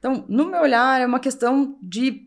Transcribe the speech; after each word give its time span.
Então, 0.00 0.24
no 0.28 0.46
meu 0.46 0.62
olhar, 0.62 0.98
é 0.98 1.04
uma 1.04 1.20
questão 1.20 1.76
de 1.82 2.26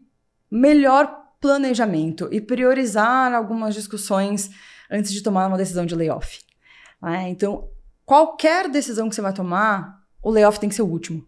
melhor 0.50 1.24
planejamento 1.42 2.30
e 2.32 2.40
priorizar 2.40 3.34
algumas 3.34 3.74
discussões 3.74 4.52
antes 4.90 5.12
de 5.12 5.24
tomar 5.24 5.48
uma 5.48 5.58
decisão 5.58 5.84
de 5.84 5.96
layoff. 5.96 6.40
É, 7.04 7.28
então, 7.28 7.68
qualquer 8.06 8.70
decisão 8.70 9.10
que 9.10 9.16
você 9.16 9.22
vai 9.22 9.34
tomar, 9.34 10.04
o 10.22 10.30
layoff 10.30 10.60
tem 10.60 10.70
que 10.70 10.76
ser 10.76 10.84
o 10.84 10.88
último. 10.88 11.28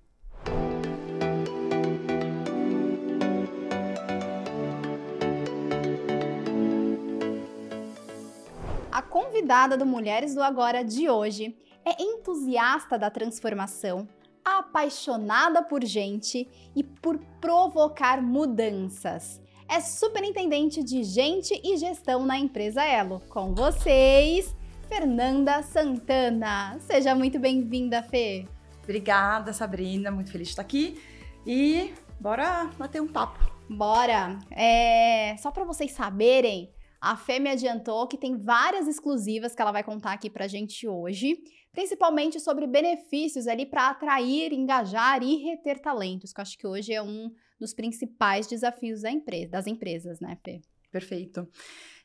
A 8.91 9.01
convidada 9.01 9.75
do 9.75 9.85
Mulheres 9.85 10.35
do 10.35 10.43
Agora 10.43 10.83
de 10.83 11.09
hoje 11.09 11.57
é 11.83 12.01
entusiasta 12.01 12.99
da 12.99 13.09
transformação, 13.09 14.07
apaixonada 14.45 15.63
por 15.63 15.83
gente 15.83 16.47
e 16.75 16.83
por 16.83 17.17
provocar 17.41 18.21
mudanças. 18.21 19.41
É 19.67 19.81
superintendente 19.81 20.83
de 20.83 21.03
gente 21.03 21.59
e 21.63 21.75
gestão 21.77 22.23
na 22.23 22.37
empresa 22.37 22.85
Elo. 22.85 23.19
Com 23.27 23.55
vocês, 23.55 24.55
Fernanda 24.87 25.63
Santana. 25.63 26.77
Seja 26.79 27.15
muito 27.15 27.39
bem-vinda, 27.39 28.03
Fê. 28.03 28.47
Obrigada, 28.83 29.51
Sabrina. 29.51 30.11
Muito 30.11 30.31
feliz 30.31 30.49
de 30.49 30.51
estar 30.51 30.61
aqui. 30.61 31.01
E 31.45 31.91
bora 32.19 32.69
bater 32.77 33.01
um 33.01 33.07
papo. 33.07 33.39
Bora! 33.67 34.37
É... 34.51 35.35
Só 35.37 35.49
para 35.49 35.63
vocês 35.63 35.91
saberem, 35.91 36.71
a 37.01 37.17
Fê 37.17 37.39
me 37.39 37.49
adiantou 37.49 38.07
que 38.07 38.17
tem 38.17 38.37
várias 38.37 38.87
exclusivas 38.87 39.55
que 39.55 39.61
ela 39.61 39.71
vai 39.71 39.83
contar 39.83 40.13
aqui 40.13 40.29
pra 40.29 40.47
gente 40.47 40.87
hoje, 40.87 41.37
principalmente 41.75 42.39
sobre 42.39 42.65
benefícios 42.65 43.47
ali 43.47 43.65
para 43.65 43.89
atrair, 43.89 44.53
engajar 44.53 45.21
e 45.21 45.43
reter 45.43 45.79
talentos, 45.79 46.31
que 46.31 46.39
eu 46.39 46.41
acho 46.41 46.57
que 46.57 46.65
hoje 46.65 46.93
é 46.93 47.01
um 47.01 47.29
dos 47.59 47.73
principais 47.73 48.47
desafios 48.47 49.01
da 49.01 49.11
empresa, 49.11 49.51
das 49.51 49.67
empresas, 49.67 50.19
né, 50.21 50.37
Fê? 50.43 50.61
Perfeito. 50.89 51.45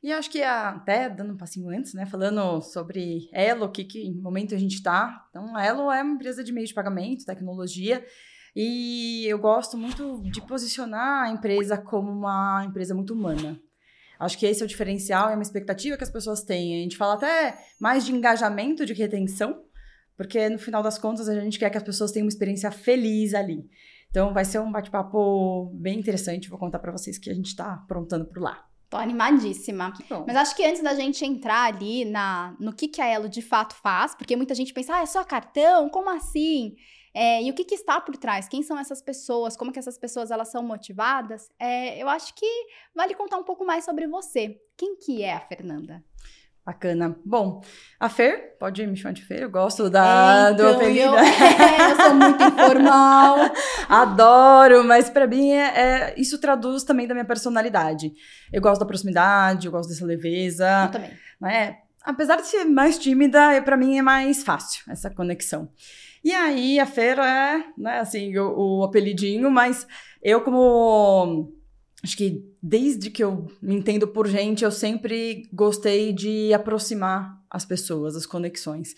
E 0.02 0.12
acho 0.12 0.28
que 0.28 0.42
até 0.42 1.08
dando 1.08 1.34
um 1.34 1.36
passinho 1.36 1.70
antes, 1.70 1.94
né, 1.94 2.04
falando 2.04 2.60
sobre 2.60 3.28
Elo, 3.32 3.70
que, 3.70 3.84
que 3.84 4.10
momento 4.10 4.54
a 4.54 4.58
gente 4.58 4.74
está. 4.74 5.24
Então, 5.30 5.56
a 5.56 5.64
Elo 5.64 5.92
é 5.92 6.02
uma 6.02 6.14
empresa 6.14 6.42
de 6.42 6.52
meio 6.52 6.66
de 6.66 6.74
pagamento, 6.74 7.24
tecnologia, 7.24 8.04
e 8.56 9.24
eu 9.26 9.38
gosto 9.38 9.78
muito 9.78 10.20
de 10.22 10.44
posicionar 10.44 11.24
a 11.24 11.30
empresa 11.30 11.78
como 11.78 12.10
uma 12.10 12.64
empresa 12.66 12.94
muito 12.94 13.14
humana. 13.14 13.60
Acho 14.20 14.38
que 14.38 14.44
esse 14.44 14.60
é 14.60 14.64
o 14.66 14.68
diferencial, 14.68 15.30
é 15.30 15.34
uma 15.34 15.42
expectativa 15.42 15.96
que 15.96 16.04
as 16.04 16.10
pessoas 16.10 16.42
têm. 16.42 16.78
A 16.78 16.82
gente 16.82 16.96
fala 16.96 17.14
até 17.14 17.58
mais 17.80 18.04
de 18.04 18.12
engajamento 18.12 18.84
do 18.84 18.94
que 18.94 19.00
retenção, 19.02 19.62
porque 20.14 20.46
no 20.50 20.58
final 20.58 20.82
das 20.82 20.98
contas 20.98 21.26
a 21.26 21.40
gente 21.40 21.58
quer 21.58 21.70
que 21.70 21.78
as 21.78 21.82
pessoas 21.82 22.12
tenham 22.12 22.26
uma 22.26 22.30
experiência 22.30 22.70
feliz 22.70 23.32
ali. 23.32 23.64
Então 24.10 24.34
vai 24.34 24.44
ser 24.44 24.58
um 24.58 24.70
bate-papo 24.70 25.70
bem 25.74 25.98
interessante, 25.98 26.50
vou 26.50 26.58
contar 26.58 26.80
para 26.80 26.92
vocês 26.92 27.16
que 27.16 27.30
a 27.30 27.34
gente 27.34 27.46
está 27.46 27.72
aprontando 27.72 28.26
por 28.26 28.42
lá. 28.42 28.66
Tô 28.90 28.98
animadíssima. 28.98 29.94
Mas 30.26 30.36
acho 30.36 30.54
que 30.54 30.66
antes 30.66 30.82
da 30.82 30.94
gente 30.94 31.24
entrar 31.24 31.72
ali 31.72 32.04
na, 32.04 32.54
no 32.60 32.74
que, 32.74 32.88
que 32.88 33.00
a 33.00 33.06
Elo 33.06 33.28
de 33.28 33.40
fato 33.40 33.74
faz, 33.76 34.14
porque 34.14 34.36
muita 34.36 34.54
gente 34.54 34.74
pensa, 34.74 34.96
ah, 34.96 35.02
é 35.02 35.06
só 35.06 35.24
cartão? 35.24 35.88
Como 35.88 36.10
assim? 36.10 36.74
É, 37.12 37.42
e 37.42 37.50
o 37.50 37.54
que, 37.54 37.64
que, 37.64 37.74
está 37.74 38.00
por 38.00 38.16
trás? 38.16 38.48
Quem 38.48 38.62
são 38.62 38.78
essas 38.78 39.02
pessoas? 39.02 39.56
Como 39.56 39.72
que 39.72 39.78
essas 39.78 39.98
pessoas 39.98 40.30
elas 40.30 40.48
são 40.48 40.62
motivadas? 40.62 41.48
É, 41.58 42.00
eu 42.00 42.08
acho 42.08 42.34
que 42.34 42.46
vale 42.94 43.14
contar 43.14 43.36
um 43.36 43.44
pouco 43.44 43.64
mais 43.64 43.84
sobre 43.84 44.06
você. 44.06 44.60
Quem 44.76 44.96
que 44.96 45.22
é 45.22 45.34
a 45.34 45.40
Fernanda? 45.40 46.02
Bacana. 46.64 47.16
Bom, 47.24 47.62
a 47.98 48.08
Fer, 48.08 48.56
pode 48.58 48.86
me 48.86 48.96
chamar 48.96 49.14
de 49.14 49.24
Fer, 49.24 49.42
eu 49.42 49.50
gosto 49.50 49.88
da, 49.88 50.50
é, 50.50 50.52
então, 50.52 50.70
do 50.70 50.76
apelido. 50.76 51.06
Eu, 51.06 51.16
é, 51.18 51.90
eu 51.90 51.96
sou 51.96 52.14
muito 52.14 52.42
informal. 52.44 53.36
Adoro, 53.88 54.84
mas 54.84 55.10
para 55.10 55.26
mim 55.26 55.50
é, 55.50 55.66
é, 55.66 56.14
isso 56.16 56.38
traduz 56.38 56.84
também 56.84 57.08
da 57.08 57.14
minha 57.14 57.24
personalidade. 57.24 58.12
Eu 58.52 58.60
gosto 58.60 58.80
da 58.80 58.86
proximidade, 58.86 59.66
eu 59.66 59.72
gosto 59.72 59.88
dessa 59.88 60.04
leveza. 60.04 60.84
Eu 60.84 60.90
também. 60.92 61.10
Né? 61.40 61.78
Apesar 62.02 62.36
de 62.36 62.46
ser 62.46 62.64
mais 62.64 62.98
tímida, 62.98 63.60
para 63.62 63.76
mim 63.76 63.98
é 63.98 64.02
mais 64.02 64.44
fácil 64.44 64.84
essa 64.90 65.10
conexão. 65.10 65.68
E 66.22 66.32
aí 66.32 66.78
a 66.78 66.86
feira 66.86 67.26
é, 67.26 67.64
né, 67.76 68.00
assim, 68.00 68.36
o, 68.38 68.80
o 68.80 68.84
apelidinho, 68.84 69.50
mas 69.50 69.86
eu 70.22 70.42
como 70.42 71.52
acho 72.02 72.16
que 72.16 72.44
desde 72.62 73.10
que 73.10 73.22
eu 73.22 73.46
me 73.60 73.74
entendo 73.74 74.06
por 74.06 74.26
gente, 74.26 74.64
eu 74.64 74.70
sempre 74.70 75.48
gostei 75.52 76.12
de 76.12 76.52
aproximar 76.52 77.38
as 77.50 77.64
pessoas, 77.64 78.16
as 78.16 78.26
conexões. 78.26 78.94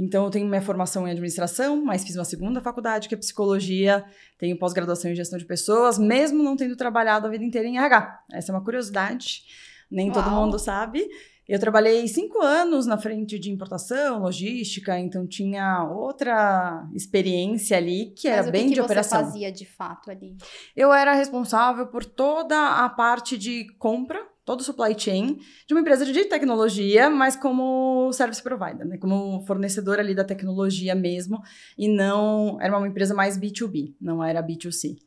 Então, 0.00 0.24
eu 0.24 0.30
tenho 0.30 0.46
minha 0.46 0.62
formação 0.62 1.08
em 1.08 1.10
administração, 1.10 1.84
mas 1.84 2.04
fiz 2.04 2.14
uma 2.14 2.24
segunda 2.24 2.60
faculdade, 2.60 3.08
que 3.08 3.16
é 3.16 3.18
psicologia, 3.18 4.04
tenho 4.38 4.56
pós-graduação 4.56 5.10
em 5.10 5.14
gestão 5.16 5.36
de 5.36 5.44
pessoas, 5.44 5.98
mesmo 5.98 6.40
não 6.40 6.56
tendo 6.56 6.76
trabalhado 6.76 7.26
a 7.26 7.30
vida 7.30 7.42
inteira 7.42 7.66
em 7.66 7.78
RH. 7.78 8.20
Essa 8.32 8.52
é 8.52 8.54
uma 8.54 8.62
curiosidade, 8.62 9.42
nem 9.90 10.08
Uau. 10.10 10.22
todo 10.22 10.30
mundo 10.30 10.56
sabe. 10.56 11.04
Eu 11.48 11.58
trabalhei 11.58 12.06
cinco 12.06 12.42
anos 12.42 12.84
na 12.84 12.98
frente 12.98 13.38
de 13.38 13.50
importação, 13.50 14.20
logística, 14.20 14.98
então 14.98 15.26
tinha 15.26 15.82
outra 15.84 16.86
experiência 16.94 17.76
ali 17.76 18.12
que 18.14 18.28
era 18.28 18.42
Mas 18.42 18.50
bem 18.50 18.62
que 18.64 18.68
que 18.68 18.74
de 18.74 18.80
operação. 18.82 19.20
Mas 19.20 19.28
o 19.28 19.32
que 19.32 19.38
você 19.38 19.42
fazia 19.48 19.52
de 19.52 19.64
fato 19.64 20.10
ali? 20.10 20.36
Eu 20.76 20.92
era 20.92 21.14
responsável 21.14 21.86
por 21.86 22.04
toda 22.04 22.84
a 22.84 22.88
parte 22.90 23.38
de 23.38 23.66
compra, 23.78 24.20
todo 24.44 24.60
o 24.60 24.62
supply 24.62 24.94
chain 24.98 25.38
de 25.66 25.72
uma 25.72 25.80
empresa 25.80 26.04
de 26.04 26.24
tecnologia, 26.26 27.08
mas 27.08 27.34
como 27.34 28.12
service 28.12 28.42
provider, 28.42 28.86
né? 28.86 28.98
Como 28.98 29.42
fornecedor 29.46 29.98
ali 29.98 30.14
da 30.14 30.24
tecnologia 30.24 30.94
mesmo, 30.94 31.40
e 31.78 31.88
não 31.88 32.60
era 32.60 32.76
uma 32.76 32.88
empresa 32.88 33.14
mais 33.14 33.38
B2B, 33.38 33.94
não 33.98 34.22
era 34.22 34.42
B2C. 34.42 34.98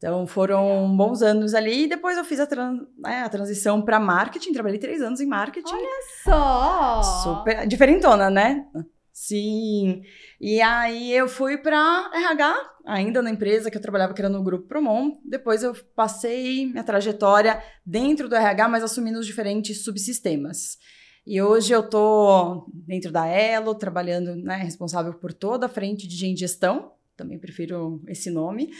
Então 0.00 0.26
foram 0.26 0.96
bons 0.96 1.20
anos 1.20 1.52
ali 1.52 1.84
e 1.84 1.86
depois 1.86 2.16
eu 2.16 2.24
fiz 2.24 2.40
a, 2.40 2.48
né, 2.96 3.20
a 3.22 3.28
transição 3.28 3.82
para 3.82 4.00
marketing. 4.00 4.54
Trabalhei 4.54 4.78
três 4.78 5.02
anos 5.02 5.20
em 5.20 5.26
marketing. 5.26 5.74
Olha 5.74 6.00
só! 6.24 7.02
Super 7.02 7.66
diferentona, 7.68 8.30
né? 8.30 8.64
Sim. 9.12 10.00
E 10.40 10.62
aí 10.62 11.12
eu 11.12 11.28
fui 11.28 11.58
para 11.58 12.10
RH, 12.14 12.70
ainda 12.86 13.20
na 13.20 13.28
empresa 13.30 13.70
que 13.70 13.76
eu 13.76 13.82
trabalhava, 13.82 14.14
que 14.14 14.22
era 14.22 14.30
no 14.30 14.42
Grupo 14.42 14.66
Promon. 14.66 15.18
Depois 15.22 15.62
eu 15.62 15.74
passei 15.94 16.64
minha 16.64 16.82
trajetória 16.82 17.62
dentro 17.84 18.26
do 18.26 18.34
RH, 18.34 18.68
mas 18.70 18.82
assumindo 18.82 19.18
os 19.18 19.26
diferentes 19.26 19.84
subsistemas. 19.84 20.78
E 21.26 21.42
hoje 21.42 21.74
eu 21.74 21.82
tô 21.82 22.66
dentro 22.72 23.12
da 23.12 23.26
Elo, 23.26 23.74
trabalhando, 23.74 24.34
né, 24.34 24.56
responsável 24.56 25.12
por 25.12 25.34
toda 25.34 25.66
a 25.66 25.68
frente 25.68 26.08
de 26.08 26.34
gestão. 26.34 26.92
Também 27.14 27.38
prefiro 27.38 28.02
esse 28.08 28.30
nome. 28.30 28.70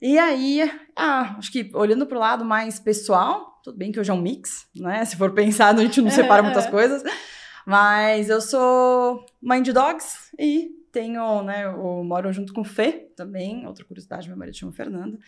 E 0.00 0.16
aí, 0.16 0.60
ah, 0.96 1.36
acho 1.38 1.50
que 1.50 1.70
olhando 1.74 2.06
para 2.06 2.16
o 2.16 2.20
lado 2.20 2.44
mais 2.44 2.78
pessoal, 2.78 3.60
tudo 3.64 3.76
bem 3.76 3.90
que 3.90 3.98
hoje 3.98 4.10
é 4.10 4.14
um 4.14 4.20
mix, 4.20 4.68
né? 4.74 5.04
Se 5.04 5.16
for 5.16 5.32
pensar, 5.32 5.74
a 5.74 5.82
gente 5.82 6.00
não 6.00 6.10
separa 6.10 6.42
muitas 6.42 6.66
coisas. 6.66 7.02
Mas 7.66 8.30
eu 8.30 8.40
sou 8.40 9.26
mãe 9.42 9.60
de 9.60 9.72
dogs 9.72 10.30
e 10.38 10.70
tenho, 10.92 11.42
né? 11.42 11.64
Eu 11.66 12.02
moro 12.04 12.32
junto 12.32 12.52
com 12.52 12.62
o 12.62 12.64
Fê 12.64 13.12
também. 13.16 13.66
Outra 13.66 13.84
curiosidade, 13.84 14.28
meu 14.28 14.38
marido 14.38 14.56
chama 14.56 14.72
Fernanda. 14.72 15.18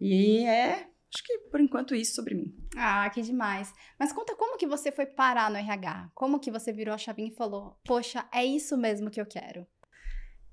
E 0.00 0.44
é, 0.44 0.88
acho 1.14 1.22
que 1.24 1.38
por 1.50 1.60
enquanto 1.60 1.94
isso 1.94 2.14
sobre 2.14 2.34
mim. 2.34 2.52
Ah, 2.76 3.08
que 3.10 3.22
demais. 3.22 3.72
Mas 3.98 4.12
conta 4.12 4.34
como 4.34 4.56
que 4.56 4.66
você 4.66 4.90
foi 4.90 5.06
parar 5.06 5.50
no 5.50 5.56
RH? 5.56 6.10
Como 6.14 6.40
que 6.40 6.50
você 6.50 6.72
virou 6.72 6.94
a 6.94 6.98
chavinha 6.98 7.28
e 7.28 7.36
falou: 7.36 7.78
"Poxa, 7.84 8.26
é 8.32 8.44
isso 8.44 8.76
mesmo 8.76 9.10
que 9.10 9.20
eu 9.20 9.26
quero"? 9.26 9.66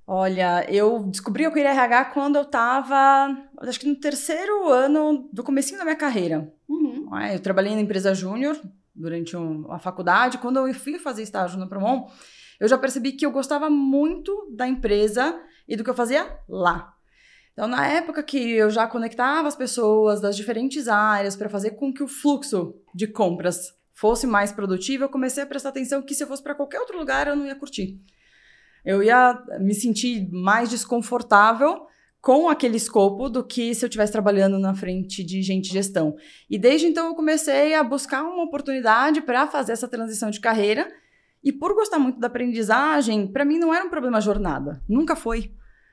Olha, 0.07 0.63
eu 0.71 0.99
descobri 1.03 1.43
que 1.43 1.47
eu 1.47 1.51
queria 1.51 1.71
RH 1.71 2.05
quando 2.05 2.35
eu 2.35 2.43
estava, 2.43 3.35
acho 3.61 3.79
que 3.79 3.87
no 3.87 3.95
terceiro 3.95 4.69
ano 4.69 5.27
do 5.33 5.43
comecinho 5.43 5.79
da 5.79 5.83
minha 5.83 5.95
carreira. 5.95 6.53
Uhum. 6.69 7.09
Eu 7.33 7.39
trabalhei 7.39 7.73
na 7.73 7.81
empresa 7.81 8.13
júnior 8.13 8.59
durante 8.93 9.35
a 9.69 9.79
faculdade. 9.79 10.37
Quando 10.37 10.59
eu 10.59 10.71
fui 10.75 10.99
fazer 10.99 11.23
estágio 11.23 11.57
no 11.57 11.67
Promon, 11.67 12.07
eu 12.59 12.67
já 12.67 12.77
percebi 12.77 13.13
que 13.13 13.25
eu 13.25 13.31
gostava 13.31 13.67
muito 13.67 14.47
da 14.55 14.67
empresa 14.67 15.41
e 15.67 15.75
do 15.75 15.83
que 15.83 15.89
eu 15.89 15.95
fazia 15.95 16.39
lá. 16.47 16.93
Então, 17.53 17.67
na 17.67 17.87
época 17.87 18.21
que 18.21 18.37
eu 18.37 18.69
já 18.69 18.85
conectava 18.85 19.47
as 19.47 19.55
pessoas 19.55 20.21
das 20.21 20.35
diferentes 20.35 20.87
áreas 20.87 21.35
para 21.35 21.49
fazer 21.49 21.71
com 21.71 21.91
que 21.91 22.03
o 22.03 22.07
fluxo 22.07 22.75
de 22.93 23.07
compras 23.07 23.73
fosse 23.91 24.27
mais 24.27 24.51
produtivo, 24.51 25.05
eu 25.05 25.09
comecei 25.09 25.41
a 25.41 25.47
prestar 25.47 25.69
atenção 25.69 26.03
que 26.03 26.13
se 26.13 26.21
eu 26.21 26.27
fosse 26.27 26.43
para 26.43 26.53
qualquer 26.53 26.79
outro 26.79 26.97
lugar 26.97 27.27
eu 27.27 27.35
não 27.35 27.45
ia 27.47 27.55
curtir 27.55 27.99
eu 28.85 29.01
ia 29.01 29.41
me 29.59 29.73
sentir 29.73 30.29
mais 30.31 30.69
desconfortável 30.69 31.87
com 32.21 32.49
aquele 32.49 32.77
escopo 32.77 33.29
do 33.29 33.43
que 33.43 33.75
se 33.75 33.85
eu 33.85 33.87
estivesse 33.87 34.11
trabalhando 34.11 34.57
na 34.57 34.73
frente 34.73 35.23
de 35.23 35.41
gente 35.41 35.71
gestão. 35.71 36.15
E 36.49 36.57
desde 36.57 36.87
então 36.87 37.07
eu 37.07 37.15
comecei 37.15 37.75
a 37.75 37.83
buscar 37.83 38.23
uma 38.23 38.43
oportunidade 38.43 39.21
para 39.21 39.45
fazer 39.45 39.73
essa 39.73 39.87
transição 39.87 40.31
de 40.31 40.39
carreira. 40.39 40.91
E 41.43 41.51
por 41.51 41.75
gostar 41.75 41.99
muito 41.99 42.19
da 42.19 42.25
aprendizagem, 42.25 43.27
para 43.31 43.45
mim 43.45 43.59
não 43.59 43.71
era 43.71 43.85
um 43.85 43.89
problema 43.89 44.19
jornada, 44.19 44.81
nunca 44.89 45.15
foi. 45.15 45.51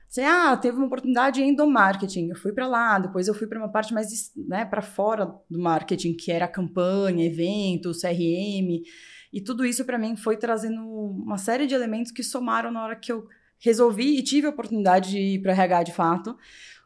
Você, 0.08 0.22
ah, 0.22 0.56
teve 0.56 0.76
uma 0.76 0.86
oportunidade 0.86 1.42
em 1.42 1.54
do 1.54 1.66
marketing, 1.66 2.28
eu 2.28 2.36
fui 2.36 2.52
para 2.52 2.66
lá, 2.66 2.98
depois 2.98 3.28
eu 3.28 3.34
fui 3.34 3.46
para 3.46 3.58
uma 3.58 3.70
parte 3.70 3.94
mais, 3.94 4.30
né, 4.36 4.64
para 4.64 4.82
fora 4.82 5.26
do 5.50 5.58
marketing, 5.58 6.14
que 6.14 6.30
era 6.30 6.48
campanha, 6.48 7.26
evento, 7.26 7.92
CRM. 7.92 8.82
E 9.32 9.40
tudo 9.40 9.64
isso 9.64 9.84
para 9.84 9.98
mim 9.98 10.16
foi 10.16 10.36
trazendo 10.36 10.82
uma 10.82 11.38
série 11.38 11.66
de 11.66 11.74
elementos 11.74 12.12
que 12.12 12.22
somaram 12.22 12.70
na 12.70 12.84
hora 12.84 12.96
que 12.96 13.10
eu 13.10 13.26
resolvi 13.58 14.18
e 14.18 14.22
tive 14.22 14.46
a 14.46 14.50
oportunidade 14.50 15.10
de 15.10 15.18
ir 15.18 15.42
para 15.42 15.52
RH 15.52 15.82
de 15.84 15.92
fato, 15.92 16.36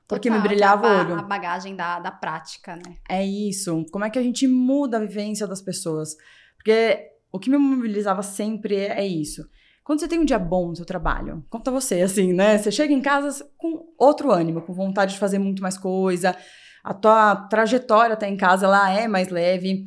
porque 0.07 0.31
me 0.31 0.37
Total, 0.37 0.49
brilhava 0.49 0.83
que 0.83 0.87
é 0.87 0.91
o 0.91 0.99
olho. 1.01 1.15
A 1.19 1.23
bagagem 1.23 1.75
da, 1.75 1.99
da 1.99 2.13
prática, 2.13 2.77
né? 2.77 2.97
É 3.09 3.25
isso. 3.27 3.85
Como 3.91 4.05
é 4.05 4.11
que 4.11 4.19
a 4.19 4.23
gente 4.23 4.47
muda 4.47 4.99
a 4.99 5.01
vivência 5.01 5.47
das 5.47 5.61
pessoas? 5.61 6.17
Porque 6.57 7.11
o 7.33 7.39
que 7.39 7.51
me 7.51 7.59
mobilizava 7.59 8.23
sempre 8.23 8.77
é, 8.77 9.01
é 9.01 9.07
isso. 9.07 9.49
Quando 9.83 10.01
você 10.01 10.09
tem 10.09 10.19
um 10.19 10.25
dia 10.25 10.39
bom 10.39 10.69
no 10.69 10.77
seu 10.77 10.85
trabalho, 10.85 11.45
conta 11.49 11.71
você, 11.71 12.01
assim, 12.03 12.33
né? 12.33 12.59
Você 12.59 12.71
chega 12.71 12.93
em 12.93 13.01
casa 13.01 13.49
com 13.57 13.93
outro 13.99 14.33
ânimo, 14.33 14.63
com 14.63 14.73
vontade 14.73 15.15
de 15.15 15.19
fazer 15.19 15.39
muito 15.39 15.63
mais 15.63 15.79
coisa, 15.79 16.37
a 16.83 16.93
tua 16.93 17.37
trajetória 17.49 18.15
até 18.15 18.29
em 18.29 18.37
casa, 18.37 18.67
ela 18.67 18.91
é 18.91 19.09
mais 19.09 19.29
leve, 19.29 19.87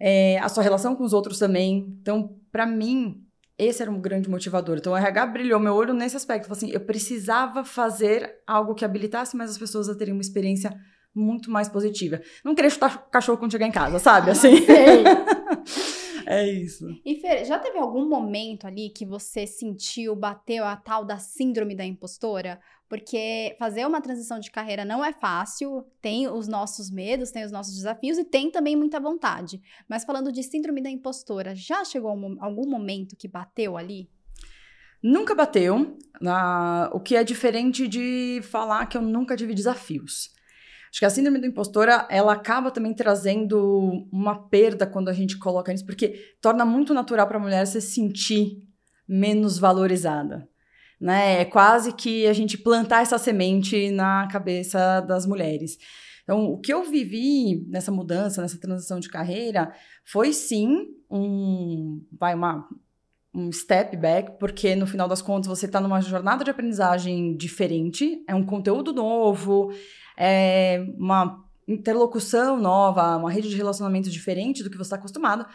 é, 0.00 0.38
a 0.38 0.48
sua 0.48 0.62
relação 0.62 0.96
com 0.96 1.04
os 1.04 1.12
outros 1.12 1.38
também. 1.38 1.94
Então, 2.00 2.34
para 2.50 2.64
mim, 2.64 3.22
esse 3.58 3.82
era 3.82 3.90
um 3.90 4.00
grande 4.00 4.30
motivador. 4.30 4.78
Então, 4.78 4.94
o 4.94 4.96
RH 4.96 5.26
brilhou 5.26 5.60
meu 5.60 5.74
olho 5.74 5.92
nesse 5.92 6.16
aspecto. 6.16 6.48
Falei 6.48 6.64
assim, 6.64 6.72
eu 6.72 6.80
precisava 6.80 7.62
fazer 7.62 8.38
algo 8.46 8.74
que 8.74 8.84
habilitasse 8.84 9.36
mais 9.36 9.50
as 9.50 9.58
pessoas 9.58 9.88
a 9.88 9.94
terem 9.94 10.14
uma 10.14 10.22
experiência 10.22 10.74
muito 11.14 11.50
mais 11.50 11.68
positiva. 11.68 12.22
Não 12.42 12.54
querer 12.54 12.70
chutar 12.70 13.10
cachorro 13.10 13.36
quando 13.36 13.52
chegar 13.52 13.66
em 13.66 13.72
casa, 13.72 13.98
sabe? 13.98 14.30
Assim. 14.30 14.64
Sei. 14.64 15.04
é 16.26 16.48
isso. 16.50 16.86
E 17.04 17.16
Fer, 17.16 17.44
já 17.44 17.58
teve 17.58 17.78
algum 17.78 18.08
momento 18.08 18.66
ali 18.66 18.90
que 18.90 19.04
você 19.04 19.46
sentiu, 19.46 20.16
bateu 20.16 20.64
a 20.64 20.76
tal 20.76 21.04
da 21.04 21.18
síndrome 21.18 21.74
da 21.74 21.84
impostora? 21.84 22.58
Porque 22.90 23.54
fazer 23.56 23.86
uma 23.86 24.00
transição 24.00 24.40
de 24.40 24.50
carreira 24.50 24.84
não 24.84 25.04
é 25.04 25.12
fácil, 25.12 25.86
tem 26.02 26.26
os 26.26 26.48
nossos 26.48 26.90
medos, 26.90 27.30
tem 27.30 27.44
os 27.44 27.52
nossos 27.52 27.76
desafios 27.76 28.18
e 28.18 28.24
tem 28.24 28.50
também 28.50 28.74
muita 28.74 28.98
vontade. 28.98 29.62
Mas 29.88 30.04
falando 30.04 30.32
de 30.32 30.42
síndrome 30.42 30.82
da 30.82 30.90
impostora, 30.90 31.54
já 31.54 31.84
chegou 31.84 32.10
algum 32.10 32.68
momento 32.68 33.14
que 33.16 33.28
bateu 33.28 33.76
ali? 33.76 34.10
Nunca 35.00 35.36
bateu, 35.36 35.96
o 36.92 36.98
que 36.98 37.14
é 37.14 37.22
diferente 37.22 37.86
de 37.86 38.40
falar 38.42 38.86
que 38.86 38.96
eu 38.96 39.02
nunca 39.02 39.36
tive 39.36 39.54
desafios. 39.54 40.30
Acho 40.90 40.98
que 40.98 41.04
a 41.04 41.10
síndrome 41.10 41.38
do 41.38 41.46
impostora, 41.46 42.08
ela 42.10 42.32
acaba 42.32 42.72
também 42.72 42.92
trazendo 42.92 44.08
uma 44.12 44.48
perda 44.48 44.84
quando 44.84 45.08
a 45.08 45.12
gente 45.12 45.38
coloca 45.38 45.70
nisso, 45.70 45.86
porque 45.86 46.34
torna 46.42 46.64
muito 46.64 46.92
natural 46.92 47.28
para 47.28 47.38
a 47.38 47.40
mulher 47.40 47.64
se 47.68 47.80
sentir 47.80 48.68
menos 49.08 49.58
valorizada. 49.58 50.48
Né? 51.00 51.40
É 51.40 51.44
quase 51.44 51.92
que 51.94 52.26
a 52.26 52.32
gente 52.32 52.58
plantar 52.58 53.02
essa 53.02 53.18
semente 53.18 53.90
na 53.90 54.28
cabeça 54.28 55.00
das 55.00 55.26
mulheres. 55.26 55.78
Então, 56.22 56.44
o 56.44 56.58
que 56.58 56.72
eu 56.72 56.84
vivi 56.88 57.66
nessa 57.68 57.90
mudança, 57.90 58.42
nessa 58.42 58.60
transição 58.60 59.00
de 59.00 59.08
carreira, 59.08 59.72
foi 60.04 60.32
sim 60.32 60.88
um, 61.10 62.04
vai, 62.12 62.34
uma, 62.34 62.68
um 63.34 63.50
step 63.50 63.96
back, 63.96 64.38
porque 64.38 64.76
no 64.76 64.86
final 64.86 65.08
das 65.08 65.22
contas 65.22 65.48
você 65.48 65.66
está 65.66 65.80
numa 65.80 66.00
jornada 66.00 66.44
de 66.44 66.50
aprendizagem 66.50 67.36
diferente, 67.36 68.22
é 68.28 68.34
um 68.34 68.44
conteúdo 68.44 68.92
novo, 68.92 69.72
é 70.16 70.84
uma 70.98 71.44
interlocução 71.66 72.58
nova, 72.58 73.16
uma 73.16 73.30
rede 73.30 73.48
de 73.48 73.56
relacionamento 73.56 74.10
diferente 74.10 74.62
do 74.62 74.70
que 74.70 74.76
você 74.76 74.82
está 74.82 74.96
acostumado, 74.96 75.46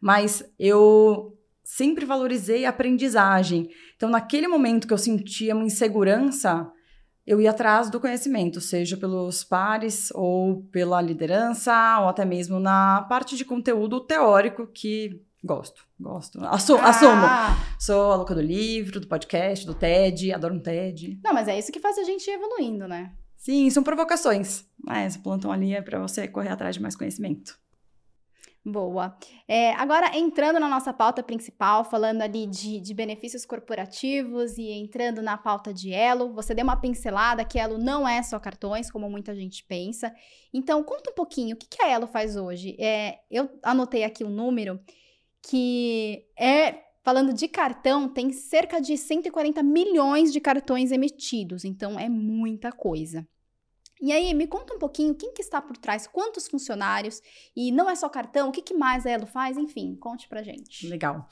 mas 0.00 0.44
eu 0.58 1.36
sempre 1.76 2.04
valorizei 2.04 2.66
a 2.66 2.68
aprendizagem. 2.68 3.70
Então, 3.96 4.10
naquele 4.10 4.46
momento 4.46 4.86
que 4.86 4.92
eu 4.92 4.98
sentia 4.98 5.54
uma 5.54 5.64
insegurança, 5.64 6.70
eu 7.26 7.40
ia 7.40 7.50
atrás 7.50 7.88
do 7.88 7.98
conhecimento, 7.98 8.60
seja 8.60 8.94
pelos 8.94 9.42
pares 9.42 10.10
ou 10.14 10.64
pela 10.64 11.00
liderança, 11.00 11.72
ou 12.00 12.08
até 12.08 12.26
mesmo 12.26 12.60
na 12.60 13.06
parte 13.08 13.36
de 13.36 13.44
conteúdo 13.44 14.00
teórico 14.00 14.66
que 14.66 15.22
gosto, 15.42 15.82
gosto. 15.98 16.44
Assu 16.44 16.76
Assumo. 16.76 17.24
Ah, 17.24 17.56
Sou 17.78 18.12
a 18.12 18.16
louca 18.16 18.34
do 18.34 18.42
livro, 18.42 19.00
do 19.00 19.08
podcast, 19.08 19.64
do 19.64 19.74
TED, 19.74 20.30
adoro 20.30 20.54
um 20.54 20.60
TED. 20.60 21.20
Não, 21.24 21.32
mas 21.32 21.48
é 21.48 21.58
isso 21.58 21.72
que 21.72 21.80
faz 21.80 21.96
a 21.96 22.04
gente 22.04 22.28
ir 22.28 22.34
evoluindo, 22.34 22.86
né? 22.86 23.12
Sim, 23.38 23.70
são 23.70 23.82
provocações. 23.82 24.66
Mas 24.78 25.16
o 25.16 25.22
plantão 25.22 25.50
ali 25.50 25.74
é 25.74 25.80
para 25.80 26.00
você 26.00 26.28
correr 26.28 26.50
atrás 26.50 26.74
de 26.74 26.82
mais 26.82 26.94
conhecimento. 26.94 27.56
Boa. 28.64 29.16
É, 29.48 29.72
agora, 29.72 30.16
entrando 30.16 30.60
na 30.60 30.68
nossa 30.68 30.92
pauta 30.92 31.20
principal, 31.20 31.84
falando 31.84 32.22
ali 32.22 32.46
de, 32.46 32.80
de 32.80 32.94
benefícios 32.94 33.44
corporativos 33.44 34.56
e 34.56 34.70
entrando 34.70 35.20
na 35.20 35.36
pauta 35.36 35.74
de 35.74 35.92
Elo, 35.92 36.32
você 36.32 36.54
deu 36.54 36.62
uma 36.62 36.80
pincelada 36.80 37.44
que 37.44 37.58
Elo 37.58 37.76
não 37.76 38.06
é 38.06 38.22
só 38.22 38.38
cartões, 38.38 38.88
como 38.88 39.10
muita 39.10 39.34
gente 39.34 39.64
pensa. 39.64 40.14
Então, 40.54 40.84
conta 40.84 41.10
um 41.10 41.14
pouquinho, 41.14 41.56
o 41.56 41.58
que, 41.58 41.66
que 41.66 41.82
a 41.82 41.88
Elo 41.88 42.06
faz 42.06 42.36
hoje? 42.36 42.76
É, 42.78 43.18
eu 43.28 43.50
anotei 43.64 44.04
aqui 44.04 44.22
um 44.22 44.30
número 44.30 44.78
que 45.42 46.24
é, 46.38 46.84
falando 47.02 47.32
de 47.32 47.48
cartão, 47.48 48.08
tem 48.08 48.30
cerca 48.30 48.80
de 48.80 48.96
140 48.96 49.60
milhões 49.60 50.32
de 50.32 50.40
cartões 50.40 50.92
emitidos, 50.92 51.64
então 51.64 51.98
é 51.98 52.08
muita 52.08 52.70
coisa. 52.70 53.26
E 54.02 54.10
aí, 54.10 54.34
me 54.34 54.48
conta 54.48 54.74
um 54.74 54.80
pouquinho 54.80 55.14
quem 55.14 55.32
que 55.32 55.40
está 55.40 55.62
por 55.62 55.76
trás, 55.76 56.08
quantos 56.08 56.48
funcionários, 56.48 57.22
e 57.54 57.70
não 57.70 57.88
é 57.88 57.94
só 57.94 58.08
cartão, 58.08 58.48
o 58.48 58.52
que, 58.52 58.60
que 58.60 58.74
mais 58.74 59.06
a 59.06 59.10
Elo 59.10 59.26
faz? 59.26 59.56
Enfim, 59.56 59.94
conte 59.94 60.28
pra 60.28 60.42
gente. 60.42 60.88
Legal. 60.88 61.28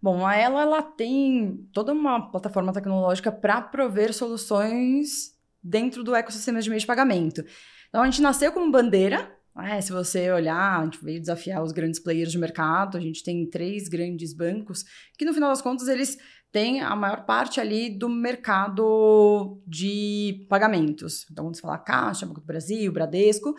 Bom, 0.00 0.26
a 0.26 0.34
ela, 0.34 0.62
ela 0.62 0.82
tem 0.82 1.68
toda 1.74 1.92
uma 1.92 2.30
plataforma 2.30 2.72
tecnológica 2.72 3.30
para 3.30 3.60
prover 3.60 4.14
soluções 4.14 5.36
dentro 5.62 6.02
do 6.02 6.14
ecossistema 6.14 6.62
de 6.62 6.70
meio 6.70 6.80
de 6.80 6.86
pagamento. 6.86 7.44
Então, 7.90 8.02
a 8.02 8.06
gente 8.06 8.22
nasceu 8.22 8.50
como 8.50 8.70
bandeira. 8.72 9.30
né? 9.54 9.78
se 9.82 9.92
você 9.92 10.30
olhar, 10.30 10.80
a 10.80 10.84
gente 10.84 11.04
veio 11.04 11.20
desafiar 11.20 11.62
os 11.62 11.72
grandes 11.72 12.00
players 12.00 12.32
de 12.32 12.38
mercado. 12.38 12.96
A 12.96 13.00
gente 13.00 13.22
tem 13.22 13.44
três 13.50 13.88
grandes 13.88 14.32
bancos 14.32 14.84
que, 15.18 15.24
no 15.26 15.34
final 15.34 15.50
das 15.50 15.60
contas, 15.60 15.86
eles 15.86 16.16
têm 16.52 16.80
a 16.80 16.94
maior 16.96 17.24
parte 17.26 17.60
ali 17.60 17.90
do 17.90 18.08
mercado 18.08 19.60
de 19.66 20.46
pagamentos. 20.48 21.26
Então, 21.30 21.44
quando 21.44 21.56
você 21.56 21.62
fala 21.62 21.78
Caixa, 21.78 22.26
Banco 22.26 22.40
do 22.40 22.46
Brasil, 22.46 22.92
Bradesco. 22.92 23.54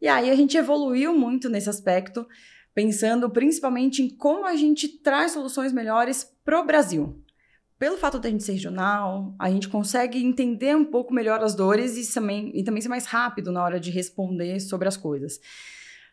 E 0.00 0.08
aí, 0.08 0.30
a 0.30 0.34
gente 0.34 0.56
evoluiu 0.56 1.16
muito 1.16 1.48
nesse 1.48 1.68
aspecto 1.68 2.26
pensando 2.74 3.28
principalmente 3.28 4.02
em 4.02 4.08
como 4.08 4.46
a 4.46 4.54
gente 4.54 4.88
traz 4.88 5.32
soluções 5.32 5.72
melhores 5.72 6.32
para 6.44 6.60
o 6.60 6.64
Brasil. 6.64 7.20
Pelo 7.78 7.96
fato 7.96 8.18
de 8.18 8.26
a 8.26 8.30
gente 8.30 8.42
ser 8.42 8.52
regional, 8.52 9.34
a 9.38 9.50
gente 9.50 9.68
consegue 9.68 10.18
entender 10.24 10.76
um 10.76 10.84
pouco 10.84 11.14
melhor 11.14 11.42
as 11.42 11.54
dores 11.54 11.96
e 11.96 12.12
também, 12.12 12.50
e 12.54 12.64
também 12.64 12.80
ser 12.80 12.88
mais 12.88 13.06
rápido 13.06 13.52
na 13.52 13.62
hora 13.62 13.78
de 13.78 13.90
responder 13.90 14.58
sobre 14.60 14.88
as 14.88 14.96
coisas. 14.96 15.40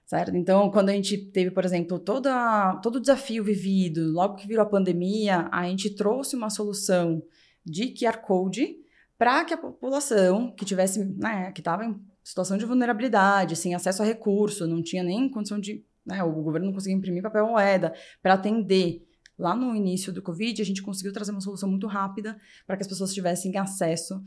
Certo? 0.05 0.35
Então, 0.35 0.69
quando 0.69 0.89
a 0.89 0.93
gente 0.93 1.17
teve, 1.17 1.49
por 1.49 1.65
exemplo, 1.65 1.97
toda, 1.97 2.75
todo 2.83 2.97
o 2.97 3.01
desafio 3.01 3.43
vivido, 3.43 4.11
logo 4.11 4.35
que 4.35 4.47
virou 4.47 4.63
a 4.63 4.69
pandemia, 4.69 5.49
a 5.51 5.67
gente 5.67 5.95
trouxe 5.95 6.35
uma 6.35 6.49
solução 6.51 7.23
de 7.65 7.87
QR 7.87 8.17
Code 8.17 8.77
para 9.17 9.43
que 9.43 9.53
a 9.53 9.57
população 9.57 10.51
que 10.51 10.63
tivesse, 10.63 11.03
né, 11.03 11.51
que 11.51 11.61
estava 11.61 11.83
em 11.83 11.99
situação 12.23 12.55
de 12.55 12.65
vulnerabilidade, 12.65 13.55
sem 13.55 13.73
acesso 13.73 14.03
a 14.03 14.05
recurso, 14.05 14.67
não 14.67 14.83
tinha 14.83 15.03
nem 15.03 15.27
condição 15.29 15.59
de 15.59 15.83
né, 16.05 16.23
o 16.23 16.31
governo 16.31 16.67
não 16.67 16.73
conseguia 16.73 16.95
imprimir 16.95 17.23
papel 17.23 17.47
moeda 17.47 17.93
para 18.21 18.35
atender. 18.35 19.03
Lá 19.37 19.55
no 19.55 19.75
início 19.75 20.13
do 20.13 20.21
Covid, 20.21 20.61
a 20.61 20.65
gente 20.65 20.81
conseguiu 20.81 21.11
trazer 21.11 21.31
uma 21.31 21.41
solução 21.41 21.69
muito 21.69 21.87
rápida 21.87 22.37
para 22.65 22.77
que 22.77 22.83
as 22.83 22.87
pessoas 22.87 23.13
tivessem 23.13 23.57
acesso 23.57 24.21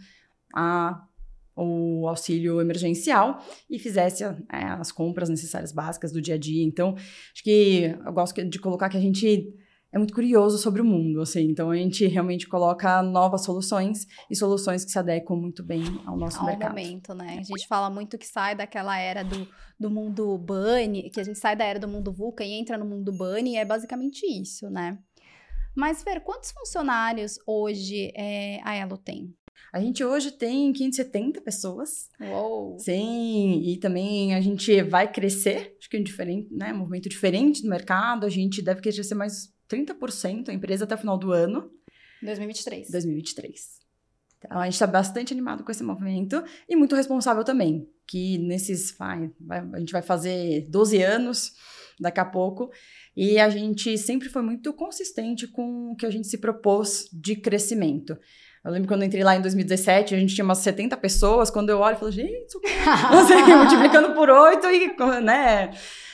a 0.54 1.06
o 1.58 2.06
auxílio 2.08 2.60
emergencial 2.60 3.42
e 3.68 3.78
fizesse 3.78 4.24
é, 4.24 4.36
as 4.50 4.92
compras 4.92 5.28
necessárias 5.28 5.72
básicas 5.72 6.12
do 6.12 6.20
dia 6.20 6.36
a 6.36 6.38
dia. 6.38 6.64
Então, 6.64 6.94
acho 6.94 7.42
que 7.42 7.94
eu 8.04 8.12
gosto 8.12 8.44
de 8.44 8.58
colocar 8.58 8.88
que 8.88 8.96
a 8.96 9.00
gente 9.00 9.52
é 9.90 9.96
muito 9.96 10.12
curioso 10.12 10.58
sobre 10.58 10.82
o 10.82 10.84
mundo, 10.84 11.20
assim. 11.20 11.44
Então, 11.44 11.70
a 11.70 11.76
gente 11.76 12.06
realmente 12.06 12.46
coloca 12.46 13.02
novas 13.02 13.44
soluções 13.44 14.06
e 14.30 14.36
soluções 14.36 14.84
que 14.84 14.90
se 14.90 14.98
adequam 14.98 15.36
muito 15.36 15.62
bem 15.62 15.82
ao 16.04 16.16
nosso 16.16 16.38
Ao 16.40 16.46
mercado. 16.46 16.70
momento, 16.70 17.14
né? 17.14 17.38
A 17.40 17.42
gente 17.42 17.66
fala 17.66 17.88
muito 17.88 18.18
que 18.18 18.26
sai 18.26 18.54
daquela 18.54 18.98
era 18.98 19.22
do, 19.22 19.48
do 19.80 19.90
mundo 19.90 20.36
Bunny, 20.36 21.10
que 21.10 21.20
a 21.20 21.24
gente 21.24 21.38
sai 21.38 21.56
da 21.56 21.64
era 21.64 21.78
do 21.78 21.88
mundo 21.88 22.12
VUCA 22.12 22.44
e 22.44 22.52
entra 22.52 22.76
no 22.76 22.84
mundo 22.84 23.10
Bunny, 23.16 23.54
e 23.54 23.56
é 23.56 23.64
basicamente 23.64 24.26
isso, 24.26 24.68
né? 24.68 24.98
Mas, 25.74 26.02
Fer, 26.02 26.20
quantos 26.20 26.50
funcionários 26.50 27.38
hoje 27.46 28.12
é, 28.14 28.60
a 28.64 28.74
Elo 28.74 28.98
tem? 28.98 29.34
A 29.72 29.80
gente 29.80 30.02
hoje 30.02 30.30
tem 30.30 30.72
570 30.72 31.40
pessoas. 31.42 32.08
Uou! 32.20 32.78
Sim, 32.78 33.62
e 33.64 33.76
também 33.76 34.34
a 34.34 34.40
gente 34.40 34.82
vai 34.82 35.10
crescer, 35.10 35.76
acho 35.78 35.90
que 35.90 35.96
é 35.96 36.00
um 36.00 36.02
diferente, 36.02 36.52
né, 36.54 36.72
um 36.72 36.78
movimento 36.78 37.08
diferente 37.08 37.62
do 37.62 37.68
mercado, 37.68 38.24
a 38.24 38.30
gente 38.30 38.62
deve 38.62 38.80
crescer 38.80 39.14
mais 39.14 39.52
30% 39.68 40.48
a 40.48 40.54
empresa 40.54 40.84
até 40.84 40.94
o 40.94 40.98
final 40.98 41.18
do 41.18 41.32
ano, 41.32 41.70
2023. 42.22 42.90
2023. 42.90 43.78
Então 44.38 44.58
a 44.58 44.64
gente 44.64 44.74
está 44.74 44.86
bastante 44.86 45.32
animado 45.32 45.64
com 45.64 45.70
esse 45.70 45.82
movimento 45.82 46.42
e 46.68 46.76
muito 46.76 46.94
responsável 46.94 47.44
também, 47.44 47.88
que 48.06 48.38
nesses, 48.38 48.96
vai, 48.96 49.30
a 49.72 49.78
gente 49.78 49.92
vai 49.92 50.02
fazer 50.02 50.66
12 50.70 51.02
anos 51.02 51.52
daqui 52.00 52.20
a 52.20 52.24
pouco, 52.24 52.70
e 53.16 53.38
a 53.38 53.50
gente 53.50 53.98
sempre 53.98 54.28
foi 54.28 54.42
muito 54.42 54.72
consistente 54.72 55.48
com 55.48 55.90
o 55.90 55.96
que 55.96 56.06
a 56.06 56.10
gente 56.10 56.28
se 56.28 56.38
propôs 56.38 57.08
de 57.12 57.34
crescimento. 57.34 58.16
Eu 58.68 58.72
lembro 58.74 58.86
quando 58.86 59.00
eu 59.00 59.06
entrei 59.06 59.24
lá 59.24 59.34
em 59.34 59.40
2017, 59.40 60.14
a 60.14 60.18
gente 60.18 60.34
tinha 60.34 60.44
umas 60.44 60.58
70 60.58 60.94
pessoas. 60.98 61.50
Quando 61.50 61.70
eu 61.70 61.78
olho, 61.78 61.94
eu 61.94 61.98
falo, 61.98 62.12
gente, 62.12 62.58
assim, 62.84 63.42
multiplicando 63.56 64.14
por 64.14 64.28
oito 64.28 64.66
e, 64.66 64.94
né? 65.22 65.70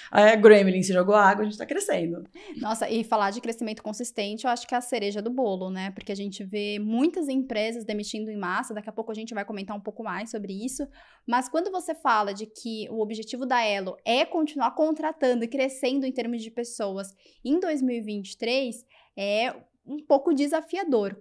a 0.09 0.37
Gremlin 0.37 0.81
se 0.81 0.93
jogou 0.93 1.17
água, 1.17 1.41
a 1.41 1.45
gente 1.45 1.55
está 1.55 1.67
crescendo. 1.67 2.23
Nossa, 2.59 2.89
e 2.89 3.03
falar 3.03 3.33
de 3.33 3.41
crescimento 3.41 3.83
consistente, 3.83 4.45
eu 4.45 4.51
acho 4.51 4.65
que 4.65 4.73
é 4.73 4.79
a 4.79 4.81
cereja 4.81 5.21
do 5.21 5.29
bolo, 5.29 5.69
né? 5.69 5.91
Porque 5.91 6.13
a 6.13 6.15
gente 6.15 6.45
vê 6.45 6.79
muitas 6.79 7.29
empresas 7.29 7.85
demitindo 7.85 8.31
em 8.31 8.37
massa, 8.37 8.73
daqui 8.73 8.89
a 8.89 8.93
pouco 8.93 9.11
a 9.11 9.15
gente 9.15 9.35
vai 9.35 9.45
comentar 9.45 9.77
um 9.77 9.81
pouco 9.81 10.05
mais 10.05 10.31
sobre 10.31 10.53
isso. 10.53 10.87
Mas 11.27 11.49
quando 11.49 11.69
você 11.73 11.97
fala 11.97 12.33
de 12.33 12.47
que 12.47 12.87
o 12.93 13.01
objetivo 13.01 13.45
da 13.45 13.61
Elo 13.65 13.97
é 14.05 14.25
continuar 14.25 14.71
contratando 14.77 15.43
e 15.43 15.49
crescendo 15.49 16.07
em 16.07 16.13
termos 16.13 16.41
de 16.41 16.51
pessoas 16.53 17.13
em 17.45 17.59
2023, 17.59 18.85
é 19.17 19.53
um 19.85 19.99
pouco 19.99 20.33
desafiador. 20.33 21.17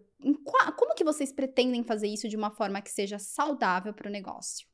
Como 0.77 0.95
que 0.95 1.03
vocês 1.03 1.31
pretendem 1.31 1.83
fazer 1.83 2.07
isso 2.07 2.29
de 2.29 2.37
uma 2.37 2.51
forma 2.51 2.81
que 2.81 2.91
seja 2.91 3.19
saudável 3.19 3.93
para 3.93 4.07
o 4.07 4.11
negócio? 4.11 4.65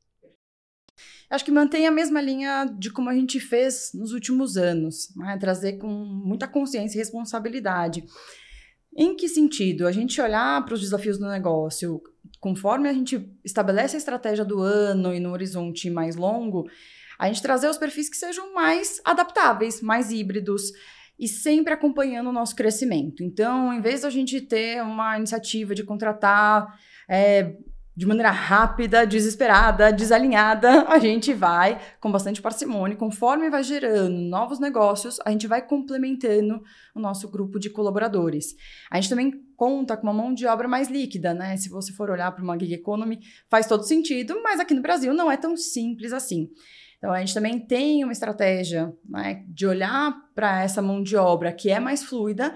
Acho 1.28 1.44
que 1.44 1.50
mantém 1.50 1.86
a 1.86 1.90
mesma 1.90 2.20
linha 2.20 2.64
de 2.64 2.90
como 2.90 3.08
a 3.08 3.14
gente 3.14 3.40
fez 3.40 3.92
nos 3.94 4.12
últimos 4.12 4.56
anos, 4.56 5.14
né? 5.16 5.38
trazer 5.38 5.78
com 5.78 5.88
muita 5.88 6.46
consciência 6.46 6.96
e 6.96 6.98
responsabilidade. 6.98 8.04
Em 8.96 9.14
que 9.14 9.28
sentido? 9.28 9.86
A 9.86 9.92
gente 9.92 10.20
olhar 10.20 10.64
para 10.64 10.74
os 10.74 10.80
desafios 10.80 11.18
do 11.18 11.28
negócio, 11.28 12.02
conforme 12.40 12.88
a 12.88 12.92
gente 12.92 13.32
estabelece 13.44 13.96
a 13.96 13.98
estratégia 13.98 14.44
do 14.44 14.60
ano 14.60 15.14
e 15.14 15.20
no 15.20 15.30
horizonte 15.30 15.88
mais 15.88 16.16
longo, 16.16 16.68
a 17.18 17.28
gente 17.28 17.42
trazer 17.42 17.68
os 17.68 17.78
perfis 17.78 18.08
que 18.08 18.16
sejam 18.16 18.52
mais 18.52 19.00
adaptáveis, 19.04 19.80
mais 19.80 20.10
híbridos 20.10 20.72
e 21.20 21.28
sempre 21.28 21.74
acompanhando 21.74 22.30
o 22.30 22.32
nosso 22.32 22.56
crescimento. 22.56 23.22
Então, 23.22 23.74
em 23.74 23.82
vez 23.82 24.00
da 24.00 24.10
gente 24.10 24.40
ter 24.40 24.82
uma 24.82 25.18
iniciativa 25.18 25.74
de 25.74 25.84
contratar 25.84 26.80
é, 27.06 27.56
de 27.94 28.06
maneira 28.06 28.30
rápida, 28.30 29.06
desesperada, 29.06 29.92
desalinhada, 29.92 30.86
a 30.88 30.98
gente 30.98 31.34
vai 31.34 31.78
com 32.00 32.10
bastante 32.10 32.40
parcimônia, 32.40 32.96
conforme 32.96 33.50
vai 33.50 33.62
gerando 33.62 34.16
novos 34.16 34.58
negócios, 34.58 35.18
a 35.22 35.30
gente 35.30 35.46
vai 35.46 35.60
complementando 35.60 36.62
o 36.94 37.00
nosso 37.00 37.28
grupo 37.30 37.58
de 37.58 37.68
colaboradores. 37.68 38.56
A 38.90 38.98
gente 38.98 39.10
também 39.10 39.32
conta 39.54 39.98
com 39.98 40.04
uma 40.04 40.14
mão 40.14 40.32
de 40.32 40.46
obra 40.46 40.66
mais 40.66 40.88
líquida, 40.88 41.34
né? 41.34 41.58
Se 41.58 41.68
você 41.68 41.92
for 41.92 42.08
olhar 42.08 42.32
para 42.32 42.42
uma 42.42 42.58
gig 42.58 42.72
economy, 42.72 43.20
faz 43.50 43.66
todo 43.66 43.82
sentido, 43.82 44.40
mas 44.42 44.58
aqui 44.58 44.72
no 44.72 44.80
Brasil 44.80 45.12
não 45.12 45.30
é 45.30 45.36
tão 45.36 45.54
simples 45.54 46.14
assim. 46.14 46.48
Então, 47.00 47.14
a 47.14 47.20
gente 47.20 47.32
também 47.32 47.58
tem 47.58 48.04
uma 48.04 48.12
estratégia 48.12 48.94
né, 49.08 49.42
de 49.48 49.66
olhar 49.66 50.14
para 50.34 50.62
essa 50.62 50.82
mão 50.82 51.02
de 51.02 51.16
obra 51.16 51.50
que 51.50 51.70
é 51.70 51.80
mais 51.80 52.04
fluida 52.04 52.54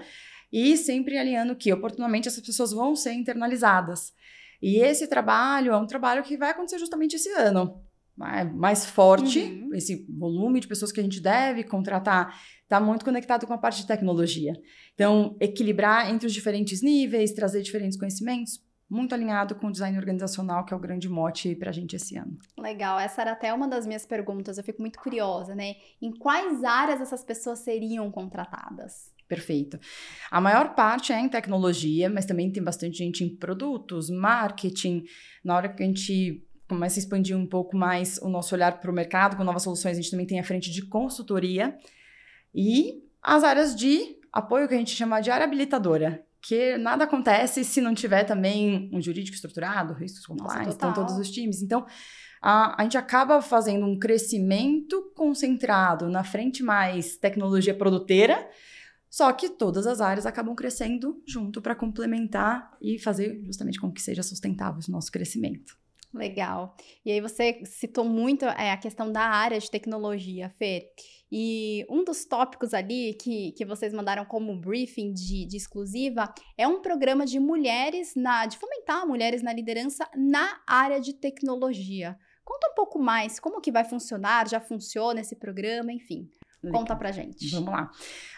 e 0.53 0.77
sempre 0.77 1.17
alinhando 1.17 1.55
que, 1.55 1.73
oportunamente, 1.73 2.27
essas 2.27 2.45
pessoas 2.45 2.71
vão 2.71 2.95
ser 2.95 3.13
internalizadas. 3.13 4.13
E 4.61 4.77
esse 4.77 5.07
trabalho 5.07 5.71
é 5.71 5.77
um 5.77 5.87
trabalho 5.87 6.21
que 6.21 6.37
vai 6.37 6.51
acontecer 6.51 6.77
justamente 6.77 7.15
esse 7.15 7.29
ano. 7.29 7.81
Mais 8.15 8.85
forte, 8.85 9.39
uhum. 9.39 9.73
esse 9.73 10.05
volume 10.07 10.59
de 10.59 10.67
pessoas 10.67 10.91
que 10.91 10.99
a 10.99 11.03
gente 11.03 11.19
deve 11.19 11.63
contratar 11.63 12.39
está 12.61 12.79
muito 12.79 13.03
conectado 13.03 13.47
com 13.47 13.53
a 13.53 13.57
parte 13.57 13.81
de 13.81 13.87
tecnologia. 13.87 14.53
Então, 14.93 15.35
equilibrar 15.39 16.09
entre 16.09 16.27
os 16.27 16.33
diferentes 16.33 16.81
níveis, 16.83 17.33
trazer 17.33 17.61
diferentes 17.63 17.97
conhecimentos, 17.97 18.63
muito 18.89 19.15
alinhado 19.15 19.55
com 19.55 19.67
o 19.67 19.71
design 19.71 19.97
organizacional, 19.97 20.63
que 20.63 20.73
é 20.73 20.77
o 20.77 20.79
grande 20.79 21.09
mote 21.09 21.55
para 21.55 21.69
a 21.69 21.73
gente 21.73 21.95
esse 21.95 22.17
ano. 22.17 22.37
Legal, 22.57 22.99
essa 22.99 23.21
era 23.21 23.31
até 23.31 23.53
uma 23.53 23.67
das 23.67 23.85
minhas 23.85 24.05
perguntas, 24.05 24.57
eu 24.57 24.63
fico 24.63 24.81
muito 24.81 24.99
curiosa, 24.99 25.55
né? 25.55 25.75
Em 26.01 26.11
quais 26.11 26.63
áreas 26.63 27.01
essas 27.01 27.23
pessoas 27.23 27.59
seriam 27.59 28.11
contratadas? 28.11 29.13
Perfeito. 29.27 29.79
A 30.29 30.39
maior 30.39 30.75
parte 30.75 31.11
é 31.11 31.19
em 31.19 31.27
tecnologia, 31.27 32.09
mas 32.09 32.25
também 32.25 32.51
tem 32.51 32.63
bastante 32.63 32.97
gente 32.97 33.23
em 33.23 33.35
produtos, 33.35 34.09
marketing. 34.09 35.03
Na 35.43 35.55
hora 35.55 35.69
que 35.69 35.81
a 35.81 35.85
gente 35.85 36.45
começa 36.67 36.99
a 36.99 37.01
expandir 37.01 37.35
um 37.35 37.47
pouco 37.47 37.75
mais 37.75 38.17
o 38.19 38.29
nosso 38.29 38.53
olhar 38.53 38.79
para 38.79 38.91
o 38.91 38.93
mercado 38.93 39.35
com 39.35 39.43
novas 39.43 39.63
soluções, 39.63 39.97
a 39.97 40.01
gente 40.01 40.11
também 40.11 40.27
tem 40.27 40.39
a 40.39 40.43
frente 40.43 40.71
de 40.71 40.85
consultoria 40.85 41.75
e 42.53 43.03
as 43.21 43.43
áreas 43.43 43.75
de 43.75 44.19
apoio 44.31 44.67
que 44.67 44.75
a 44.75 44.77
gente 44.77 44.95
chama 44.95 45.21
de 45.21 45.31
área 45.31 45.45
habilitadora, 45.45 46.24
que 46.47 46.77
nada 46.77 47.05
acontece 47.05 47.63
se 47.63 47.81
não 47.81 47.95
tiver 47.95 48.23
também 48.23 48.87
um 48.93 49.01
jurídico 49.01 49.33
estruturado, 49.33 49.93
riscos 49.93 50.25
compliance, 50.27 50.69
estão 50.69 50.93
todos 50.93 51.17
os 51.17 51.31
times. 51.31 51.63
Então, 51.63 51.87
a, 52.39 52.79
a 52.79 52.83
gente 52.83 52.97
acaba 52.97 53.41
fazendo 53.41 53.83
um 53.85 53.97
crescimento 53.97 55.11
concentrado 55.15 56.07
na 56.07 56.23
frente 56.23 56.61
mais 56.61 57.17
tecnologia 57.17 57.73
produteira, 57.73 58.47
só 59.09 59.31
que 59.33 59.49
todas 59.49 59.87
as 59.87 60.01
áreas 60.01 60.27
acabam 60.27 60.55
crescendo 60.55 61.19
junto 61.25 61.63
para 61.63 61.73
complementar 61.73 62.77
e 62.79 62.99
fazer 62.99 63.41
justamente 63.43 63.79
com 63.79 63.91
que 63.91 64.01
seja 64.01 64.21
sustentável 64.21 64.79
o 64.87 64.91
nosso 64.91 65.11
crescimento. 65.11 65.75
Legal. 66.13 66.77
E 67.03 67.11
aí 67.11 67.19
você 67.19 67.61
citou 67.65 68.05
muito 68.05 68.45
é, 68.45 68.71
a 68.71 68.77
questão 68.77 69.11
da 69.11 69.23
área 69.23 69.59
de 69.59 69.69
tecnologia, 69.69 70.53
Fer. 70.59 70.91
E 71.31 71.85
um 71.89 72.03
dos 72.03 72.25
tópicos 72.25 72.73
ali 72.73 73.13
que, 73.15 73.51
que 73.53 73.65
vocês 73.65 73.93
mandaram 73.93 74.25
como 74.25 74.55
briefing 74.59 75.11
de, 75.11 75.45
de 75.45 75.57
exclusiva 75.57 76.33
é 76.57 76.67
um 76.67 76.81
programa 76.81 77.25
de 77.25 77.39
mulheres 77.39 78.13
na. 78.15 78.45
de 78.45 78.57
fomentar 78.57 79.07
mulheres 79.07 79.41
na 79.41 79.51
liderança 79.51 80.07
na 80.15 80.59
área 80.67 80.99
de 80.99 81.13
tecnologia. 81.13 82.17
Conta 82.43 82.69
um 82.71 82.75
pouco 82.75 82.99
mais 82.99 83.39
como 83.39 83.59
que 83.59 83.71
vai 83.71 83.83
funcionar, 83.83 84.47
já 84.47 84.59
funciona 84.59 85.19
esse 85.19 85.35
programa, 85.35 85.91
enfim. 85.91 86.29
Conta 86.71 86.95
pra 86.95 87.11
gente. 87.11 87.49
Vamos 87.49 87.71
lá. 87.71 87.91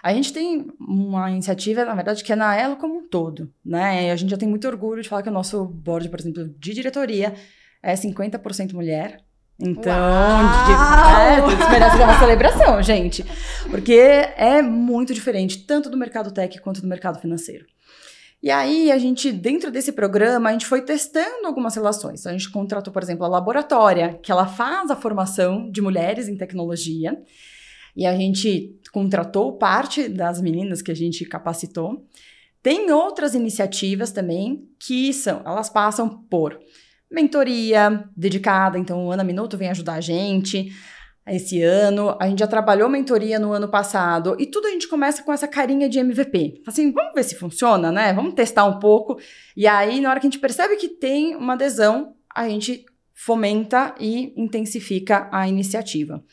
A 0.04 0.14
gente 0.14 0.34
tem 0.34 0.68
uma 0.80 1.30
iniciativa, 1.32 1.86
na 1.86 1.96
verdade, 1.96 2.24
que 2.24 2.32
é 2.32 2.36
na 2.36 2.56
Elo 2.56 2.78
como 2.78 2.98
um 2.98 3.08
todo, 3.08 3.54
né? 3.64 4.12
A 4.12 4.16
gente 4.16 4.30
já 4.30 4.38
tem 4.38 4.48
muito 4.48 4.68
orgulho 4.68 5.02
de 5.02 5.10
falar 5.10 5.24
que 5.24 5.30
o 5.30 5.34
nosso 5.34 5.66
board, 5.66 6.10
por 6.10 6.20
exemplo, 6.20 6.48
de 6.58 6.74
diretoria 6.74 7.34
é 7.82 7.94
50% 7.94 8.74
mulher. 8.74 9.24
Então, 9.60 9.92
é, 11.20 11.42
merece 11.72 11.98
uma 11.98 12.20
celebração, 12.20 12.82
gente. 12.84 13.26
Porque 13.70 13.94
é 13.94 14.62
muito 14.62 15.14
diferente, 15.14 15.66
tanto 15.66 15.90
do 15.90 15.98
mercado 15.98 16.32
tech 16.32 16.60
quanto 16.62 16.82
do 16.82 16.88
mercado 16.88 17.20
financeiro. 17.20 17.66
E 18.42 18.52
aí, 18.52 18.92
a 18.92 19.00
gente, 19.00 19.32
dentro 19.32 19.72
desse 19.72 19.92
programa, 19.92 20.50
a 20.50 20.52
gente 20.52 20.68
foi 20.68 20.84
testando 20.84 21.48
algumas 21.48 21.74
relações. 21.74 22.28
A 22.28 22.32
gente 22.32 22.52
contratou, 22.52 22.94
por 22.94 23.02
exemplo, 23.02 23.26
a 23.26 23.28
Laboratória, 23.28 24.20
que 24.22 24.32
ela 24.32 24.46
faz 24.46 24.92
a 24.92 24.96
formação 24.96 25.72
de 25.72 25.82
mulheres 25.82 26.28
em 26.28 26.38
tecnologia. 26.38 27.20
E 27.96 28.06
a 28.06 28.16
gente 28.16 28.80
contratou 28.94 29.58
parte 29.58 30.08
das 30.08 30.40
meninas 30.40 30.84
que 30.84 30.92
a 30.92 30.96
gente 30.96 31.26
capacitou. 31.26 32.06
Tem 32.62 32.92
outras 32.92 33.34
iniciativas 33.34 34.12
também 34.12 34.70
que 34.80 35.12
são, 35.14 35.42
elas 35.44 35.68
passam 35.68 36.08
por 36.08 36.60
mentoria 37.10 38.04
dedicada, 38.16 38.78
então 38.78 39.06
o 39.06 39.12
Ana 39.12 39.24
Minuto 39.24 39.58
vem 39.58 39.70
ajudar 39.70 39.94
a 39.94 40.02
gente 40.02 40.72
esse 41.28 41.62
ano. 41.62 42.16
A 42.20 42.28
gente 42.28 42.40
já 42.40 42.48
trabalhou 42.48 42.90
mentoria 42.90 43.40
no 43.40 43.52
ano 43.52 43.68
passado 43.68 44.36
e 44.40 44.46
tudo 44.46 44.68
a 44.68 44.72
gente 44.72 44.88
começa 44.88 45.24
com 45.24 45.34
essa 45.34 45.48
carinha 45.48 45.90
de 45.90 46.00
MVP. 46.00 46.62
Assim, 46.66 46.92
vamos 46.92 47.14
ver 47.14 47.24
se 47.24 47.36
funciona, 47.36 47.92
né? 47.92 48.14
Vamos 48.14 48.34
testar 48.34 48.66
um 48.66 48.80
pouco. 48.80 49.20
E 49.56 49.68
aí, 49.68 50.00
na 50.00 50.10
hora 50.10 50.20
que 50.20 50.28
a 50.28 50.30
gente 50.30 50.40
percebe 50.40 50.76
que 50.78 50.88
tem 50.88 51.36
uma 51.36 51.54
adesão, 51.54 52.16
a 52.34 52.48
gente 52.48 52.86
fomenta 53.14 53.96
e 54.00 54.34
intensifica 54.40 55.28
a 55.32 55.48
iniciativa. 55.48 56.24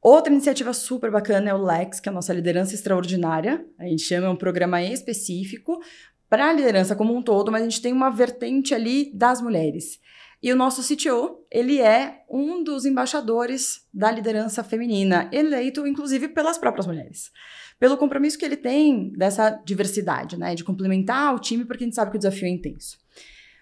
Outra 0.00 0.32
iniciativa 0.32 0.72
super 0.72 1.10
bacana 1.10 1.50
é 1.50 1.54
o 1.54 1.62
Lex, 1.62 1.98
que 1.98 2.08
é 2.08 2.12
a 2.12 2.14
nossa 2.14 2.32
liderança 2.32 2.74
extraordinária. 2.74 3.64
A 3.78 3.84
gente 3.84 4.02
chama 4.02 4.30
um 4.30 4.36
programa 4.36 4.82
específico 4.82 5.80
para 6.28 6.50
a 6.50 6.52
liderança 6.52 6.96
como 6.96 7.14
um 7.14 7.22
todo, 7.22 7.52
mas 7.52 7.62
a 7.62 7.64
gente 7.64 7.82
tem 7.82 7.92
uma 7.92 8.10
vertente 8.10 8.74
ali 8.74 9.10
das 9.14 9.40
mulheres. 9.40 10.00
E 10.42 10.52
o 10.52 10.56
nosso 10.56 10.82
CTO, 10.82 11.44
ele 11.50 11.80
é 11.80 12.22
um 12.30 12.62
dos 12.62 12.84
embaixadores 12.84 13.86
da 13.92 14.10
liderança 14.10 14.62
feminina, 14.62 15.28
eleito 15.32 15.86
inclusive 15.86 16.28
pelas 16.28 16.58
próprias 16.58 16.86
mulheres. 16.86 17.30
Pelo 17.78 17.96
compromisso 17.96 18.38
que 18.38 18.44
ele 18.44 18.56
tem 18.56 19.12
dessa 19.12 19.50
diversidade, 19.50 20.38
né, 20.38 20.54
de 20.54 20.64
complementar 20.64 21.34
o 21.34 21.38
time, 21.38 21.64
porque 21.64 21.84
a 21.84 21.86
gente 21.86 21.96
sabe 21.96 22.10
que 22.10 22.16
o 22.16 22.20
desafio 22.20 22.46
é 22.46 22.50
intenso. 22.50 22.98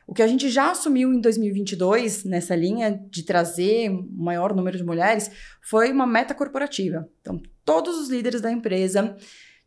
O 0.07 0.13
que 0.13 0.23
a 0.23 0.27
gente 0.27 0.51
já 0.51 0.71
assumiu 0.71 1.13
em 1.13 1.21
2022 1.21 2.25
nessa 2.25 2.55
linha 2.55 3.01
de 3.11 3.23
trazer 3.23 3.91
um 3.91 4.07
maior 4.13 4.55
número 4.55 4.77
de 4.77 4.85
mulheres 4.85 5.31
foi 5.63 5.91
uma 5.91 6.07
meta 6.07 6.35
corporativa. 6.35 7.09
Então, 7.21 7.41
todos 7.65 7.97
os 7.99 8.11
líderes 8.11 8.43
da 8.43 8.53
empresa 8.53 9.17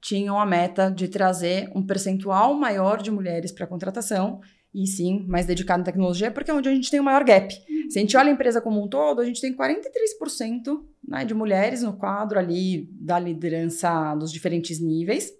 tinham 0.02 0.40
a 0.40 0.46
meta 0.46 0.90
de 0.90 1.08
trazer 1.08 1.70
um 1.76 1.86
percentual 1.86 2.54
maior 2.54 3.02
de 3.02 3.12
mulheres 3.12 3.52
para 3.52 3.66
a 3.66 3.68
contratação 3.68 4.40
e 4.74 4.86
sim, 4.86 5.26
mais 5.28 5.46
dedicado 5.46 5.82
em 5.82 5.84
tecnologia, 5.84 6.30
porque 6.30 6.52
é 6.52 6.54
onde 6.54 6.70
a 6.70 6.72
gente 6.74 6.92
tem 6.92 7.00
o 7.00 7.04
maior 7.04 7.24
gap. 7.24 7.52
Uhum. 7.68 7.90
Se 7.90 7.98
a 7.98 8.02
gente 8.02 8.16
olha 8.16 8.30
a 8.30 8.34
empresa 8.34 8.62
como 8.62 8.84
um 8.84 8.88
todo, 8.88 9.22
a 9.22 9.26
gente 9.26 9.42
tem 9.42 9.56
43% 9.56 10.84
né, 11.08 11.26
de 11.26 11.34
mulheres 11.34 11.82
no 11.82 11.94
quadro 11.94 12.38
ali 12.38 12.88
da 12.92 13.18
liderança 13.18 14.14
dos 14.16 14.32
diferentes 14.32 14.80
níveis. 14.80 15.34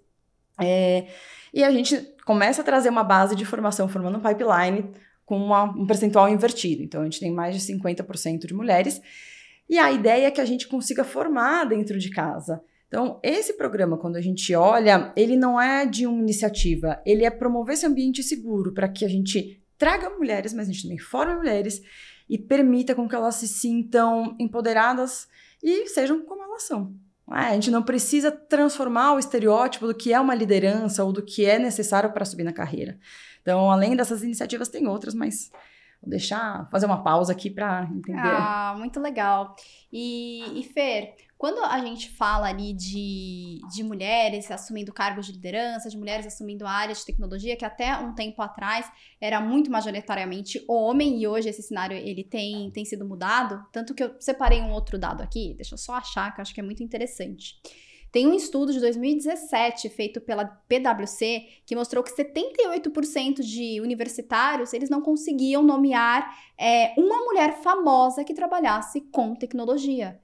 É, 0.60 1.06
e 1.54 1.62
a 1.62 1.70
gente 1.70 1.96
começa 2.24 2.62
a 2.62 2.64
trazer 2.64 2.88
uma 2.88 3.04
base 3.04 3.36
de 3.36 3.44
formação, 3.44 3.88
formando 3.88 4.18
um 4.18 4.20
pipeline 4.20 4.90
com 5.24 5.36
uma, 5.36 5.64
um 5.64 5.86
percentual 5.86 6.28
invertido. 6.28 6.82
Então, 6.82 7.02
a 7.02 7.04
gente 7.04 7.20
tem 7.20 7.30
mais 7.30 7.54
de 7.54 7.72
50% 7.72 8.46
de 8.46 8.54
mulheres. 8.54 9.00
E 9.68 9.78
a 9.78 9.92
ideia 9.92 10.26
é 10.26 10.30
que 10.30 10.40
a 10.40 10.44
gente 10.44 10.66
consiga 10.66 11.04
formar 11.04 11.64
dentro 11.64 11.98
de 11.98 12.10
casa. 12.10 12.60
Então, 12.88 13.20
esse 13.22 13.52
programa, 13.52 13.98
quando 13.98 14.16
a 14.16 14.20
gente 14.20 14.54
olha, 14.54 15.12
ele 15.14 15.36
não 15.36 15.60
é 15.60 15.84
de 15.84 16.06
uma 16.06 16.20
iniciativa, 16.20 17.00
ele 17.04 17.24
é 17.24 17.30
promover 17.30 17.74
esse 17.74 17.86
ambiente 17.86 18.22
seguro 18.22 18.72
para 18.72 18.88
que 18.88 19.04
a 19.04 19.08
gente 19.08 19.62
traga 19.76 20.10
mulheres, 20.10 20.54
mas 20.54 20.68
a 20.68 20.72
gente 20.72 20.82
também 20.82 20.98
forme 20.98 21.36
mulheres 21.36 21.82
e 22.28 22.38
permita 22.38 22.94
com 22.94 23.06
que 23.06 23.14
elas 23.14 23.36
se 23.36 23.46
sintam 23.46 24.34
empoderadas 24.38 25.28
e 25.62 25.86
sejam 25.88 26.24
como 26.24 26.42
elas 26.42 26.62
são. 26.62 26.94
É, 27.30 27.50
a 27.50 27.54
gente 27.54 27.70
não 27.70 27.82
precisa 27.82 28.30
transformar 28.30 29.12
o 29.12 29.18
estereótipo 29.18 29.86
do 29.86 29.94
que 29.94 30.14
é 30.14 30.18
uma 30.18 30.34
liderança 30.34 31.04
ou 31.04 31.12
do 31.12 31.22
que 31.22 31.44
é 31.44 31.58
necessário 31.58 32.10
para 32.10 32.24
subir 32.24 32.44
na 32.44 32.54
carreira. 32.54 32.98
Então, 33.42 33.70
além 33.70 33.94
dessas 33.94 34.22
iniciativas, 34.22 34.68
tem 34.68 34.86
outras, 34.86 35.14
mas 35.14 35.50
vou 36.00 36.08
deixar, 36.08 36.68
fazer 36.70 36.86
uma 36.86 37.02
pausa 37.02 37.32
aqui 37.32 37.50
para 37.50 37.84
entender. 37.94 38.18
Ah, 38.22 38.74
muito 38.78 38.98
legal. 38.98 39.54
E, 39.92 40.58
e 40.58 40.64
Fer, 40.64 41.14
quando 41.38 41.60
a 41.60 41.78
gente 41.78 42.10
fala 42.10 42.48
ali 42.48 42.72
de, 42.72 43.60
de 43.72 43.84
mulheres 43.84 44.50
assumindo 44.50 44.92
cargos 44.92 45.26
de 45.26 45.32
liderança, 45.32 45.88
de 45.88 45.96
mulheres 45.96 46.26
assumindo 46.26 46.66
a 46.66 46.70
área 46.70 46.92
de 46.92 47.04
tecnologia, 47.04 47.56
que 47.56 47.64
até 47.64 47.96
um 47.96 48.12
tempo 48.12 48.42
atrás 48.42 48.90
era 49.20 49.40
muito 49.40 49.70
majoritariamente 49.70 50.64
homem, 50.66 51.22
e 51.22 51.28
hoje 51.28 51.48
esse 51.48 51.62
cenário 51.62 51.96
ele 51.96 52.24
tem, 52.24 52.72
tem 52.72 52.84
sido 52.84 53.06
mudado, 53.06 53.64
tanto 53.72 53.94
que 53.94 54.02
eu 54.02 54.16
separei 54.18 54.60
um 54.60 54.72
outro 54.72 54.98
dado 54.98 55.22
aqui, 55.22 55.54
deixa 55.54 55.74
eu 55.74 55.78
só 55.78 55.94
achar, 55.94 56.34
que 56.34 56.40
eu 56.40 56.42
acho 56.42 56.52
que 56.52 56.60
é 56.60 56.64
muito 56.64 56.82
interessante. 56.82 57.54
Tem 58.10 58.26
um 58.26 58.34
estudo 58.34 58.72
de 58.72 58.80
2017 58.80 59.90
feito 59.90 60.20
pela 60.20 60.44
PwC 60.44 61.46
que 61.64 61.76
mostrou 61.76 62.02
que 62.02 62.10
78% 62.10 63.42
de 63.42 63.80
universitários 63.80 64.72
eles 64.72 64.90
não 64.90 65.02
conseguiam 65.02 65.62
nomear 65.62 66.34
é, 66.58 66.94
uma 66.96 67.18
mulher 67.18 67.62
famosa 67.62 68.24
que 68.24 68.34
trabalhasse 68.34 69.02
com 69.12 69.36
tecnologia. 69.36 70.18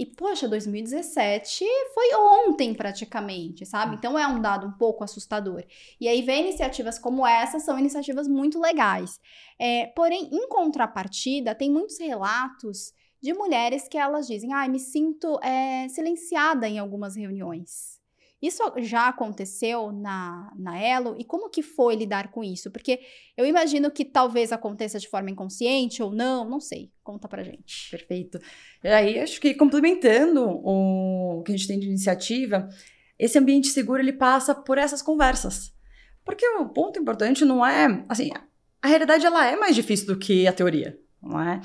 E, 0.00 0.06
poxa, 0.06 0.48
2017 0.48 1.62
foi 1.92 2.14
ontem 2.14 2.72
praticamente, 2.72 3.66
sabe? 3.66 3.96
Então 3.96 4.18
é 4.18 4.26
um 4.26 4.40
dado 4.40 4.66
um 4.66 4.72
pouco 4.72 5.04
assustador. 5.04 5.62
E 6.00 6.08
aí 6.08 6.22
vem 6.22 6.40
iniciativas 6.40 6.98
como 6.98 7.26
essa, 7.26 7.58
são 7.58 7.78
iniciativas 7.78 8.26
muito 8.26 8.58
legais. 8.58 9.20
É, 9.58 9.88
porém, 9.88 10.30
em 10.32 10.48
contrapartida, 10.48 11.54
tem 11.54 11.70
muitos 11.70 12.00
relatos 12.00 12.94
de 13.20 13.34
mulheres 13.34 13.88
que 13.88 13.98
elas 13.98 14.26
dizem: 14.26 14.54
ah, 14.54 14.66
me 14.66 14.80
sinto 14.80 15.38
é, 15.42 15.86
silenciada 15.90 16.66
em 16.66 16.78
algumas 16.78 17.14
reuniões. 17.14 17.99
Isso 18.40 18.62
já 18.78 19.08
aconteceu 19.08 19.92
na, 19.92 20.50
na 20.56 20.78
Elo? 20.80 21.14
E 21.18 21.24
como 21.24 21.50
que 21.50 21.62
foi 21.62 21.94
lidar 21.94 22.30
com 22.30 22.42
isso? 22.42 22.70
Porque 22.70 23.00
eu 23.36 23.44
imagino 23.44 23.90
que 23.90 24.04
talvez 24.04 24.50
aconteça 24.50 24.98
de 24.98 25.08
forma 25.08 25.30
inconsciente 25.30 26.02
ou 26.02 26.10
não, 26.10 26.48
não 26.48 26.58
sei. 26.58 26.90
Conta 27.04 27.28
pra 27.28 27.42
gente. 27.42 27.90
Perfeito. 27.90 28.40
E 28.82 28.88
aí, 28.88 29.18
acho 29.18 29.40
que 29.40 29.52
complementando 29.52 30.42
o 30.42 31.42
que 31.44 31.52
a 31.52 31.56
gente 31.56 31.68
tem 31.68 31.78
de 31.78 31.86
iniciativa, 31.86 32.68
esse 33.18 33.38
ambiente 33.38 33.68
seguro, 33.68 34.00
ele 34.00 34.14
passa 34.14 34.54
por 34.54 34.78
essas 34.78 35.02
conversas. 35.02 35.74
Porque 36.24 36.46
o 36.46 36.68
ponto 36.68 36.98
importante 36.98 37.44
não 37.44 37.64
é, 37.64 38.04
assim, 38.08 38.30
a 38.80 38.88
realidade 38.88 39.26
ela 39.26 39.46
é 39.46 39.56
mais 39.56 39.74
difícil 39.74 40.06
do 40.06 40.18
que 40.18 40.46
a 40.46 40.52
teoria, 40.52 40.98
não 41.22 41.40
é? 41.40 41.60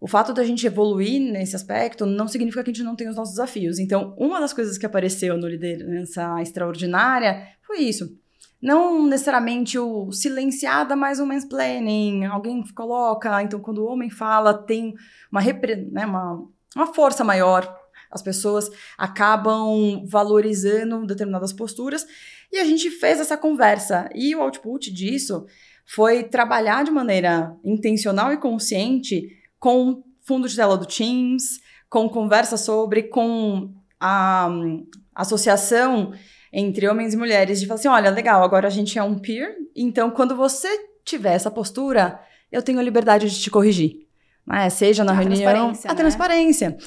O 0.00 0.08
fato 0.08 0.32
da 0.32 0.42
gente 0.42 0.66
evoluir 0.66 1.20
nesse 1.20 1.54
aspecto 1.54 2.06
não 2.06 2.26
significa 2.26 2.64
que 2.64 2.70
a 2.70 2.72
gente 2.72 2.84
não 2.84 2.96
tem 2.96 3.08
os 3.08 3.16
nossos 3.16 3.34
desafios. 3.34 3.78
Então, 3.78 4.14
uma 4.16 4.40
das 4.40 4.52
coisas 4.52 4.78
que 4.78 4.86
apareceu 4.86 5.36
no 5.36 5.46
Liderança 5.46 6.40
Extraordinária 6.40 7.46
foi 7.60 7.80
isso. 7.80 8.18
Não 8.62 9.06
necessariamente 9.06 9.78
o 9.78 10.10
silenciada 10.10 10.96
mais 10.96 11.20
um 11.20 11.26
mansplaining, 11.26 12.24
alguém 12.24 12.62
coloca, 12.74 13.42
então 13.42 13.60
quando 13.60 13.78
o 13.78 13.86
homem 13.86 14.10
fala, 14.10 14.54
tem 14.54 14.94
uma, 15.30 15.40
né, 15.40 16.06
uma, 16.06 16.46
uma 16.74 16.94
força 16.94 17.22
maior, 17.22 17.74
as 18.10 18.22
pessoas 18.22 18.70
acabam 18.98 20.04
valorizando 20.06 21.06
determinadas 21.06 21.52
posturas, 21.52 22.06
e 22.52 22.58
a 22.58 22.64
gente 22.64 22.90
fez 22.90 23.20
essa 23.20 23.36
conversa. 23.36 24.10
E 24.14 24.34
o 24.34 24.42
output 24.42 24.92
disso 24.92 25.46
foi 25.86 26.24
trabalhar 26.24 26.84
de 26.84 26.90
maneira 26.90 27.56
intencional 27.64 28.32
e 28.32 28.36
consciente 28.36 29.39
com 29.60 30.02
fundo 30.22 30.48
de 30.48 30.56
tela 30.56 30.76
do 30.76 30.86
Teams, 30.86 31.60
com 31.88 32.08
conversa 32.08 32.56
sobre, 32.56 33.04
com 33.04 33.72
a 34.00 34.48
um, 34.50 34.86
associação 35.14 36.12
entre 36.52 36.88
homens 36.88 37.14
e 37.14 37.16
mulheres, 37.16 37.60
de 37.60 37.66
falar 37.66 37.78
assim, 37.78 37.88
olha, 37.88 38.10
legal, 38.10 38.42
agora 38.42 38.66
a 38.66 38.70
gente 38.70 38.98
é 38.98 39.02
um 39.02 39.18
peer, 39.18 39.54
então 39.76 40.10
quando 40.10 40.34
você 40.34 40.68
tiver 41.04 41.34
essa 41.34 41.50
postura, 41.50 42.20
eu 42.50 42.62
tenho 42.62 42.78
a 42.78 42.82
liberdade 42.82 43.28
de 43.28 43.40
te 43.40 43.50
corrigir. 43.50 44.06
Né? 44.46 44.68
Seja 44.70 45.04
na 45.04 45.12
a 45.12 45.14
reunião, 45.14 45.36
transparência, 45.42 45.90
a 45.90 45.94
né? 45.94 46.00
transparência. 46.00 46.78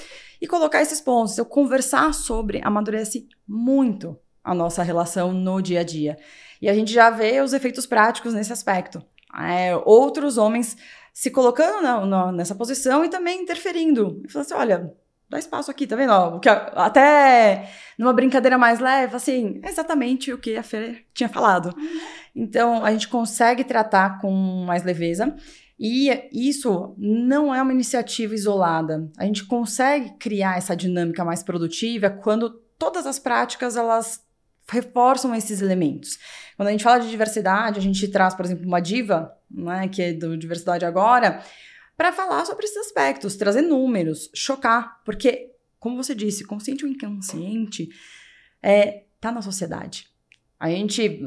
E 0.42 0.48
colocar 0.48 0.82
esses 0.82 1.00
pontos, 1.00 1.38
eu 1.38 1.46
conversar 1.46 2.14
sobre 2.14 2.60
amadurece 2.64 3.28
muito 3.48 4.18
a 4.44 4.54
nossa 4.54 4.84
relação 4.84 5.32
no 5.32 5.62
dia 5.62 5.80
a 5.80 5.84
dia. 5.84 6.18
E 6.62 6.68
a 6.68 6.74
gente 6.74 6.92
já 6.92 7.10
vê 7.10 7.40
os 7.40 7.54
efeitos 7.54 7.86
práticos 7.86 8.34
nesse 8.34 8.52
aspecto. 8.52 9.02
É, 9.40 9.76
outros 9.86 10.38
homens 10.38 10.76
se 11.14 11.30
colocando 11.30 11.82
na, 11.82 12.06
na, 12.06 12.32
nessa 12.32 12.56
posição 12.56 13.06
e 13.06 13.10
também 13.10 13.44
interferindo. 13.44 14.22
E 14.26 14.32
falando 14.32 14.46
assim: 14.48 14.56
olha, 14.56 14.94
dá 15.30 15.38
espaço 15.38 15.70
aqui, 15.70 15.86
tá 15.86 15.96
vendo? 15.96 16.12
Ó, 16.12 16.40
que, 16.40 16.50
até 16.50 17.70
numa 17.98 18.12
brincadeira 18.12 18.58
mais 18.58 18.80
leve, 18.80 19.16
assim, 19.16 19.60
é 19.64 19.70
exatamente 19.70 20.34
o 20.34 20.38
que 20.38 20.58
a 20.58 20.64
Fê 20.64 21.06
tinha 21.14 21.30
falado. 21.30 21.74
Então, 22.36 22.84
a 22.84 22.92
gente 22.92 23.08
consegue 23.08 23.64
tratar 23.64 24.20
com 24.20 24.32
mais 24.66 24.84
leveza. 24.84 25.36
E 25.80 26.30
isso 26.32 26.96
não 26.98 27.54
é 27.54 27.62
uma 27.62 27.74
iniciativa 27.74 28.34
isolada. 28.34 29.10
A 29.18 29.26
gente 29.26 29.46
consegue 29.46 30.14
criar 30.18 30.58
essa 30.58 30.76
dinâmica 30.76 31.26
mais 31.26 31.44
produtiva 31.44 32.10
quando 32.10 32.50
todas 32.78 33.06
as 33.06 33.20
práticas 33.20 33.76
elas 33.76 34.24
reforçam 34.70 35.36
esses 35.36 35.62
elementos. 35.62 36.18
Quando 36.56 36.70
a 36.70 36.72
gente 36.72 36.84
fala 36.84 37.00
de 37.00 37.10
diversidade, 37.10 37.80
a 37.80 37.82
gente 37.82 38.08
traz, 38.08 38.34
por 38.34 38.46
exemplo, 38.46 38.66
uma 38.66 38.80
diva, 38.80 39.36
né, 39.50 39.88
que 39.88 40.02
é 40.02 40.14
do 40.14 40.38
Diversidade 40.38 40.86
Agora, 40.86 41.44
para 41.98 42.12
falar 42.12 42.46
sobre 42.46 42.66
esses 42.66 42.78
aspectos, 42.78 43.36
trazer 43.36 43.62
números, 43.62 44.30
chocar, 44.34 45.02
porque, 45.04 45.52
como 45.80 46.02
você 46.02 46.14
disse, 46.16 46.44
consciente 46.46 46.86
ou 46.86 46.92
inconsciente, 46.92 47.90
é, 48.62 49.04
tá 49.20 49.32
na 49.32 49.42
sociedade. 49.42 50.08
A 50.60 50.70
gente, 50.70 51.20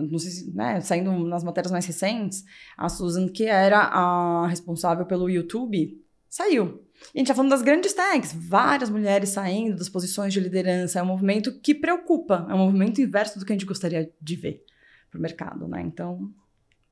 né, 0.55 0.81
saindo 0.81 1.13
nas 1.27 1.45
matérias 1.45 1.71
mais 1.71 1.85
recentes, 1.85 2.45
a 2.77 2.89
Susan, 2.89 3.29
que 3.29 3.45
era 3.45 3.79
a 3.79 4.47
responsável 4.47 5.05
pelo 5.05 5.29
YouTube, 5.29 6.03
saiu. 6.29 6.83
E 7.15 7.19
a 7.19 7.19
gente 7.19 7.27
está 7.27 7.35
falando 7.35 7.51
das 7.51 7.61
grandes 7.61 7.93
tags, 7.93 8.33
várias 8.35 8.89
mulheres 8.89 9.29
saindo 9.29 9.77
das 9.77 9.91
posições 9.91 10.33
de 10.33 10.41
liderança. 10.41 10.99
É 10.99 11.03
um 11.03 11.07
movimento 11.07 11.61
que 11.61 11.75
preocupa, 11.75 12.47
é 12.49 12.55
um 12.55 12.59
movimento 12.59 13.01
inverso 13.01 13.39
do 13.39 13.45
que 13.45 13.53
a 13.53 13.55
gente 13.55 13.67
gostaria 13.67 14.11
de 14.21 14.37
ver 14.37 14.65
para 15.17 15.19
o 15.19 15.23
mercado, 15.23 15.69
né? 15.69 15.83
Então, 15.83 16.31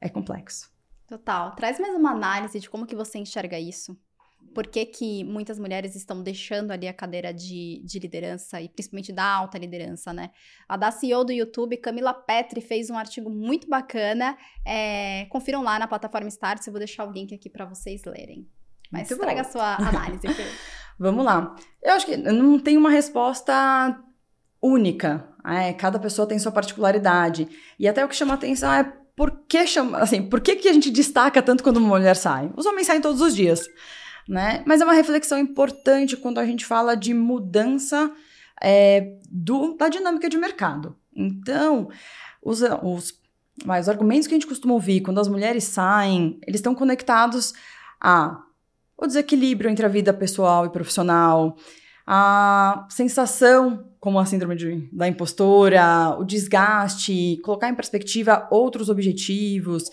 é 0.00 0.08
complexo. 0.08 0.72
Total. 1.06 1.54
Traz 1.54 1.78
mais 1.78 1.94
uma 1.94 2.10
análise 2.10 2.58
de 2.58 2.70
como 2.70 2.86
que 2.86 2.96
você 2.96 3.18
enxerga 3.18 3.58
isso. 3.58 3.96
Por 4.54 4.66
que, 4.66 4.86
que 4.86 5.24
muitas 5.24 5.58
mulheres 5.58 5.96
estão 5.96 6.22
deixando 6.22 6.70
ali 6.70 6.86
a 6.86 6.92
cadeira 6.92 7.32
de, 7.32 7.82
de 7.84 7.98
liderança 7.98 8.60
e 8.60 8.68
principalmente 8.68 9.12
da 9.12 9.24
alta 9.24 9.58
liderança, 9.58 10.12
né? 10.12 10.30
A 10.68 10.76
da 10.76 10.90
CEO 10.90 11.24
do 11.24 11.32
YouTube, 11.32 11.76
Camila 11.78 12.14
Petri, 12.14 12.60
fez 12.60 12.88
um 12.88 12.96
artigo 12.96 13.28
muito 13.28 13.68
bacana. 13.68 14.36
É, 14.64 15.26
confiram 15.26 15.62
lá 15.62 15.78
na 15.78 15.88
plataforma 15.88 16.28
Start, 16.28 16.66
eu 16.66 16.72
vou 16.72 16.78
deixar 16.78 17.08
o 17.08 17.10
link 17.10 17.34
aqui 17.34 17.50
para 17.50 17.64
vocês 17.64 18.04
lerem. 18.04 18.46
Mas 18.92 19.08
Muito 19.08 19.22
traga 19.22 19.40
a 19.40 19.44
sua 19.44 19.76
análise. 19.76 20.26
Vamos 20.98 21.24
lá. 21.24 21.56
Eu 21.82 21.94
acho 21.94 22.06
que 22.06 22.16
não 22.16 22.58
tem 22.60 22.76
uma 22.76 22.90
resposta 22.90 23.98
única. 24.64 25.28
É, 25.46 25.72
cada 25.74 25.98
pessoa 25.98 26.26
tem 26.26 26.38
sua 26.38 26.50
particularidade. 26.50 27.48
E 27.78 27.86
até 27.86 28.04
o 28.04 28.08
que 28.08 28.16
chama 28.16 28.34
atenção 28.34 28.72
é 28.72 28.84
por 29.14 29.42
que 29.46 29.66
chama, 29.66 29.98
assim, 29.98 30.22
por 30.22 30.40
que, 30.40 30.56
que 30.56 30.68
a 30.68 30.72
gente 30.72 30.90
destaca 30.90 31.42
tanto 31.42 31.62
quando 31.62 31.76
uma 31.76 31.88
mulher 31.88 32.16
sai? 32.16 32.50
Os 32.56 32.66
homens 32.66 32.86
saem 32.86 33.00
todos 33.00 33.20
os 33.20 33.34
dias, 33.34 33.68
né? 34.28 34.62
Mas 34.66 34.80
é 34.80 34.84
uma 34.84 34.94
reflexão 34.94 35.38
importante 35.38 36.16
quando 36.16 36.38
a 36.38 36.46
gente 36.46 36.64
fala 36.64 36.96
de 36.96 37.14
mudança 37.14 38.10
é, 38.60 39.16
do, 39.30 39.76
da 39.76 39.88
dinâmica 39.88 40.28
de 40.28 40.36
mercado. 40.36 40.96
Então, 41.14 41.88
os, 42.42 42.60
os, 42.82 43.14
mas, 43.64 43.84
os 43.84 43.88
argumentos 43.88 44.26
que 44.26 44.34
a 44.34 44.36
gente 44.38 44.48
costuma 44.48 44.74
ouvir 44.74 45.02
quando 45.02 45.20
as 45.20 45.28
mulheres 45.28 45.64
saem, 45.64 46.40
eles 46.46 46.58
estão 46.58 46.74
conectados 46.74 47.52
a 48.00 48.40
o 48.96 49.06
desequilíbrio 49.06 49.68
entre 49.68 49.84
a 49.84 49.88
vida 49.88 50.12
pessoal 50.12 50.66
e 50.66 50.70
profissional, 50.70 51.56
a 52.06 52.86
sensação, 52.88 53.90
como 54.04 54.18
a 54.18 54.26
síndrome 54.26 54.54
de, 54.54 54.86
da 54.92 55.08
impostora, 55.08 56.14
o 56.18 56.24
desgaste, 56.24 57.40
colocar 57.42 57.70
em 57.70 57.74
perspectiva 57.74 58.46
outros 58.50 58.90
objetivos, 58.90 59.84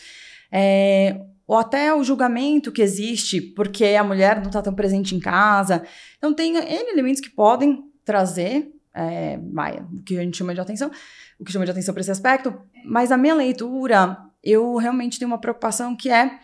é, 0.52 1.21
ou 1.47 1.56
até 1.58 1.95
o 1.95 2.04
julgamento 2.04 2.74
que 2.74 2.82
existe 2.82 3.39
porque 3.39 3.86
a 3.86 4.04
mulher 4.04 4.41
não 4.41 4.47
está 4.47 4.62
tão 4.62 4.76
presente 4.76 5.15
em 5.15 5.19
casa. 5.21 5.84
Então, 6.17 6.34
tem 6.34 6.58
N 6.58 6.91
elementos 6.91 7.21
que 7.21 7.30
podem 7.30 7.86
trazer 8.04 8.69
é, 8.93 9.39
o 9.93 10.04
que 10.04 10.17
a 10.17 10.24
gente 10.24 10.36
chama 10.36 10.54
de 10.54 10.60
atenção, 10.60 10.91
o 11.39 11.45
que 11.45 11.52
chama 11.54 11.63
de 11.63 11.71
atenção 11.71 11.93
para 11.93 12.02
esse 12.02 12.12
aspecto, 12.12 12.54
mas 12.84 13.13
a 13.13 13.17
minha 13.17 13.34
leitura, 13.34 14.17
eu 14.43 14.76
realmente 14.76 15.19
tenho 15.19 15.32
uma 15.32 15.39
preocupação 15.39 15.95
que 15.95 16.10
é 16.10 16.38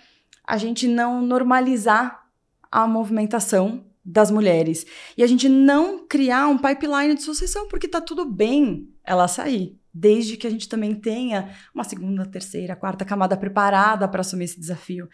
a 0.45 0.55
gente 0.55 0.87
não 0.87 1.21
normalizar 1.21 2.23
a 2.71 2.87
movimentação 2.87 3.83
das 4.07 4.31
mulheres. 4.31 4.85
E 5.17 5.21
a 5.21 5.27
gente 5.27 5.49
não 5.49 6.07
criar 6.07 6.47
um 6.47 6.57
pipeline 6.57 7.13
de 7.13 7.21
sucessão, 7.21 7.67
porque 7.67 7.89
tá 7.89 7.99
tudo 7.99 8.25
bem 8.25 8.89
ela 9.03 9.27
sair, 9.27 9.77
desde 9.93 10.37
que 10.37 10.47
a 10.47 10.49
gente 10.49 10.69
também 10.69 10.95
tenha 10.95 11.53
uma 11.75 11.83
segunda, 11.83 12.25
terceira, 12.25 12.73
quarta 12.73 13.03
camada 13.03 13.35
preparada 13.35 14.07
para 14.07 14.21
assumir 14.21 14.45
esse 14.45 14.57
desafio, 14.57 15.09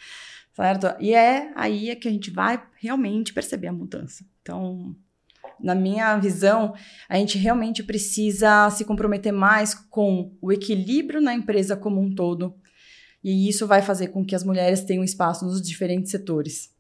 certo? 0.54 0.88
E 1.00 1.12
é 1.12 1.52
aí 1.56 1.90
é 1.90 1.96
que 1.96 2.08
a 2.08 2.12
gente 2.12 2.30
vai 2.30 2.64
realmente 2.76 3.34
perceber 3.34 3.68
a 3.68 3.74
mudança. 3.74 4.24
Então, 4.44 4.96
na 5.60 5.74
minha 5.74 6.16
visão, 6.18 6.76
a 7.10 7.18
gente 7.18 7.40
realmente 7.40 7.82
precisa 7.82 8.70
se 8.70 8.86
comprometer 8.86 9.34
mais 9.34 9.74
com 9.74 10.32
o 10.40 10.52
equilíbrio 10.52 11.20
na 11.20 11.34
empresa 11.34 11.76
como 11.76 12.00
um 12.00 12.14
todo. 12.14 12.54
E 13.24 13.50
isso 13.50 13.66
vai 13.66 13.82
fazer 13.82 14.10
com 14.10 14.24
que 14.24 14.36
as 14.36 14.44
mulheres 14.44 14.82
tenham 14.82 15.04
espaço 15.04 15.46
nos 15.46 15.62
diferentes 15.62 16.12
setores. 16.12 16.72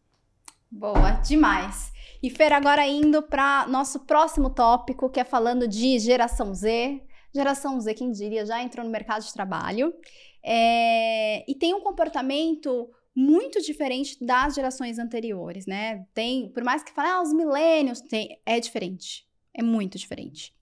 Boa, 0.69 1.11
demais. 1.11 1.92
E 2.23 2.29
Fer, 2.29 2.53
agora 2.53 2.87
indo 2.87 3.21
para 3.21 3.67
nosso 3.67 3.99
próximo 4.05 4.49
tópico, 4.49 5.09
que 5.09 5.19
é 5.19 5.25
falando 5.25 5.67
de 5.67 5.99
geração 5.99 6.55
Z. 6.55 7.03
Geração 7.35 7.77
Z, 7.81 7.93
quem 7.95 8.11
diria, 8.11 8.45
já 8.45 8.63
entrou 8.63 8.85
no 8.85 8.89
mercado 8.89 9.25
de 9.25 9.33
trabalho. 9.33 9.93
É, 10.41 11.43
e 11.51 11.53
tem 11.53 11.73
um 11.73 11.81
comportamento 11.81 12.89
muito 13.13 13.61
diferente 13.61 14.23
das 14.23 14.55
gerações 14.55 14.99
anteriores, 14.99 15.65
né? 15.65 16.05
Tem, 16.13 16.47
por 16.47 16.63
mais 16.63 16.81
que 16.81 16.93
fale, 16.93 17.09
ah, 17.09 17.21
os 17.21 17.33
milênios, 17.33 17.99
tem, 17.99 18.39
é 18.45 18.57
diferente. 18.57 19.27
É 19.53 19.61
muito 19.61 19.97
diferente. 19.97 20.55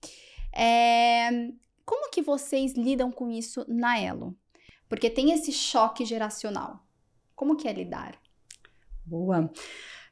É, 0.52 1.30
como 1.86 2.10
que 2.10 2.22
vocês 2.22 2.72
lidam 2.72 3.12
com 3.12 3.30
isso 3.30 3.64
na 3.68 4.00
Elo? 4.00 4.36
Porque 4.88 5.08
tem 5.08 5.30
esse 5.30 5.52
choque 5.52 6.04
geracional. 6.04 6.84
Como 7.36 7.56
que 7.56 7.68
é 7.68 7.72
lidar? 7.72 8.20
Boa. 9.06 9.48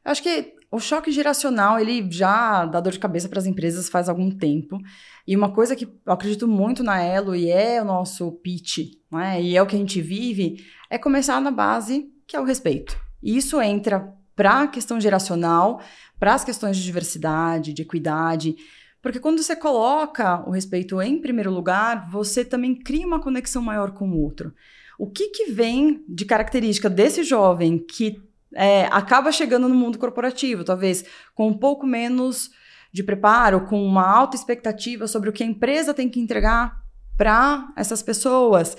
Eu 0.04 0.12
acho 0.12 0.22
que 0.22 0.59
o 0.70 0.78
choque 0.78 1.11
geracional, 1.11 1.80
ele 1.80 2.06
já 2.11 2.64
dá 2.64 2.80
dor 2.80 2.92
de 2.92 2.98
cabeça 2.98 3.28
para 3.28 3.38
as 3.38 3.46
empresas 3.46 3.88
faz 3.88 4.09
algum 4.09 4.30
tempo. 4.30 4.78
E 5.26 5.37
uma 5.37 5.52
coisa 5.52 5.74
que 5.74 5.85
eu 5.85 6.12
acredito 6.12 6.46
muito 6.46 6.83
na 6.85 7.02
Elo 7.02 7.35
e 7.35 7.50
é 7.50 7.83
o 7.83 7.85
nosso 7.85 8.30
pitch, 8.33 8.92
né? 9.11 9.42
E 9.42 9.56
é 9.56 9.62
o 9.62 9.66
que 9.66 9.74
a 9.74 9.78
gente 9.78 10.00
vive, 10.00 10.64
é 10.88 10.96
começar 10.96 11.40
na 11.40 11.50
base, 11.50 12.09
que 12.26 12.37
é 12.37 12.40
o 12.40 12.44
respeito. 12.44 12.96
E 13.22 13.37
isso 13.37 13.61
entra 13.61 14.14
para 14.37 14.62
a 14.62 14.68
questão 14.68 15.00
geracional, 15.00 15.83
para 16.18 16.35
as 16.35 16.44
questões 16.44 16.76
de 16.76 16.85
diversidade, 16.85 17.72
de 17.72 17.83
equidade, 17.83 18.56
porque 19.02 19.18
quando 19.18 19.42
você 19.42 19.56
coloca 19.56 20.46
o 20.46 20.50
respeito 20.50 21.00
em 21.00 21.20
primeiro 21.20 21.50
lugar, 21.50 22.09
você 22.11 22.44
também 22.44 22.74
cria 22.74 23.06
uma 23.06 23.20
conexão 23.20 23.62
maior 23.62 23.92
com 23.92 24.09
o 24.09 24.22
outro. 24.22 24.52
O 24.98 25.11
que, 25.11 25.28
que 25.28 25.50
vem 25.50 26.04
de 26.06 26.26
característica 26.26 26.90
desse 26.90 27.22
jovem 27.22 27.78
que 27.78 28.22
é, 28.54 28.86
acaba 28.86 29.32
chegando 29.32 29.68
no 29.68 29.74
mundo 29.74 29.98
corporativo, 29.98 30.64
talvez 30.64 31.04
com 31.34 31.48
um 31.48 31.56
pouco 31.56 31.86
menos 31.86 32.50
de 32.92 33.02
preparo, 33.02 33.66
com 33.66 33.84
uma 33.84 34.06
alta 34.06 34.36
expectativa 34.36 35.06
sobre 35.06 35.30
o 35.30 35.32
que 35.32 35.42
a 35.42 35.46
empresa 35.46 35.94
tem 35.94 36.08
que 36.08 36.20
entregar 36.20 36.80
para 37.16 37.72
essas 37.76 38.02
pessoas. 38.02 38.76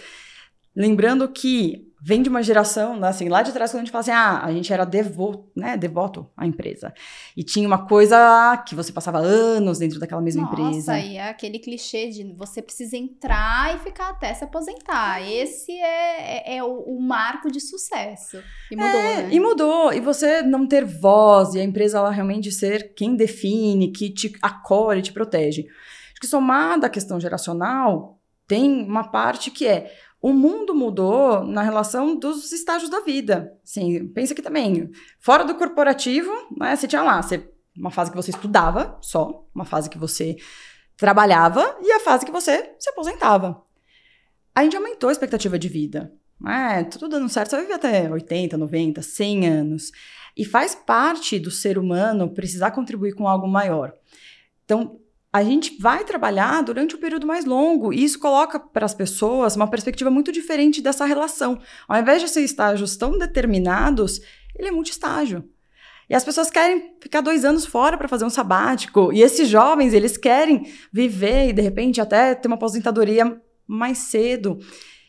Lembrando 0.76 1.28
que 1.30 1.91
vem 2.04 2.24
de 2.24 2.30
uma 2.30 2.42
geração, 2.42 3.00
né, 3.00 3.10
assim, 3.10 3.30
lá 3.30 3.44
de 3.44 3.52
trás, 3.52 3.70
quando 3.70 3.82
a 3.82 3.86
gente 3.86 3.92
fala 3.92 4.02
assim, 4.02 4.12
ah, 4.12 4.42
a 4.44 4.52
gente 4.52 4.74
era 4.74 4.84
devoto, 4.84 5.52
né, 5.56 5.78
devoto 5.78 6.28
à 6.36 6.48
empresa. 6.48 6.92
E 7.38 7.44
tinha 7.44 7.68
uma 7.68 7.86
coisa 7.86 8.58
que 8.68 8.74
você 8.74 8.92
passava 8.92 9.20
anos 9.20 9.78
dentro 9.78 10.00
daquela 10.00 10.22
mesma 10.22 10.42
Nossa, 10.42 10.54
empresa. 10.54 10.94
Nossa, 10.94 11.06
e 11.06 11.18
é 11.18 11.30
aquele 11.30 11.60
clichê 11.60 12.10
de 12.10 12.24
você 12.34 12.60
precisa 12.60 12.98
entrar 12.98 13.76
e 13.76 13.80
ficar 13.80 14.10
até 14.10 14.34
se 14.34 14.44
aposentar. 14.44 15.22
Esse 15.22 15.72
é, 15.72 16.54
é, 16.54 16.58
é 16.58 16.64
o, 16.64 16.72
o, 16.72 17.00
marco 17.00 17.52
de 17.52 17.60
sucesso. 17.60 18.42
E 18.72 18.76
mudou, 18.76 19.00
é, 19.00 19.22
né? 19.22 19.30
E 19.32 19.40
mudou. 19.40 19.94
E 19.94 20.00
você 20.00 20.42
não 20.42 20.68
ter 20.68 20.84
voz, 20.84 21.54
e 21.54 21.60
a 21.60 21.64
empresa 21.64 22.00
ela 22.00 22.10
realmente 22.10 22.52
ser 22.52 22.96
quem 22.96 23.16
define, 23.16 23.92
que 23.92 24.10
te 24.10 24.34
acolhe, 24.42 25.04
te 25.04 25.14
protege. 25.14 25.68
Acho 26.12 26.20
que 26.20 26.28
somada 26.28 26.88
à 26.88 26.90
questão 26.90 27.20
geracional, 27.20 28.20
tem 28.48 28.84
uma 28.84 29.10
parte 29.10 29.52
que 29.52 29.68
é 29.68 29.94
o 30.22 30.32
mundo 30.32 30.76
mudou 30.76 31.44
na 31.44 31.64
relação 31.64 32.16
dos 32.16 32.52
estágios 32.52 32.92
da 32.92 33.00
vida. 33.00 33.58
Assim, 33.64 34.08
pensa 34.10 34.36
que 34.36 34.42
também, 34.42 34.92
fora 35.20 35.44
do 35.44 35.56
corporativo, 35.56 36.32
né, 36.56 36.76
você 36.76 36.88
tinha 36.88 37.02
lá 37.02 37.22
você, 37.22 37.50
uma 37.76 37.90
fase 37.90 38.12
que 38.12 38.18
você 38.18 38.30
estudava 38.30 38.98
só, 39.02 39.48
uma 39.54 39.66
fase 39.66 39.90
que 39.90 39.98
você 39.98 40.36
trabalhava 40.96 41.78
e 41.82 41.92
a 41.92 42.00
fase 42.00 42.26
que 42.26 42.32
você 42.32 42.76
se 42.78 42.90
aposentava. 42.92 43.64
A 44.54 44.64
gente 44.64 44.76
aumentou 44.76 45.10
a 45.10 45.14
expectativa 45.14 45.58
de 45.58 45.68
vida. 45.68 46.14
É, 46.48 46.84
tudo 46.84 47.08
dando 47.08 47.30
certo, 47.30 47.50
você 47.50 47.56
vai 47.56 47.66
viver 47.66 47.76
até 47.76 48.12
80, 48.12 48.58
90, 48.58 49.02
100 49.02 49.48
anos. 49.48 49.92
E 50.38 50.46
faz 50.46 50.76
parte 50.76 51.40
do 51.40 51.50
ser 51.50 51.78
humano 51.78 52.34
precisar 52.34 52.72
contribuir 52.72 53.14
com 53.14 53.28
algo 53.28 53.48
maior. 53.48 53.94
Então, 54.66 55.00
a 55.34 55.44
gente 55.44 55.78
vai 55.80 56.04
trabalhar 56.04 56.62
durante 56.62 56.96
um 56.96 57.00
período 57.00 57.26
mais 57.26 57.46
longo 57.46 57.94
e 57.94 58.04
isso 58.04 58.20
coloca 58.20 58.60
para 58.60 58.86
as 58.86 58.94
pessoas 58.94 59.56
uma 59.56 59.70
perspectiva 59.70 60.10
muito 60.10 60.32
diferente 60.32 60.82
dessa 60.82 61.06
relação. 61.06 61.60
Ao 61.88 62.00
invés 62.00 62.22
de 62.22 62.28
ser 62.28 62.42
estágios 62.42 62.98
tão 62.98 63.18
determinados, 63.18 64.20
ele 64.56 64.68
é 64.68 64.72
multi-estágio. 64.72 65.48
E 66.10 66.14
as 66.14 66.26
pessoas 66.26 66.52
querem 66.52 66.96
ficar 67.00 67.22
dois 67.22 67.46
anos 67.46 67.66
fora 67.66 67.98
para 67.98 68.10
fazer 68.10 68.26
um 68.26 68.30
sabático. 68.30 69.14
E 69.14 69.22
esses 69.22 69.48
jovens, 69.48 69.94
eles 69.94 70.18
querem 70.18 70.70
viver 70.92 71.48
e, 71.48 71.54
de 71.54 71.62
repente, 71.62 72.02
até 72.02 72.36
ter 72.36 72.50
uma 72.50 72.58
aposentadoria 72.58 73.42
mais 73.66 74.00
cedo. 74.00 74.60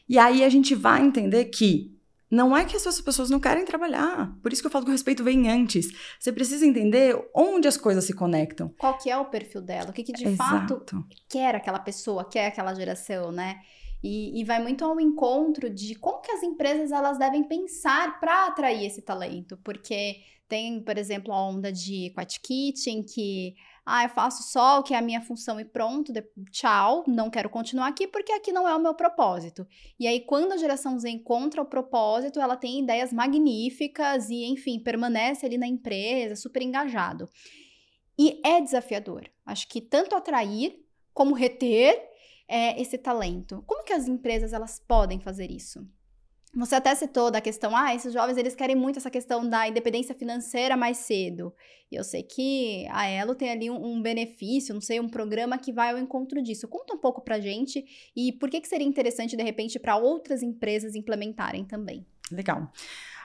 E 0.08 0.16
aí 0.16 0.44
a 0.44 0.48
gente 0.48 0.76
vai 0.76 1.02
entender 1.02 1.46
que 1.46 1.91
não 2.32 2.56
é 2.56 2.64
que 2.64 2.74
essas 2.74 2.98
pessoas 2.98 3.28
não 3.28 3.38
querem 3.38 3.62
trabalhar. 3.62 4.34
Por 4.42 4.50
isso 4.50 4.62
que 4.62 4.66
eu 4.66 4.70
falo 4.70 4.86
que 4.86 4.90
o 4.90 4.92
respeito 4.92 5.22
vem 5.22 5.50
antes. 5.50 5.88
Você 6.18 6.32
precisa 6.32 6.64
entender 6.66 7.14
onde 7.34 7.68
as 7.68 7.76
coisas 7.76 8.04
se 8.06 8.14
conectam. 8.14 8.70
Qual 8.78 8.96
que 8.96 9.10
é 9.10 9.18
o 9.18 9.26
perfil 9.26 9.60
dela? 9.60 9.90
O 9.90 9.92
que, 9.92 10.02
que 10.02 10.14
de 10.14 10.26
Exato. 10.26 10.78
fato 10.78 11.06
quer 11.28 11.54
aquela 11.54 11.78
pessoa, 11.78 12.24
quer 12.24 12.46
aquela 12.46 12.72
geração, 12.72 13.30
né? 13.30 13.60
E, 14.02 14.40
e, 14.40 14.44
vai 14.44 14.60
muito 14.60 14.82
ao 14.82 14.98
encontro 14.98 15.68
de 15.68 15.94
como 15.94 16.22
que 16.22 16.32
as 16.32 16.42
empresas 16.42 16.90
elas 16.90 17.18
devem 17.18 17.44
pensar 17.44 18.18
para 18.18 18.46
atrair 18.46 18.86
esse 18.86 19.02
talento. 19.02 19.58
Porque 19.62 20.16
tem, 20.48 20.82
por 20.82 20.96
exemplo, 20.96 21.34
a 21.34 21.46
onda 21.46 21.70
de 21.70 22.10
Quiet 22.14 22.40
Kitchen, 22.40 23.02
que 23.02 23.54
ah, 23.84 24.04
eu 24.04 24.08
faço 24.08 24.44
só 24.44 24.78
o 24.78 24.82
que 24.82 24.94
é 24.94 24.98
a 24.98 25.02
minha 25.02 25.20
função 25.20 25.58
e 25.58 25.64
pronto, 25.64 26.12
de... 26.12 26.22
tchau, 26.52 27.02
não 27.06 27.28
quero 27.28 27.50
continuar 27.50 27.88
aqui 27.88 28.06
porque 28.06 28.32
aqui 28.32 28.52
não 28.52 28.68
é 28.68 28.74
o 28.74 28.80
meu 28.80 28.94
propósito. 28.94 29.66
E 29.98 30.06
aí, 30.06 30.20
quando 30.20 30.52
a 30.52 30.56
geração 30.56 30.96
Z 30.98 31.10
encontra 31.10 31.60
o 31.60 31.66
propósito, 31.66 32.40
ela 32.40 32.56
tem 32.56 32.80
ideias 32.80 33.12
magníficas 33.12 34.30
e, 34.30 34.44
enfim, 34.44 34.78
permanece 34.78 35.44
ali 35.44 35.58
na 35.58 35.66
empresa, 35.66 36.36
super 36.36 36.62
engajado. 36.62 37.28
E 38.16 38.40
é 38.44 38.60
desafiador. 38.60 39.28
Acho 39.44 39.68
que 39.68 39.80
tanto 39.80 40.14
atrair 40.14 40.78
como 41.12 41.34
reter 41.34 42.00
é, 42.46 42.80
esse 42.80 42.96
talento. 42.96 43.64
Como 43.66 43.84
que 43.84 43.92
as 43.92 44.06
empresas 44.06 44.52
elas 44.52 44.78
podem 44.78 45.18
fazer 45.18 45.50
isso? 45.50 45.84
Você 46.54 46.74
até 46.74 46.94
citou 46.94 47.30
da 47.30 47.40
questão, 47.40 47.74
ah, 47.74 47.94
esses 47.94 48.12
jovens 48.12 48.36
eles 48.36 48.54
querem 48.54 48.76
muito 48.76 48.98
essa 48.98 49.10
questão 49.10 49.48
da 49.48 49.66
independência 49.66 50.14
financeira 50.14 50.76
mais 50.76 50.98
cedo. 50.98 51.52
E 51.90 51.96
eu 51.96 52.04
sei 52.04 52.22
que 52.22 52.86
a 52.90 53.06
Elo 53.06 53.34
tem 53.34 53.50
ali 53.50 53.70
um, 53.70 53.82
um, 53.82 54.02
benefício, 54.02 54.74
não 54.74 54.80
sei, 54.80 55.00
um 55.00 55.08
programa 55.08 55.56
que 55.56 55.72
vai 55.72 55.92
ao 55.92 55.98
encontro 55.98 56.42
disso. 56.42 56.68
Conta 56.68 56.94
um 56.94 56.98
pouco 56.98 57.22
pra 57.22 57.40
gente 57.40 57.82
e 58.14 58.32
por 58.32 58.50
que, 58.50 58.60
que 58.60 58.68
seria 58.68 58.86
interessante, 58.86 59.34
de 59.34 59.42
repente, 59.42 59.78
para 59.78 59.96
outras 59.96 60.42
empresas 60.42 60.94
implementarem 60.94 61.64
também. 61.64 62.06
Legal. 62.30 62.70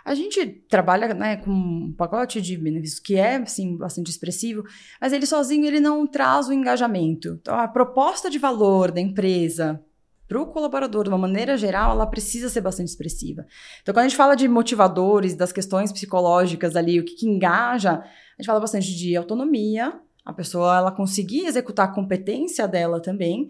A 0.06 0.16
gente 0.16 0.46
trabalha 0.70 1.14
né, 1.14 1.36
com 1.36 1.52
um 1.52 1.94
pacote 1.98 2.42
de 2.42 2.56
benefícios 2.58 3.02
que 3.02 3.18
é 3.18 3.36
assim, 3.36 3.76
bastante 3.76 4.10
expressivo, 4.10 4.64
mas 5.02 5.12
ele 5.12 5.26
sozinho 5.26 5.66
ele 5.66 5.82
não 5.82 6.08
traz 6.08 6.48
o 6.48 6.54
engajamento. 6.54 7.38
Então, 7.42 7.60
a 7.60 7.68
proposta 7.68 8.30
de 8.30 8.40
valor 8.40 8.90
da 8.90 9.02
empresa 9.02 9.84
para 10.28 10.42
o 10.42 10.48
colaborador, 10.48 11.04
de 11.04 11.10
uma 11.10 11.18
maneira 11.18 11.56
geral, 11.58 11.92
ela 11.92 12.06
precisa 12.06 12.50
ser 12.50 12.62
bastante 12.62 12.90
expressiva. 12.90 13.46
Então, 13.82 13.94
quando 13.94 14.06
a 14.06 14.08
gente 14.08 14.18
fala 14.18 14.36
de 14.36 14.48
motivadores, 14.48 15.36
das 15.36 15.54
questões 15.54 15.92
psicológicas 15.92 16.76
ali, 16.76 17.00
o 17.00 17.06
que, 17.06 17.16
que 17.16 17.28
engaja, 17.28 17.94
a 17.94 18.42
gente 18.42 18.46
fala 18.46 18.60
bastante 18.60 18.94
de 18.94 19.16
autonomia, 19.16 20.00
a 20.26 20.34
pessoa 20.34 20.78
ela 20.78 20.92
conseguir 20.92 21.46
executar 21.46 21.88
a 21.88 21.94
competência 21.94 22.68
dela 22.68 23.02
também, 23.02 23.48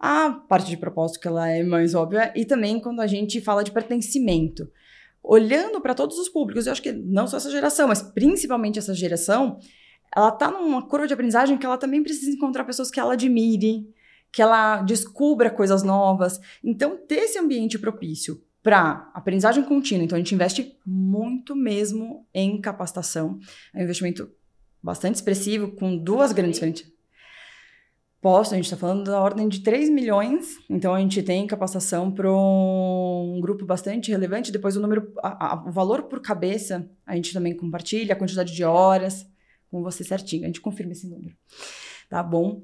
a 0.00 0.30
parte 0.30 0.68
de 0.68 0.76
propósito 0.76 1.20
que 1.20 1.28
ela 1.28 1.48
é 1.48 1.62
mais 1.62 1.94
óbvia, 1.94 2.32
e 2.34 2.44
também 2.44 2.80
quando 2.80 3.00
a 3.00 3.06
gente 3.06 3.40
fala 3.40 3.62
de 3.62 3.70
pertencimento. 3.70 4.68
Olhando 5.22 5.80
para 5.80 5.94
todos 5.94 6.18
os 6.18 6.28
públicos, 6.28 6.66
eu 6.66 6.72
acho 6.72 6.82
que 6.82 6.92
não 6.92 7.28
só 7.28 7.36
essa 7.36 7.50
geração, 7.50 7.86
mas 7.86 8.02
principalmente 8.02 8.78
essa 8.78 8.94
geração, 8.94 9.58
ela 10.14 10.30
está 10.30 10.50
numa 10.50 10.88
curva 10.88 11.06
de 11.06 11.14
aprendizagem 11.14 11.56
que 11.56 11.66
ela 11.66 11.78
também 11.78 12.02
precisa 12.02 12.30
encontrar 12.30 12.64
pessoas 12.64 12.90
que 12.90 12.98
ela 12.98 13.12
admire, 13.12 13.86
que 14.38 14.42
ela 14.42 14.82
descubra 14.82 15.50
coisas 15.50 15.82
novas. 15.82 16.40
Então, 16.62 16.96
ter 16.96 17.22
esse 17.24 17.36
ambiente 17.40 17.76
propício 17.76 18.40
para 18.62 19.10
aprendizagem 19.12 19.64
contínua, 19.64 20.04
então 20.04 20.14
a 20.14 20.20
gente 20.20 20.32
investe 20.32 20.78
muito 20.86 21.56
mesmo 21.56 22.24
em 22.32 22.60
capacitação. 22.60 23.40
É 23.74 23.80
um 23.80 23.82
investimento 23.82 24.30
bastante 24.80 25.16
expressivo, 25.16 25.72
com 25.72 25.98
duas 25.98 26.30
grandes 26.30 26.60
frentes. 26.60 26.88
Posso, 28.20 28.54
a 28.54 28.56
gente 28.56 28.66
está 28.66 28.76
falando 28.76 29.02
da 29.06 29.20
ordem 29.20 29.48
de 29.48 29.58
3 29.58 29.90
milhões, 29.90 30.56
então 30.70 30.94
a 30.94 31.00
gente 31.00 31.20
tem 31.20 31.44
capacitação 31.44 32.12
para 32.12 32.30
um 32.32 33.40
grupo 33.42 33.66
bastante 33.66 34.12
relevante. 34.12 34.52
Depois 34.52 34.76
o 34.76 34.80
número, 34.80 35.12
a, 35.20 35.54
a, 35.54 35.68
o 35.68 35.72
valor 35.72 36.04
por 36.04 36.20
cabeça, 36.20 36.88
a 37.04 37.16
gente 37.16 37.32
também 37.32 37.56
compartilha, 37.56 38.12
a 38.12 38.16
quantidade 38.16 38.54
de 38.54 38.62
horas 38.62 39.26
com 39.68 39.82
você 39.82 40.04
certinho, 40.04 40.44
a 40.44 40.46
gente 40.46 40.60
confirma 40.60 40.92
esse 40.92 41.08
número. 41.08 41.34
Tá 42.08 42.22
bom? 42.22 42.62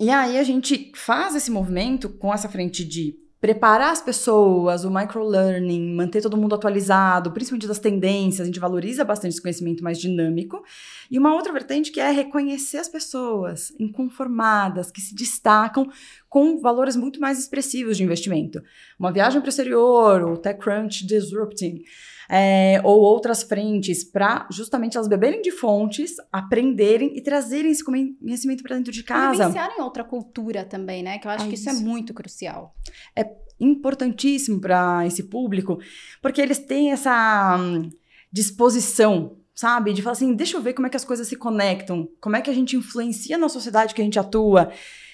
E 0.00 0.10
aí 0.10 0.38
a 0.38 0.42
gente 0.42 0.90
faz 0.94 1.34
esse 1.36 1.50
movimento 1.50 2.08
com 2.08 2.34
essa 2.34 2.48
frente 2.48 2.84
de 2.84 3.24
preparar 3.44 3.92
as 3.92 4.00
pessoas, 4.00 4.86
o 4.86 4.90
microlearning, 4.90 5.94
manter 5.94 6.22
todo 6.22 6.34
mundo 6.34 6.54
atualizado, 6.54 7.30
principalmente 7.30 7.68
das 7.68 7.78
tendências, 7.78 8.40
a 8.40 8.46
gente 8.46 8.58
valoriza 8.58 9.04
bastante 9.04 9.32
esse 9.32 9.42
conhecimento 9.42 9.84
mais 9.84 9.98
dinâmico. 9.98 10.64
E 11.10 11.18
uma 11.18 11.34
outra 11.34 11.52
vertente 11.52 11.92
que 11.92 12.00
é 12.00 12.10
reconhecer 12.10 12.78
as 12.78 12.88
pessoas 12.88 13.70
inconformadas, 13.78 14.90
que 14.90 15.00
se 15.00 15.14
destacam 15.14 15.86
com 16.26 16.58
valores 16.58 16.96
muito 16.96 17.20
mais 17.20 17.38
expressivos 17.38 17.98
de 17.98 18.02
investimento. 18.02 18.62
Uma 18.98 19.12
viagem 19.12 19.42
para 19.42 19.48
o 19.48 19.50
exterior, 19.50 20.22
o 20.22 20.38
TechCrunch 20.38 21.06
Disrupting, 21.06 21.82
é, 22.28 22.80
ou 22.84 23.00
outras 23.00 23.42
frentes, 23.42 24.04
para 24.04 24.46
justamente 24.50 24.96
elas 24.96 25.08
beberem 25.08 25.42
de 25.42 25.50
fontes, 25.50 26.16
aprenderem 26.32 27.16
e 27.16 27.20
trazerem 27.20 27.70
esse 27.70 27.84
conhecimento 27.84 28.62
para 28.62 28.76
dentro 28.76 28.92
de 28.92 29.02
casa. 29.02 29.52
E 29.54 29.78
em 29.78 29.82
outra 29.82 30.04
cultura 30.04 30.64
também, 30.64 31.02
né? 31.02 31.18
Que 31.18 31.26
eu 31.26 31.30
acho 31.30 31.44
é 31.44 31.48
que 31.48 31.54
isso. 31.54 31.68
isso 31.68 31.78
é 31.78 31.82
muito 31.82 32.14
crucial. 32.14 32.74
É 33.14 33.24
importantíssimo 33.60 34.60
para 34.60 35.06
esse 35.06 35.24
público, 35.24 35.78
porque 36.20 36.40
eles 36.40 36.58
têm 36.58 36.92
essa 36.92 37.56
hum, 37.58 37.90
disposição 38.32 39.36
sabe? 39.54 39.92
De 39.92 40.02
falar 40.02 40.12
assim, 40.12 40.34
deixa 40.34 40.56
eu 40.56 40.60
ver 40.62 40.72
como 40.72 40.86
é 40.86 40.90
que 40.90 40.96
as 40.96 41.04
coisas 41.04 41.28
se 41.28 41.36
conectam, 41.36 42.08
como 42.20 42.36
é 42.36 42.42
que 42.42 42.50
a 42.50 42.52
gente 42.52 42.76
influencia 42.76 43.38
na 43.38 43.48
sociedade 43.48 43.94
que 43.94 44.02
a 44.02 44.04
gente 44.04 44.18
atua. 44.18 44.72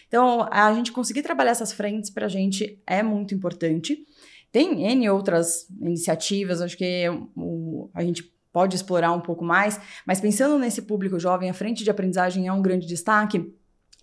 Então, 0.08 0.48
a 0.50 0.72
gente 0.72 0.90
conseguir 0.90 1.22
trabalhar 1.22 1.52
essas 1.52 1.72
frentes 1.72 2.10
para 2.10 2.26
a 2.26 2.28
gente 2.28 2.80
é 2.86 3.02
muito 3.02 3.34
importante. 3.34 4.04
Tem 4.52 4.84
N 4.84 5.08
outras 5.10 5.68
iniciativas, 5.80 6.60
acho 6.60 6.76
que 6.76 7.04
o, 7.36 7.88
a 7.94 8.02
gente 8.02 8.32
pode 8.52 8.74
explorar 8.74 9.12
um 9.12 9.20
pouco 9.20 9.44
mais, 9.44 9.80
mas 10.04 10.20
pensando 10.20 10.58
nesse 10.58 10.82
público 10.82 11.18
jovem, 11.20 11.48
a 11.48 11.54
frente 11.54 11.84
de 11.84 11.90
aprendizagem 11.90 12.48
é 12.48 12.52
um 12.52 12.62
grande 12.62 12.86
destaque. 12.86 13.52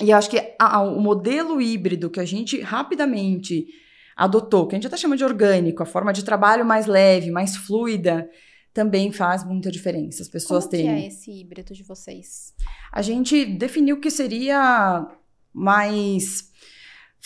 E 0.01 0.11
eu 0.11 0.17
acho 0.17 0.29
que 0.29 0.55
a, 0.59 0.81
o 0.81 1.01
modelo 1.01 1.61
híbrido 1.61 2.09
que 2.09 2.19
a 2.19 2.25
gente 2.25 2.61
rapidamente 2.61 3.67
adotou, 4.15 4.67
que 4.67 4.75
a 4.75 4.77
gente 4.77 4.87
até 4.87 4.97
chama 4.97 5.17
de 5.17 5.23
orgânico, 5.23 5.83
a 5.83 5.85
forma 5.85 6.13
de 6.13 6.23
trabalho 6.23 6.65
mais 6.65 6.85
leve, 6.85 7.29
mais 7.29 7.55
fluida, 7.55 8.29
também 8.73 9.11
faz 9.11 9.43
muita 9.43 9.71
diferença. 9.71 10.21
As 10.21 10.29
pessoas 10.29 10.65
Como 10.65 10.71
têm. 10.71 10.85
que 10.85 10.91
é 10.91 11.07
esse 11.07 11.31
híbrido 11.31 11.73
de 11.73 11.83
vocês? 11.83 12.53
A 12.91 13.01
gente 13.01 13.45
definiu 13.45 13.99
que 13.99 14.11
seria 14.11 15.07
mais 15.53 16.51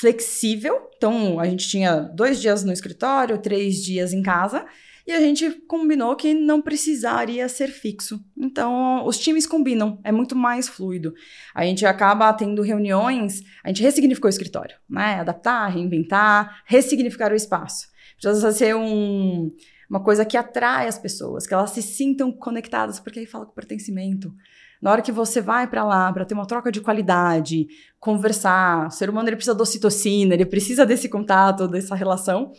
flexível. 0.01 0.89
Então, 0.97 1.39
a 1.39 1.45
gente 1.45 1.69
tinha 1.69 1.95
dois 1.95 2.41
dias 2.41 2.63
no 2.63 2.73
escritório, 2.73 3.37
três 3.37 3.75
dias 3.83 4.11
em 4.11 4.23
casa. 4.23 4.65
E 5.05 5.11
a 5.11 5.19
gente 5.19 5.49
combinou 5.67 6.15
que 6.15 6.33
não 6.33 6.61
precisaria 6.61 7.47
ser 7.47 7.67
fixo. 7.67 8.19
Então, 8.37 9.05
os 9.05 9.19
times 9.19 9.45
combinam, 9.45 9.99
é 10.03 10.11
muito 10.11 10.35
mais 10.35 10.67
fluido. 10.67 11.13
A 11.53 11.63
gente 11.63 11.85
acaba 11.85 12.33
tendo 12.33 12.61
reuniões, 12.61 13.41
a 13.63 13.69
gente 13.69 13.83
ressignificou 13.83 14.27
o 14.27 14.29
escritório, 14.29 14.75
né? 14.89 15.19
Adaptar, 15.19 15.67
reinventar, 15.69 16.63
ressignificar 16.65 17.31
o 17.31 17.35
espaço. 17.35 17.87
Precisa 18.19 18.51
ser 18.51 18.75
um, 18.75 19.51
uma 19.89 20.03
coisa 20.03 20.23
que 20.23 20.37
atrai 20.37 20.87
as 20.87 20.99
pessoas, 20.99 21.45
que 21.45 21.53
elas 21.53 21.71
se 21.71 21.81
sintam 21.81 22.31
conectadas, 22.31 22.99
porque 22.99 23.19
aí 23.19 23.25
fala 23.25 23.45
com 23.45 23.53
pertencimento. 23.53 24.33
Na 24.81 24.91
hora 24.91 25.01
que 25.01 25.11
você 25.11 25.39
vai 25.39 25.67
para 25.67 25.83
lá 25.83 26.11
para 26.11 26.25
ter 26.25 26.33
uma 26.33 26.47
troca 26.47 26.71
de 26.71 26.81
qualidade, 26.81 27.67
conversar, 27.99 28.87
o 28.87 28.91
ser 28.91 29.09
humano 29.09 29.29
ele 29.29 29.35
precisa 29.35 29.55
de 29.55 29.61
ocitocina, 29.61 30.33
ele 30.33 30.45
precisa 30.45 30.85
desse 30.85 31.07
contato, 31.07 31.67
dessa 31.67 31.93
relação. 31.93 32.51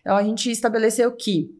Então 0.00 0.16
a 0.16 0.22
gente 0.22 0.50
estabeleceu 0.50 1.10
que 1.12 1.50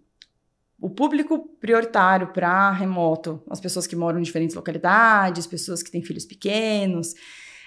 o 0.81 0.91
público 0.91 1.49
prioritário 1.59 2.33
para 2.33 2.71
remoto, 2.71 3.43
as 3.49 3.59
pessoas 3.59 3.87
que 3.87 3.97
moram 3.97 4.19
em 4.19 4.23
diferentes 4.23 4.55
localidades, 4.55 5.47
pessoas 5.47 5.83
que 5.83 5.91
têm 5.91 6.03
filhos 6.03 6.25
pequenos, 6.25 7.15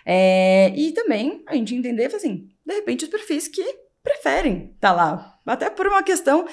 é, 0.06 0.70
e 0.76 0.92
também 0.94 1.44
a 1.48 1.56
gente 1.56 1.76
entender, 1.76 2.14
assim, 2.16 2.48
de 2.66 2.74
repente 2.76 3.04
os 3.04 3.12
perfis 3.12 3.48
que 3.48 3.64
preferem 4.04 4.72
estar 4.76 4.90
tá 4.90 4.94
lá, 4.94 5.40
até 5.46 5.70
por 5.70 5.88
uma 5.88 6.02
questão 6.02 6.48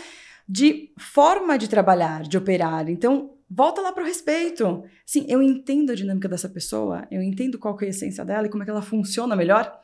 de 0.48 0.92
forma 0.98 1.56
de 1.56 1.68
trabalhar, 1.68 2.22
de 2.22 2.36
operar. 2.36 2.88
Então, 2.88 3.33
volta 3.50 3.80
lá 3.80 3.92
para 3.92 4.02
o 4.02 4.06
respeito. 4.06 4.84
Sim, 5.04 5.26
eu 5.28 5.42
entendo 5.42 5.90
a 5.90 5.94
dinâmica 5.94 6.28
dessa 6.28 6.48
pessoa, 6.48 7.06
eu 7.10 7.22
entendo 7.22 7.58
qual 7.58 7.76
é 7.80 7.86
a 7.86 7.88
essência 7.88 8.24
dela 8.24 8.46
e 8.46 8.50
como 8.50 8.62
é 8.62 8.66
que 8.66 8.70
ela 8.70 8.82
funciona 8.82 9.36
melhor. 9.36 9.80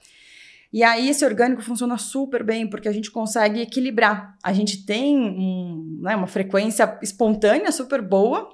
E 0.73 0.85
aí 0.85 1.09
esse 1.09 1.25
orgânico 1.25 1.62
funciona 1.62 1.99
super 1.99 2.44
bem, 2.44 2.68
porque 2.68 2.88
a 2.88 2.92
gente 2.92 3.11
consegue 3.11 3.61
equilibrar. 3.61 4.37
A 4.42 4.53
gente 4.53 4.85
tem 4.87 5.18
um, 5.18 5.99
né, 6.01 6.14
uma 6.14 6.29
frequência 6.29 6.99
espontânea 7.03 7.73
super 7.73 8.01
boa, 8.01 8.49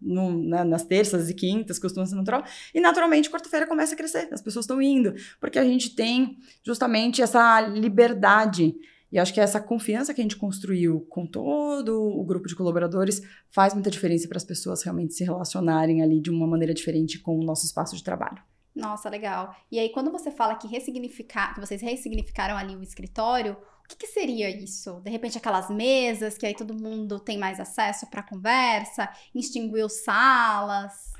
no, 0.00 0.42
né, 0.42 0.64
nas 0.64 0.84
terças 0.84 1.28
e 1.28 1.34
quintas, 1.34 1.78
costuma 1.78 2.06
ser 2.06 2.14
natural, 2.14 2.42
e 2.74 2.80
naturalmente 2.80 3.30
quarta-feira 3.30 3.66
começa 3.66 3.94
a 3.94 3.96
crescer, 3.96 4.28
as 4.32 4.40
pessoas 4.40 4.64
estão 4.64 4.80
indo, 4.80 5.14
porque 5.38 5.58
a 5.58 5.64
gente 5.64 5.94
tem 5.94 6.38
justamente 6.64 7.20
essa 7.20 7.60
liberdade 7.60 8.74
e 9.12 9.18
acho 9.18 9.34
que 9.34 9.40
essa 9.40 9.60
confiança 9.60 10.14
que 10.14 10.20
a 10.20 10.24
gente 10.24 10.36
construiu 10.36 11.00
com 11.08 11.26
todo 11.26 12.00
o 12.00 12.24
grupo 12.24 12.46
de 12.46 12.54
colaboradores 12.54 13.22
faz 13.50 13.74
muita 13.74 13.90
diferença 13.90 14.28
para 14.28 14.36
as 14.36 14.44
pessoas 14.44 14.82
realmente 14.82 15.14
se 15.14 15.24
relacionarem 15.24 16.02
ali 16.02 16.20
de 16.20 16.30
uma 16.30 16.46
maneira 16.46 16.72
diferente 16.72 17.18
com 17.18 17.38
o 17.38 17.44
nosso 17.44 17.66
espaço 17.66 17.96
de 17.96 18.04
trabalho. 18.04 18.42
Nossa, 18.74 19.08
legal. 19.08 19.54
E 19.70 19.78
aí, 19.78 19.90
quando 19.90 20.12
você 20.12 20.30
fala 20.30 20.54
que 20.54 20.68
ressignificar, 20.68 21.54
que 21.54 21.60
vocês 21.60 21.82
ressignificaram 21.82 22.56
ali 22.56 22.76
o 22.76 22.82
escritório, 22.82 23.52
o 23.52 23.88
que, 23.88 23.96
que 23.96 24.06
seria 24.06 24.48
isso? 24.48 25.00
De 25.00 25.10
repente, 25.10 25.36
aquelas 25.36 25.68
mesas 25.68 26.38
que 26.38 26.46
aí 26.46 26.54
todo 26.54 26.72
mundo 26.72 27.18
tem 27.18 27.36
mais 27.36 27.58
acesso 27.58 28.08
para 28.08 28.22
conversa, 28.22 29.08
extinguiu 29.34 29.88
salas? 29.88 31.10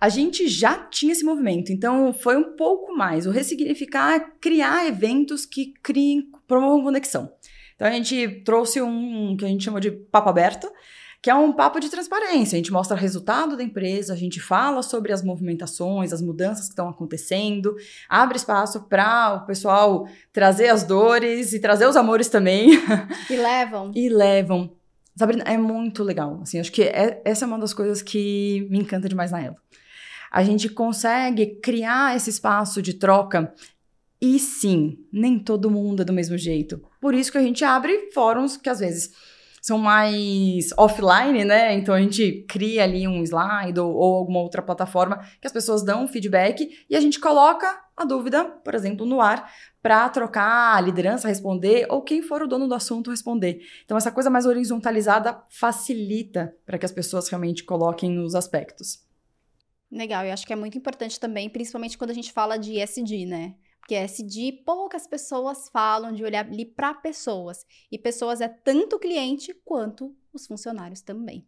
A 0.00 0.08
gente 0.08 0.48
já 0.48 0.78
tinha 0.84 1.12
esse 1.12 1.24
movimento, 1.24 1.72
então 1.72 2.14
foi 2.14 2.36
um 2.36 2.56
pouco 2.56 2.96
mais. 2.96 3.26
O 3.26 3.30
ressignificar 3.30 4.14
é 4.14 4.20
criar 4.40 4.86
eventos 4.86 5.44
que 5.44 5.74
criem, 5.82 6.30
promovam 6.46 6.84
conexão. 6.84 7.30
Então 7.80 7.88
a 7.88 7.92
gente 7.92 8.42
trouxe 8.44 8.82
um 8.82 9.34
que 9.34 9.42
a 9.42 9.48
gente 9.48 9.64
chama 9.64 9.80
de 9.80 9.90
papo 9.90 10.28
aberto, 10.28 10.70
que 11.22 11.30
é 11.30 11.34
um 11.34 11.50
papo 11.50 11.80
de 11.80 11.88
transparência. 11.88 12.56
A 12.56 12.58
gente 12.58 12.70
mostra 12.70 12.94
o 12.94 13.00
resultado 13.00 13.56
da 13.56 13.62
empresa, 13.62 14.12
a 14.12 14.16
gente 14.16 14.38
fala 14.38 14.82
sobre 14.82 15.14
as 15.14 15.24
movimentações, 15.24 16.12
as 16.12 16.20
mudanças 16.20 16.66
que 16.66 16.72
estão 16.72 16.90
acontecendo, 16.90 17.74
abre 18.06 18.36
espaço 18.36 18.82
para 18.82 19.32
o 19.32 19.46
pessoal 19.46 20.06
trazer 20.30 20.68
as 20.68 20.82
dores 20.82 21.54
e 21.54 21.58
trazer 21.58 21.86
os 21.86 21.96
amores 21.96 22.28
também. 22.28 22.68
E 23.30 23.36
levam. 23.36 23.92
e 23.94 24.08
levam. 24.10 24.70
Sabrina, 25.16 25.44
é 25.44 25.56
muito 25.56 26.04
legal. 26.04 26.38
Assim, 26.42 26.60
acho 26.60 26.72
que 26.72 26.82
é, 26.82 27.22
essa 27.24 27.46
é 27.46 27.48
uma 27.48 27.58
das 27.58 27.72
coisas 27.72 28.02
que 28.02 28.68
me 28.70 28.78
encanta 28.78 29.08
demais 29.08 29.30
na 29.30 29.40
Elo. 29.42 29.56
A 30.30 30.44
gente 30.44 30.68
consegue 30.68 31.46
criar 31.62 32.14
esse 32.14 32.28
espaço 32.28 32.82
de 32.82 32.92
troca 32.92 33.54
e 34.20 34.38
sim, 34.38 34.98
nem 35.10 35.38
todo 35.38 35.70
mundo 35.70 36.02
é 36.02 36.04
do 36.04 36.12
mesmo 36.12 36.36
jeito. 36.36 36.89
Por 37.00 37.14
isso 37.14 37.32
que 37.32 37.38
a 37.38 37.42
gente 37.42 37.64
abre 37.64 38.10
fóruns 38.12 38.56
que 38.56 38.68
às 38.68 38.80
vezes 38.80 39.10
são 39.60 39.78
mais 39.78 40.70
offline, 40.76 41.44
né? 41.44 41.74
Então 41.74 41.94
a 41.94 42.00
gente 42.00 42.44
cria 42.48 42.84
ali 42.84 43.06
um 43.06 43.22
slide 43.22 43.78
ou, 43.78 43.94
ou, 43.94 44.16
alguma 44.16 44.40
outra 44.40 44.62
plataforma 44.62 45.18
que 45.40 45.46
as 45.46 45.52
pessoas 45.52 45.82
dão 45.82 46.08
feedback 46.08 46.84
e 46.88 46.96
a 46.96 47.00
gente 47.00 47.20
coloca 47.20 47.78
a 47.96 48.04
dúvida, 48.04 48.44
por 48.44 48.74
exemplo, 48.74 49.04
no 49.04 49.20
ar 49.20 49.52
para 49.82 50.08
trocar 50.08 50.76
a 50.76 50.80
liderança 50.80 51.28
responder 51.28 51.86
ou 51.90 52.02
quem 52.02 52.22
for 52.22 52.42
o 52.42 52.48
dono 52.48 52.66
do 52.66 52.74
assunto 52.74 53.10
responder. 53.10 53.60
Então 53.84 53.96
essa 53.96 54.10
coisa 54.10 54.30
mais 54.30 54.46
horizontalizada 54.46 55.42
facilita 55.50 56.54
para 56.64 56.78
que 56.78 56.86
as 56.86 56.92
pessoas 56.92 57.28
realmente 57.28 57.64
coloquem 57.64 58.18
os 58.18 58.34
aspectos. 58.34 59.04
Legal, 59.90 60.24
eu 60.24 60.32
acho 60.32 60.46
que 60.46 60.52
é 60.52 60.56
muito 60.56 60.78
importante 60.78 61.18
também, 61.18 61.50
principalmente 61.50 61.98
quando 61.98 62.10
a 62.10 62.14
gente 62.14 62.32
fala 62.32 62.56
de 62.56 62.80
ESG, 62.80 63.26
né? 63.26 63.54
Porque 63.90 64.04
SD, 64.04 64.62
poucas 64.64 65.04
pessoas 65.04 65.68
falam 65.68 66.12
de 66.12 66.22
olhar 66.22 66.46
ali 66.46 66.64
para 66.64 66.94
pessoas. 66.94 67.66
E 67.90 67.98
pessoas 67.98 68.40
é 68.40 68.46
tanto 68.46 68.94
o 68.94 68.98
cliente 69.00 69.52
quanto 69.64 70.14
os 70.32 70.46
funcionários 70.46 71.00
também. 71.00 71.44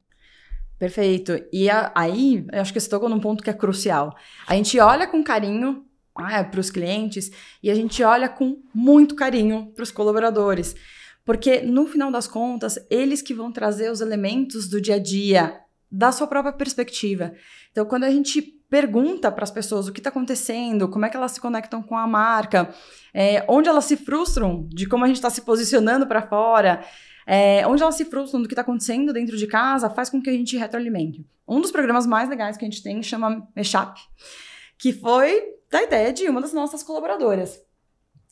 Perfeito. 0.76 1.40
E 1.52 1.70
a, 1.70 1.92
aí, 1.94 2.44
eu 2.52 2.61
acho 2.61 2.72
que 2.72 2.81
você 2.81 2.90
tocou 2.90 3.09
num 3.09 3.20
ponto 3.20 3.44
que 3.44 3.50
é 3.50 3.52
crucial. 3.52 4.12
A 4.44 4.57
gente 4.57 4.76
olha 4.81 5.07
com 5.07 5.22
carinho 5.22 5.87
ah, 6.16 6.42
para 6.42 6.59
os 6.59 6.68
clientes 6.68 7.31
e 7.62 7.70
a 7.70 7.76
gente 7.76 8.02
olha 8.02 8.28
com 8.28 8.61
muito 8.74 9.14
carinho 9.14 9.70
para 9.72 9.85
os 9.85 9.92
colaboradores. 9.92 10.74
Porque, 11.24 11.61
no 11.61 11.87
final 11.87 12.11
das 12.11 12.26
contas, 12.26 12.76
eles 12.90 13.22
que 13.22 13.33
vão 13.33 13.52
trazer 13.52 13.88
os 13.88 14.00
elementos 14.00 14.68
do 14.68 14.81
dia 14.81 14.96
a 14.96 14.98
dia, 14.98 15.61
da 15.88 16.11
sua 16.11 16.26
própria 16.26 16.52
perspectiva. 16.52 17.35
Então, 17.70 17.87
quando 17.87 18.02
a 18.02 18.11
gente 18.11 18.61
pergunta 18.72 19.30
para 19.30 19.44
as 19.44 19.50
pessoas 19.50 19.87
o 19.87 19.92
que 19.92 20.00
está 20.00 20.08
acontecendo, 20.08 20.88
como 20.88 21.04
é 21.04 21.11
que 21.11 21.16
elas 21.18 21.32
se 21.32 21.40
conectam 21.42 21.82
com 21.82 21.94
a 21.94 22.06
marca, 22.06 22.74
é, 23.12 23.44
onde 23.46 23.68
elas 23.68 23.85
se 23.85 23.98
frustram 23.98 24.66
de 24.70 24.87
como 24.87 25.04
a 25.04 25.06
gente 25.06 25.16
está 25.16 25.28
se 25.28 25.42
posicionando 25.42 26.06
para 26.06 26.22
fora, 26.22 26.82
é, 27.26 27.66
onde 27.66 27.82
elas 27.82 27.96
se 27.96 28.06
frustram 28.06 28.40
do 28.40 28.48
que 28.48 28.54
está 28.54 28.62
acontecendo 28.62 29.12
dentro 29.12 29.37
de 29.37 29.46
casa, 29.46 29.90
faz 29.90 30.08
com 30.08 30.22
que 30.22 30.30
a 30.30 30.32
gente 30.32 30.56
retroalimente. 30.56 31.22
Um 31.46 31.61
dos 31.61 31.70
programas 31.70 32.06
mais 32.06 32.30
legais 32.30 32.56
que 32.56 32.64
a 32.64 32.68
gente 32.70 32.82
tem 32.82 33.02
chama 33.02 33.46
Meshap, 33.54 34.00
que 34.78 34.90
foi 34.90 35.42
da 35.70 35.82
ideia 35.82 36.11
de 36.11 36.26
uma 36.30 36.40
das 36.40 36.54
nossas 36.54 36.82
colaboradoras. 36.82 37.61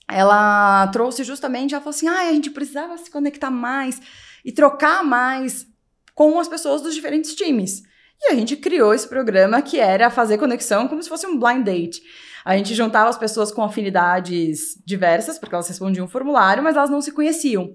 Ela 0.09 0.88
trouxe 0.88 1.22
justamente, 1.22 1.74
ela 1.74 1.83
falou 1.83 1.94
assim, 1.94 2.09
ah, 2.09 2.31
a 2.31 2.33
gente 2.33 2.48
precisava 2.48 2.96
se 2.96 3.11
conectar 3.11 3.50
mais 3.50 4.00
e 4.42 4.50
trocar 4.50 5.05
mais 5.05 5.66
com 6.14 6.40
as 6.40 6.48
pessoas 6.48 6.81
dos 6.81 6.94
diferentes 6.94 7.35
times. 7.35 7.89
E 8.22 8.33
a 8.33 8.35
gente 8.35 8.56
criou 8.56 8.92
esse 8.92 9.09
programa 9.09 9.62
que 9.62 9.78
era 9.78 10.11
fazer 10.11 10.38
conexão 10.38 10.87
como 10.87 11.02
se 11.02 11.09
fosse 11.09 11.26
um 11.26 11.38
blind 11.38 11.64
date. 11.64 12.02
A 12.44 12.56
gente 12.56 12.74
juntava 12.74 13.09
as 13.09 13.18
pessoas 13.18 13.52
com 13.52 13.62
afinidades 13.62 14.80
diversas, 14.85 15.38
porque 15.38 15.54
elas 15.54 15.68
respondiam 15.68 16.04
um 16.04 16.09
formulário, 16.09 16.62
mas 16.62 16.76
elas 16.76 16.90
não 16.90 17.00
se 17.00 17.12
conheciam. 17.12 17.74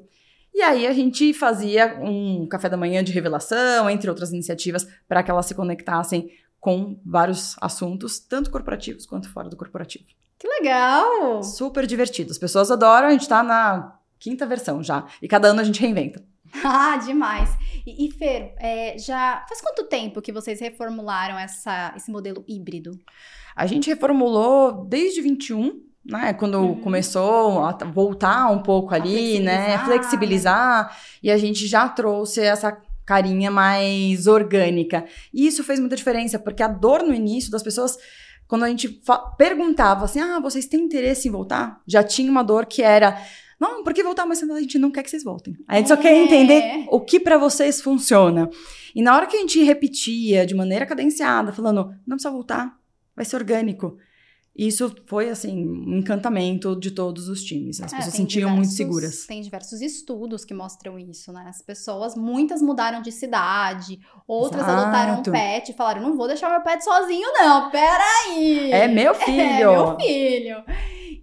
E 0.54 0.62
aí 0.62 0.88
a 0.88 0.94
gente 0.94 1.34
fazia 1.34 2.00
um 2.02 2.48
café 2.48 2.70
da 2.70 2.78
manhã 2.78 3.04
de 3.04 3.12
revelação, 3.12 3.90
entre 3.90 4.10
outras 4.10 4.32
iniciativas, 4.32 4.88
para 5.08 5.22
que 5.22 5.30
elas 5.30 5.46
se 5.46 5.54
conectassem 5.54 6.32
com 6.60 7.00
vários 7.06 7.56
assuntos, 7.62 8.20
tanto 8.20 8.50
corporativos 8.50 9.06
quanto 9.06 9.30
fora 9.30 9.50
do 9.50 9.58
corporativo. 9.58 10.06
Que 10.40 10.48
legal! 10.48 11.44
Super 11.44 11.86
divertido. 11.86 12.32
As 12.32 12.38
pessoas 12.38 12.72
adoram, 12.72 13.08
a 13.08 13.12
gente 13.12 13.22
está 13.22 13.44
na 13.44 14.00
quinta 14.18 14.46
versão 14.46 14.82
já. 14.82 15.06
E 15.22 15.28
cada 15.28 15.50
ano 15.50 15.62
a 15.62 15.64
gente 15.64 15.82
reinventa. 15.82 16.24
Ah, 16.64 16.98
demais. 16.98 17.50
E, 17.86 18.08
e 18.08 18.12
Fer, 18.12 18.54
é, 18.58 18.98
já 18.98 19.46
faz 19.48 19.62
quanto 19.62 19.86
tempo 19.86 20.22
que 20.22 20.32
vocês 20.32 20.60
reformularam 20.60 21.38
essa, 21.38 21.94
esse 21.96 22.12
modelo 22.12 22.44
híbrido? 22.48 22.92
A 23.56 23.66
gente 23.68 23.90
reformulou 23.90 24.86
desde 24.86 25.22
21, 25.22 25.82
né? 26.06 26.34
Quando 26.34 26.60
uhum. 26.60 26.82
começou 26.82 27.64
a 27.64 27.72
voltar 27.86 28.50
um 28.52 28.62
pouco 28.62 28.94
ali, 28.94 29.40
né? 29.40 29.78
flexibilizar, 29.78 29.78
né? 29.78 29.86
Flexibilizar. 29.86 30.98
E 31.24 31.32
a 31.32 31.38
gente 31.38 31.68
já 31.68 31.88
trouxe 31.88 32.42
essa 32.42 32.78
carinha 33.06 33.52
mais 33.52 34.28
orgânica. 34.28 35.06
E 35.34 35.46
isso 35.46 35.64
fez 35.64 35.80
muita 35.80 35.96
diferença, 35.96 36.40
porque 36.40 36.64
a 36.64 36.68
dor 36.68 37.04
no 37.04 37.14
início 37.14 37.52
das 37.52 37.64
pessoas 37.64 37.98
quando 38.48 38.64
a 38.64 38.70
gente 38.70 39.02
perguntava 39.38 40.06
assim, 40.06 40.20
ah, 40.20 40.40
vocês 40.40 40.68
têm 40.68 40.82
interesse 40.82 41.28
em 41.28 41.32
voltar? 41.32 41.82
Já 41.88 42.04
tinha 42.04 42.30
uma 42.30 42.44
dor 42.44 42.66
que 42.66 42.84
era, 42.84 43.20
não, 43.60 43.84
por 43.84 43.94
que 43.94 44.04
voltar? 44.04 44.26
Mas 44.26 44.44
a 44.44 44.60
gente 44.60 44.78
não 44.78 44.92
quer 44.92 45.04
que 45.04 45.10
vocês 45.10 45.24
voltem. 45.24 45.56
A 45.68 45.78
gente 45.78 45.86
é. 45.86 45.96
só 45.96 45.98
quer 45.98 46.14
entender 46.14 46.86
o 46.90 47.00
que 47.00 47.20
para 47.20 47.38
vocês 47.38 47.82
funciona. 47.82 48.50
E 48.94 49.02
na 49.02 49.16
hora 49.16 49.28
que 49.28 49.38
a 49.38 49.40
gente 49.40 49.62
repetia 49.64 50.46
de 50.46 50.54
maneira 50.54 50.86
cadenciada, 50.86 51.54
falando, 51.54 51.94
não 52.06 52.18
precisa 52.18 52.32
voltar, 52.32 52.78
vai 53.16 53.26
ser 53.26 53.38
orgânico. 53.38 53.98
Isso 54.58 54.96
foi, 55.06 55.30
assim, 55.30 55.68
um 55.68 55.98
encantamento 55.98 56.80
de 56.80 56.90
todos 56.90 57.28
os 57.28 57.44
times. 57.44 57.82
As 57.82 57.92
é, 57.92 57.98
pessoas 57.98 58.14
se 58.14 58.22
sentiam 58.22 58.50
muito 58.50 58.72
seguras. 58.72 59.26
Tem 59.26 59.42
diversos 59.42 59.82
estudos 59.82 60.46
que 60.46 60.54
mostram 60.54 60.98
isso, 60.98 61.34
né? 61.34 61.44
As 61.50 61.62
pessoas, 61.62 62.16
muitas 62.16 62.62
mudaram 62.62 63.02
de 63.02 63.12
cidade, 63.12 64.00
outras 64.26 64.64
Exato. 64.64 64.82
adotaram 64.82 65.20
um 65.20 65.24
pet 65.24 65.72
e 65.72 65.76
falaram: 65.76 66.02
não 66.02 66.16
vou 66.16 66.28
deixar 66.28 66.50
meu 66.50 66.62
pet 66.62 66.82
sozinho, 66.82 67.28
não, 67.34 67.70
peraí. 67.70 68.72
É 68.72 68.88
meu 68.88 69.14
filho. 69.20 69.42
É 69.42 69.60
meu 69.60 69.98
filho. 69.98 70.64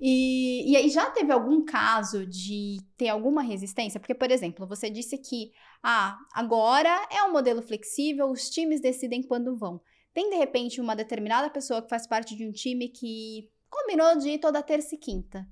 E, 0.04 0.68
e 0.68 0.76
aí, 0.76 0.88
já 0.88 1.08
teve 1.12 1.30
algum 1.32 1.64
caso 1.64 2.26
de 2.26 2.78
ter 2.96 3.08
alguma 3.08 3.40
resistência? 3.40 4.00
Porque, 4.00 4.16
por 4.16 4.32
exemplo, 4.32 4.66
você 4.66 4.90
disse 4.90 5.16
que 5.16 5.52
ah, 5.80 6.18
agora 6.34 6.90
é 7.08 7.22
um 7.22 7.30
modelo 7.30 7.62
flexível, 7.62 8.28
os 8.28 8.50
times 8.50 8.80
decidem 8.80 9.22
quando 9.22 9.56
vão. 9.56 9.80
Tem, 10.12 10.28
de 10.28 10.34
repente, 10.34 10.80
uma 10.80 10.96
determinada 10.96 11.48
pessoa 11.48 11.80
que 11.80 11.88
faz 11.88 12.04
parte 12.04 12.34
de 12.34 12.44
um 12.44 12.50
time 12.50 12.88
que 12.88 13.48
combinou 13.70 14.18
de 14.18 14.30
ir 14.30 14.38
toda 14.40 14.60
terça 14.60 14.96
e 14.96 14.98
quinta. 14.98 15.46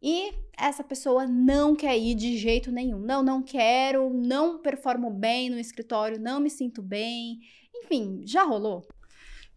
E 0.00 0.32
essa 0.56 0.84
pessoa 0.84 1.26
não 1.26 1.74
quer 1.74 1.98
ir 1.98 2.14
de 2.14 2.38
jeito 2.38 2.70
nenhum. 2.70 3.00
Não, 3.00 3.24
não 3.24 3.42
quero, 3.42 4.08
não 4.08 4.62
performo 4.62 5.10
bem 5.10 5.50
no 5.50 5.58
escritório, 5.58 6.20
não 6.20 6.38
me 6.38 6.48
sinto 6.48 6.80
bem. 6.80 7.40
Enfim, 7.74 8.22
já 8.24 8.44
rolou? 8.44 8.86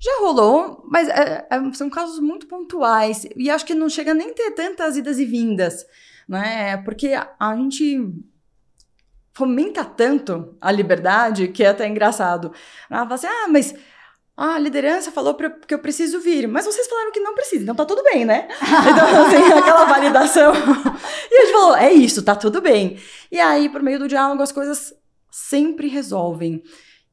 Já 0.04 0.20
rolou, 0.20 0.84
mas 0.92 1.08
é, 1.08 1.48
é, 1.50 1.74
são 1.74 1.90
casos 1.90 2.20
muito 2.20 2.46
pontuais. 2.46 3.26
E 3.38 3.50
acho 3.50 3.66
que 3.66 3.74
não 3.74 3.88
chega 3.88 4.14
nem 4.14 4.32
a 4.32 4.34
ter 4.34 4.52
tantas 4.52 4.98
idas 4.98 5.18
e 5.18 5.24
vindas, 5.24 5.86
né? 6.28 6.76
Porque 6.84 7.14
a, 7.14 7.30
a 7.40 7.56
gente 7.56 8.14
fomenta 9.34 9.86
tanto 9.86 10.58
a 10.60 10.70
liberdade 10.74 11.48
que 11.48 11.64
é 11.64 11.70
até 11.70 11.88
engraçado. 11.88 12.52
Ela 12.90 13.04
fala 13.04 13.16
assim, 13.16 13.28
ah, 13.28 13.48
mas 13.50 13.74
ah, 14.36 14.56
a 14.56 14.60
liderança 14.60 15.10
falou 15.10 15.36
pra, 15.36 15.50
que 15.50 15.74
eu 15.74 15.80
preciso 15.80 16.20
vir, 16.20 16.50
mas 16.50 16.66
vocês 16.66 16.86
falaram 16.86 17.14
que 17.14 17.22
não 17.22 17.34
precisa, 17.34 17.64
então 17.64 17.76
tá 17.76 17.86
tudo 17.86 18.04
bem, 18.04 18.26
né? 18.26 18.50
Então, 18.60 19.26
assim, 19.26 19.54
aquela 19.54 19.86
validação. 19.86 20.52
e 21.32 21.38
a 21.38 21.46
gente 21.46 21.54
falou, 21.54 21.78
é 21.78 21.94
isso, 21.94 22.22
tá 22.24 22.36
tudo 22.36 22.60
bem. 22.60 23.00
E 23.32 23.40
aí, 23.40 23.70
por 23.70 23.82
meio 23.82 24.00
do 24.00 24.08
diálogo, 24.10 24.44
as 24.44 24.52
coisas 24.52 24.94
sempre 25.32 25.88
resolvem. 25.88 26.62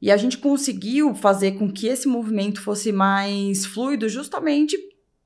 E 0.01 0.09
a 0.09 0.17
gente 0.17 0.37
conseguiu 0.37 1.13
fazer 1.13 1.51
com 1.51 1.71
que 1.71 1.87
esse 1.87 2.07
movimento 2.07 2.61
fosse 2.61 2.91
mais 2.91 3.65
fluido 3.65 4.09
justamente 4.09 4.75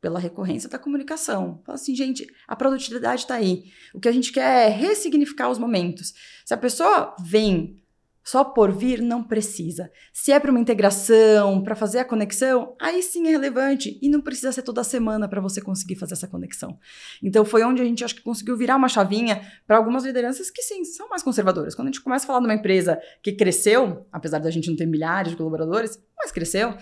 pela 0.01 0.19
recorrência 0.19 0.69
da 0.69 0.77
comunicação. 0.77 1.61
Fala 1.65 1.75
assim, 1.75 1.95
gente, 1.95 2.27
a 2.47 2.55
produtividade 2.55 3.21
está 3.21 3.35
aí. 3.35 3.71
O 3.93 3.99
que 3.99 4.07
a 4.07 4.11
gente 4.11 4.31
quer 4.31 4.67
é 4.67 4.69
ressignificar 4.69 5.49
os 5.49 5.57
momentos. 5.57 6.13
Se 6.45 6.53
a 6.53 6.57
pessoa 6.57 7.15
vem 7.23 7.81
só 8.25 8.43
por 8.43 8.71
vir 8.71 9.03
não 9.03 9.23
precisa. 9.23 9.91
Se 10.11 10.31
é 10.31 10.39
para 10.39 10.49
uma 10.49 10.59
integração, 10.59 11.61
para 11.61 11.75
fazer 11.75 11.99
a 11.99 12.05
conexão, 12.05 12.75
aí 12.81 13.03
sim 13.03 13.27
é 13.27 13.29
relevante 13.29 13.99
e 14.01 14.09
não 14.09 14.19
precisa 14.19 14.51
ser 14.51 14.63
toda 14.63 14.83
semana 14.83 15.29
para 15.29 15.39
você 15.39 15.61
conseguir 15.61 15.95
fazer 15.95 16.13
essa 16.13 16.27
conexão. 16.27 16.79
Então 17.21 17.45
foi 17.45 17.63
onde 17.63 17.83
a 17.83 17.85
gente 17.85 18.03
acho 18.03 18.15
que 18.15 18.23
conseguiu 18.23 18.57
virar 18.57 18.77
uma 18.77 18.89
chavinha 18.89 19.43
para 19.67 19.77
algumas 19.77 20.03
lideranças 20.03 20.49
que 20.49 20.63
sim, 20.63 20.83
são 20.83 21.07
mais 21.07 21.21
conservadoras. 21.21 21.75
Quando 21.75 21.89
a 21.89 21.91
gente 21.91 22.01
começa 22.01 22.25
a 22.25 22.27
falar 22.27 22.39
de 22.39 22.45
uma 22.45 22.55
empresa 22.55 22.99
que 23.21 23.31
cresceu, 23.31 24.07
apesar 24.11 24.39
da 24.39 24.49
gente 24.49 24.71
não 24.71 24.75
ter 24.75 24.87
milhares 24.87 25.31
de 25.31 25.37
colaboradores, 25.37 26.01
mas 26.17 26.31
cresceu, 26.31 26.75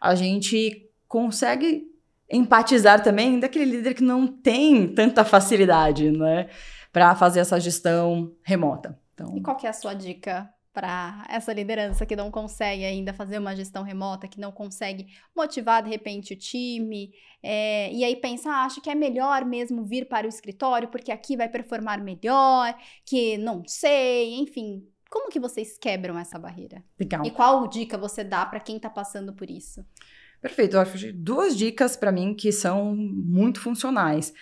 a 0.00 0.14
gente 0.14 0.88
consegue 1.08 1.88
empatizar 2.30 3.02
também 3.02 3.40
daquele 3.40 3.64
líder 3.64 3.94
que 3.94 4.04
não 4.04 4.28
tem 4.28 4.94
tanta 4.94 5.24
facilidade, 5.24 6.12
né, 6.12 6.48
para 6.92 7.16
fazer 7.16 7.40
essa 7.40 7.58
gestão 7.58 8.32
remota. 8.44 8.96
Então... 9.12 9.36
E 9.36 9.42
qual 9.42 9.58
é 9.64 9.68
a 9.68 9.72
sua 9.72 9.92
dica 9.92 10.53
para 10.74 11.24
essa 11.30 11.52
liderança 11.52 12.04
que 12.04 12.16
não 12.16 12.32
consegue 12.32 12.84
ainda 12.84 13.14
fazer 13.14 13.38
uma 13.38 13.54
gestão 13.54 13.84
remota, 13.84 14.26
que 14.26 14.40
não 14.40 14.50
consegue 14.50 15.06
motivar 15.34 15.84
de 15.84 15.88
repente 15.88 16.34
o 16.34 16.36
time, 16.36 17.12
é, 17.40 17.92
e 17.92 18.04
aí 18.04 18.16
pensa, 18.16 18.50
ah, 18.50 18.64
acho 18.64 18.80
que 18.80 18.90
é 18.90 18.94
melhor 18.94 19.44
mesmo 19.44 19.84
vir 19.84 20.08
para 20.08 20.26
o 20.26 20.28
escritório 20.28 20.88
porque 20.88 21.12
aqui 21.12 21.36
vai 21.36 21.48
performar 21.48 22.02
melhor, 22.02 22.76
que 23.06 23.38
não 23.38 23.62
sei, 23.66 24.34
enfim. 24.34 24.84
Como 25.08 25.30
que 25.30 25.38
vocês 25.38 25.78
quebram 25.78 26.18
essa 26.18 26.40
barreira? 26.40 26.82
Legal. 26.98 27.24
E 27.24 27.30
qual 27.30 27.68
dica 27.68 27.96
você 27.96 28.24
dá 28.24 28.44
para 28.44 28.58
quem 28.58 28.76
está 28.76 28.90
passando 28.90 29.32
por 29.32 29.48
isso? 29.48 29.84
Perfeito, 30.42 30.74
eu 30.74 30.80
acho 30.80 31.12
duas 31.12 31.56
dicas 31.56 31.96
para 31.96 32.10
mim 32.10 32.34
que 32.34 32.50
são 32.50 32.96
muito 32.96 33.60
funcionais. 33.60 34.34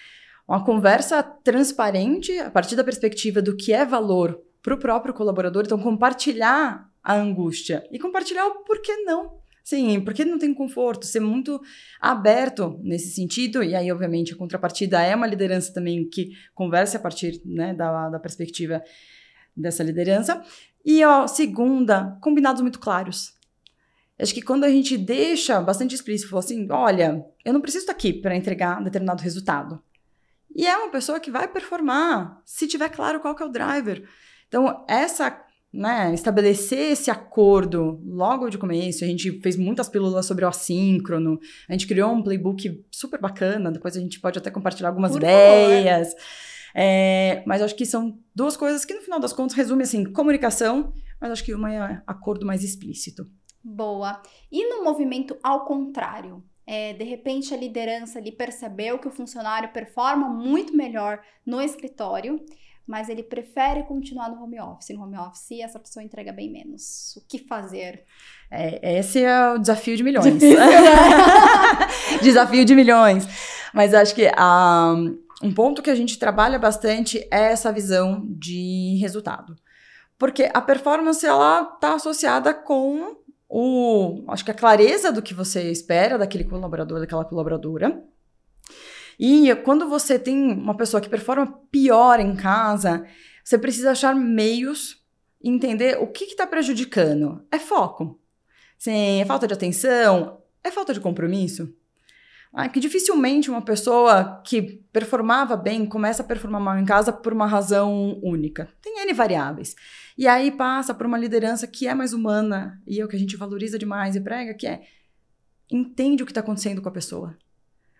Uma 0.49 0.65
conversa 0.65 1.23
transparente 1.23 2.37
a 2.39 2.51
partir 2.51 2.75
da 2.75 2.83
perspectiva 2.83 3.43
do 3.43 3.55
que 3.55 3.73
é 3.73 3.85
valor 3.85 4.43
para 4.63 4.75
o 4.75 4.79
próprio 4.79 5.13
colaborador. 5.13 5.65
Então, 5.65 5.79
compartilhar 5.79 6.91
a 7.03 7.15
angústia 7.15 7.87
e 7.91 7.99
compartilhar 7.99 8.47
o 8.47 8.65
porquê 8.65 8.97
não. 8.99 9.43
Sim, 9.65 10.01
porque 10.01 10.25
não 10.25 10.39
tem 10.39 10.53
conforto, 10.53 11.07
ser 11.07 11.21
muito 11.21 11.61
aberto 12.01 12.81
nesse 12.83 13.15
sentido, 13.15 13.63
e 13.63 13.77
aí, 13.77 13.93
obviamente, 13.93 14.33
a 14.33 14.37
contrapartida 14.37 15.01
é 15.01 15.15
uma 15.15 15.27
liderança 15.27 15.73
também 15.73 16.09
que 16.09 16.33
converse 16.53 16.97
a 16.97 17.01
partir 17.01 17.41
né, 17.45 17.73
da, 17.73 18.09
da 18.09 18.19
perspectiva 18.19 18.83
dessa 19.57 19.85
liderança. 19.85 20.43
E, 20.85 21.05
ó, 21.05 21.29
segunda, 21.29 22.19
combinados 22.21 22.61
muito 22.61 22.81
claros. 22.81 23.35
Acho 24.19 24.35
que 24.35 24.43
quando 24.43 24.65
a 24.65 24.69
gente 24.69 24.99
deixa 24.99 25.61
bastante 25.61 25.95
explícito, 25.95 26.31
fala 26.31 26.41
assim: 26.41 26.67
olha, 26.71 27.25
eu 27.45 27.53
não 27.53 27.61
preciso 27.61 27.85
estar 27.85 27.93
aqui 27.93 28.13
para 28.13 28.37
entregar 28.37 28.83
determinado 28.83 29.23
resultado. 29.23 29.83
E 30.55 30.67
é 30.67 30.77
uma 30.77 30.91
pessoa 30.91 31.19
que 31.19 31.31
vai 31.31 31.49
performar, 31.49 32.41
se 32.45 32.67
tiver 32.67 32.89
claro 32.91 33.21
qual 33.21 33.35
que 33.35 33.43
é 33.43 33.47
o 33.47 33.51
driver. 33.51 34.07
Então, 34.53 34.85
essa 34.87 35.31
né, 35.73 36.13
estabelecer 36.13 36.93
esse 36.93 37.11
acordo 37.11 37.99
logo 38.05 38.51
de 38.51 38.59
começo. 38.59 39.03
A 39.03 39.07
gente 39.07 39.41
fez 39.41 39.57
muitas 39.57 39.89
pílulas 39.89 40.27
sobre 40.27 40.45
o 40.45 40.49
assíncrono, 40.49 41.41
a 41.67 41.73
gente 41.73 41.87
criou 41.87 42.13
um 42.13 42.23
playbook 42.23 42.85
super 42.91 43.19
bacana, 43.19 43.73
depois 43.73 43.97
a 43.97 44.01
gente 44.01 44.21
pode 44.21 44.39
até 44.39 44.51
compartilhar 44.51 44.91
algumas 44.91 45.13
Por 45.13 45.23
ideias. 45.23 46.15
É, 46.75 47.43
mas 47.47 47.63
acho 47.63 47.75
que 47.75 47.87
são 47.87 48.19
duas 48.35 48.55
coisas 48.55 48.85
que, 48.85 48.93
no 48.93 49.01
final 49.01 49.19
das 49.19 49.33
contas, 49.33 49.57
resume 49.57 49.85
assim, 49.85 50.05
comunicação, 50.05 50.93
mas 51.19 51.31
acho 51.31 51.45
que 51.45 51.55
uma 51.55 51.73
é 51.73 52.03
acordo 52.07 52.45
mais 52.45 52.63
explícito. 52.63 53.25
Boa. 53.65 54.21
E 54.51 54.69
no 54.69 54.85
movimento 54.85 55.35
ao 55.43 55.65
contrário? 55.65 56.45
É, 56.75 56.95
de 56.95 57.05
repente 57.05 57.53
a 57.53 57.57
liderança 57.57 58.19
ali 58.19 58.33
percebeu 58.33 58.99
que 58.99 59.07
o 59.07 59.11
funcionário 59.11 59.69
performa 59.73 60.27
muito 60.29 60.75
melhor 60.75 61.21
no 61.45 61.61
escritório 61.61 62.43
mas 62.87 63.09
ele 63.09 63.23
prefere 63.23 63.85
continuar 63.85 64.29
no 64.29 64.43
home 64.43 64.61
office. 64.61 64.91
No 64.91 65.03
home 65.03 65.17
office, 65.17 65.61
essa 65.61 65.79
pessoa 65.79 66.03
entrega 66.03 66.33
bem 66.33 66.51
menos. 66.51 67.17
O 67.17 67.27
que 67.27 67.39
fazer? 67.39 68.05
É, 68.51 68.99
esse 68.99 69.23
é 69.23 69.53
o 69.53 69.59
desafio 69.59 69.97
de 69.97 70.03
milhões. 70.03 70.27
Difícil, 70.27 70.59
né? 70.59 70.67
desafio 72.21 72.65
de 72.65 72.75
milhões. 72.75 73.25
Mas 73.73 73.95
acho 73.95 74.15
que 74.15 74.27
um, 74.27 75.19
um 75.43 75.55
ponto 75.55 75.81
que 75.81 75.91
a 75.91 75.95
gente 75.95 76.19
trabalha 76.19 76.59
bastante 76.59 77.19
é 77.31 77.53
essa 77.53 77.73
visão 77.73 78.27
de 78.27 78.99
resultado. 79.01 79.57
Porque 80.19 80.51
a 80.53 80.61
performance, 80.61 81.25
ela 81.25 81.63
está 81.75 81.95
associada 81.95 82.53
com 82.53 83.17
o, 83.55 84.25
acho 84.29 84.47
que 84.47 84.51
a 84.51 84.55
clareza 84.55 85.13
do 85.13 85.21
que 85.21 85.35
você 85.35 85.71
espera 85.71 86.17
daquele 86.17 86.45
colaborador, 86.45 87.01
daquela 87.01 87.23
colaboradora, 87.23 88.03
e 89.21 89.55
quando 89.57 89.87
você 89.91 90.19
tem 90.19 90.53
uma 90.53 90.75
pessoa 90.75 91.03
que 91.03 91.09
performa 91.09 91.61
pior 91.71 92.19
em 92.19 92.35
casa, 92.35 93.07
você 93.45 93.59
precisa 93.59 93.91
achar 93.91 94.15
meios 94.15 95.05
entender 95.45 95.99
o 96.01 96.07
que 96.07 96.25
está 96.25 96.47
prejudicando. 96.47 97.45
É 97.51 97.59
foco. 97.59 98.19
Sim, 98.79 99.21
é 99.21 99.25
falta 99.27 99.47
de 99.47 99.53
atenção? 99.53 100.41
É 100.65 100.71
falta 100.71 100.95
de 100.95 101.01
compromisso? 101.01 101.75
Ah, 102.55 102.69
que 102.69 102.79
dificilmente 102.79 103.51
uma 103.51 103.63
pessoa 103.63 104.43
que 104.45 104.85
performava 104.93 105.57
bem 105.57 105.87
começa 105.87 106.23
a 106.23 106.27
performar 106.27 106.61
mal 106.61 106.79
em 106.79 106.85
casa 106.85 107.11
por 107.11 107.33
uma 107.33 107.47
razão 107.47 108.21
única. 108.23 108.69
Tem 108.83 109.01
N 109.01 109.13
variáveis. 109.15 109.75
E 110.19 110.29
aí 110.29 110.51
passa 110.51 110.93
por 110.93 111.07
uma 111.07 111.17
liderança 111.17 111.67
que 111.67 111.89
é 111.89 111.95
mais 111.95 112.13
humana 112.13 112.79
e 112.87 113.01
é 113.01 113.05
o 113.05 113.09
que 113.09 113.17
a 113.17 113.19
gente 113.19 113.39
valoriza 113.39 113.79
demais 113.79 114.15
e 114.17 114.21
prega, 114.21 114.53
que 114.53 114.67
é 114.67 114.83
entende 115.71 116.23
o 116.23 116.27
que 116.27 116.33
está 116.33 116.41
acontecendo 116.41 116.83
com 116.83 116.89
a 116.91 116.93
pessoa. 116.93 117.39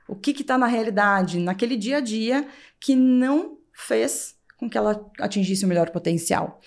O 0.07 0.15
que 0.15 0.33
está 0.33 0.59
na 0.59 0.67
realidade, 0.67 1.39
naquele 1.39 1.77
dia 1.77 1.97
a 1.97 2.01
dia, 2.01 2.47
que 2.79 2.95
não 2.95 3.57
fez 3.73 4.37
com 4.59 4.69
que 4.69 4.77
ela 4.77 5.11
atingisse 5.19 5.65
o 5.65 5.69
melhor 5.69 5.89
potencial. 5.91 6.61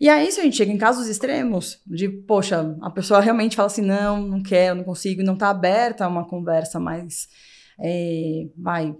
E 0.00 0.08
aí, 0.08 0.30
se 0.30 0.40
a 0.40 0.44
gente 0.44 0.56
chega 0.56 0.72
em 0.72 0.78
casos 0.78 1.08
extremos, 1.08 1.80
de, 1.86 2.08
poxa, 2.08 2.76
a 2.82 2.90
pessoa 2.90 3.20
realmente 3.20 3.56
fala 3.56 3.66
assim, 3.66 3.82
não, 3.82 4.20
não 4.20 4.42
quero, 4.42 4.76
não 4.76 4.84
consigo, 4.84 5.22
não 5.22 5.34
está 5.34 5.50
aberta 5.50 6.04
a 6.04 6.08
uma 6.08 6.26
conversa 6.26 6.80
mais, 6.80 7.28
é, 7.78 8.46
vai, 8.56 8.94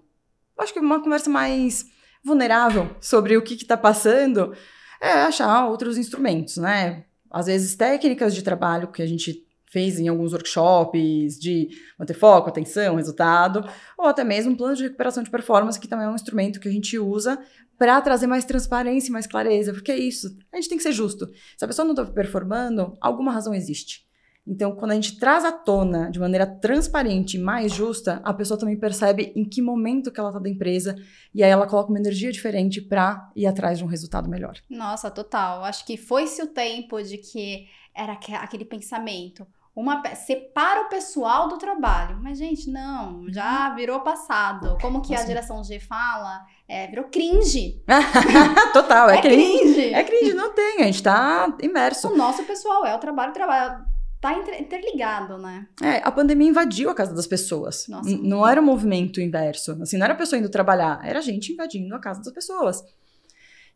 acho 0.59 0.73
que 0.73 0.81
uma 0.81 1.03
conversa 1.03 1.29
mais 1.29 1.85
vulnerável 2.25 2.97
sobre 3.01 3.37
o 3.37 3.43
que 3.43 3.55
está 3.55 3.77
passando, 3.77 4.55
é 5.01 5.11
achar 5.11 5.67
outros 5.67 5.99
instrumentos, 5.99 6.57
né? 6.57 7.05
Às 7.31 7.47
vezes 7.47 7.75
técnicas 7.75 8.35
de 8.35 8.43
trabalho 8.43 8.89
que 8.89 9.03
a 9.03 9.07
gente 9.07 9.45
fez 9.75 9.99
em 9.99 10.07
alguns 10.07 10.33
workshops 10.33 11.37
de 11.37 11.69
manter 11.99 12.15
foco, 12.15 12.49
atenção, 12.49 12.95
resultado, 12.95 13.69
ou 13.99 14.07
até 14.07 14.23
mesmo 14.23 14.53
um 14.53 14.57
plano 14.57 14.77
de 14.77 14.85
recuperação 14.85 15.21
de 15.21 15.31
performance, 15.31 15.81
que 15.81 15.89
também 15.89 16.07
é 16.07 16.09
um 16.09 16.15
instrumento 16.15 16.61
que 16.61 16.69
a 16.69 16.71
gente 16.71 16.97
usa 16.97 17.37
para 17.77 18.01
trazer 18.01 18.29
mais 18.29 18.45
transparência 18.45 19.09
e 19.09 19.13
mais 19.13 19.27
clareza, 19.27 19.73
porque 19.73 19.91
é 19.91 19.99
isso, 19.99 20.29
a 20.53 20.57
gente 20.57 20.69
tem 20.69 20.79
que 20.79 20.85
ser 20.85 20.93
justo. 20.93 21.29
Se 21.59 21.65
a 21.65 21.67
pessoa 21.67 21.85
não 21.85 21.93
está 21.93 22.05
performando, 22.07 22.97
alguma 23.01 23.33
razão 23.33 23.53
existe. 23.53 24.05
Então, 24.47 24.77
quando 24.77 24.93
a 24.93 24.95
gente 24.95 25.19
traz 25.19 25.45
à 25.45 25.51
tona 25.51 26.09
de 26.09 26.21
maneira 26.21 26.47
transparente 26.47 27.37
e 27.37 27.41
mais 27.41 27.73
justa, 27.73 28.21
a 28.23 28.33
pessoa 28.33 28.61
também 28.61 28.79
percebe 28.79 29.33
em 29.35 29.45
que 29.45 29.61
momento 29.61 30.13
que 30.13 30.21
ela 30.21 30.29
está 30.29 30.39
da 30.39 30.51
empresa 30.51 30.95
e 31.35 31.43
aí 31.43 31.51
ela 31.51 31.67
coloca 31.67 31.89
uma 31.89 31.99
energia 31.99 32.31
diferente 32.31 32.81
para 32.81 33.33
ir 33.35 33.47
atrás 33.47 33.79
de 33.79 33.85
um 33.85 33.89
resultado 33.89 34.29
melhor. 34.29 34.55
Nossa, 34.71 35.11
total. 35.11 35.65
Acho 35.65 35.85
que 35.85 35.97
foi-se 35.97 36.43
o 36.43 36.47
tempo 36.47 37.03
de 37.03 37.17
que 37.17 37.67
era 37.95 38.13
aquele 38.13 38.65
pensamento 38.65 39.47
uma 39.75 40.03
separa 40.15 40.83
o 40.83 40.89
pessoal 40.89 41.49
do 41.49 41.59
trabalho. 41.59 42.19
Mas, 42.23 42.39
gente, 42.39 42.71
não, 42.71 43.25
já 43.33 43.71
uhum. 43.71 43.77
virou 43.77 44.01
passado. 44.01 44.79
Como 44.81 45.03
que 45.03 45.15
a 45.15 45.27
geração 45.27 45.65
G 45.65 45.81
fala? 45.81 46.47
É, 46.69 46.87
virou 46.87 47.07
cringe. 47.07 47.83
Total, 48.73 49.11
é, 49.11 49.19
é 49.19 49.21
cringe. 49.21 49.59
cringe. 49.59 49.95
É 49.95 50.05
cringe, 50.05 50.35
não 50.35 50.55
tem, 50.55 50.83
a 50.83 50.85
gente 50.85 51.03
tá 51.03 51.53
imerso. 51.61 52.09
O 52.09 52.17
nosso 52.17 52.45
pessoal 52.45 52.87
é 52.87 52.95
o 52.95 52.99
trabalho, 52.99 53.31
o 53.31 53.35
trabalho 53.35 53.85
tá 54.21 54.33
interligado, 54.59 55.37
né? 55.37 55.67
É, 55.83 56.01
a 56.03 56.11
pandemia 56.11 56.49
invadiu 56.49 56.89
a 56.89 56.95
casa 56.95 57.13
das 57.13 57.27
pessoas. 57.27 57.87
Nossa, 57.89 58.09
não 58.23 58.47
era 58.47 58.61
um 58.61 58.65
movimento 58.65 59.21
inverso. 59.21 59.77
Assim, 59.83 59.99
não 59.99 60.05
era 60.05 60.15
a 60.15 60.17
pessoa 60.17 60.39
indo 60.39 60.49
trabalhar, 60.49 61.01
era 61.05 61.19
a 61.19 61.23
gente 61.23 61.53
invadindo 61.53 61.95
a 61.95 61.99
casa 61.99 62.23
das 62.23 62.33
pessoas. 62.33 62.83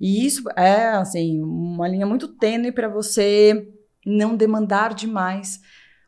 E 0.01 0.25
isso 0.25 0.49
é, 0.57 0.91
assim, 0.91 1.43
uma 1.43 1.89
linha 1.89 2.07
muito 2.07 2.29
tênue 2.29 2.71
para 2.71 2.89
você 2.89 3.69
não 4.07 4.37
demandar 4.37 4.95
demais 4.95 5.61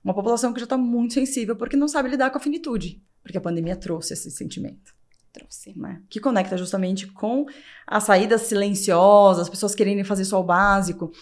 uma 0.02 0.14
população 0.14 0.52
que 0.52 0.60
já 0.60 0.64
está 0.64 0.76
muito 0.76 1.14
sensível 1.14 1.56
porque 1.56 1.76
não 1.76 1.88
sabe 1.88 2.08
lidar 2.08 2.30
com 2.30 2.38
a 2.38 2.40
finitude, 2.40 3.02
porque 3.22 3.38
a 3.38 3.40
pandemia 3.40 3.76
trouxe 3.76 4.14
esse 4.14 4.30
sentimento. 4.30 4.94
Trouxe. 5.32 5.78
Né? 5.78 6.02
Que 6.08 6.18
conecta 6.18 6.56
justamente 6.56 7.06
com 7.06 7.46
a 7.86 8.00
saída 8.00 8.36
silenciosa, 8.38 9.42
as 9.42 9.48
pessoas 9.48 9.74
querendo 9.74 10.04
fazer 10.04 10.24
só 10.24 10.40
o 10.40 10.44
básico. 10.44 11.12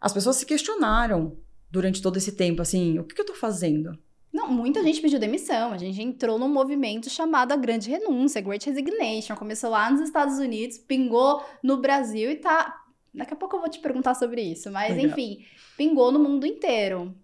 As 0.00 0.12
pessoas 0.12 0.36
se 0.36 0.46
questionaram 0.46 1.36
durante 1.70 2.00
todo 2.00 2.16
esse 2.16 2.32
tempo, 2.32 2.62
assim, 2.62 2.98
o 2.98 3.04
que, 3.04 3.14
que 3.14 3.20
eu 3.20 3.24
estou 3.24 3.36
fazendo? 3.36 3.98
Não, 4.32 4.50
muita 4.50 4.82
gente 4.82 5.00
pediu 5.00 5.18
demissão. 5.18 5.72
A 5.72 5.78
gente 5.78 6.00
entrou 6.02 6.38
num 6.38 6.48
movimento 6.48 7.08
chamado 7.08 7.52
a 7.52 7.56
Grande 7.56 7.90
Renúncia, 7.90 8.40
Great 8.40 8.68
Resignation. 8.68 9.34
Começou 9.34 9.70
lá 9.70 9.90
nos 9.90 10.00
Estados 10.00 10.38
Unidos, 10.38 10.76
pingou 10.76 11.42
no 11.62 11.78
Brasil 11.78 12.30
e 12.30 12.36
tá. 12.36 12.82
Daqui 13.14 13.32
a 13.32 13.36
pouco 13.36 13.56
eu 13.56 13.60
vou 13.60 13.70
te 13.70 13.78
perguntar 13.78 14.14
sobre 14.14 14.42
isso. 14.42 14.70
Mas, 14.70 14.94
Legal. 14.94 15.10
enfim, 15.10 15.38
pingou 15.76 16.12
no 16.12 16.18
mundo 16.18 16.46
inteiro. 16.46 17.14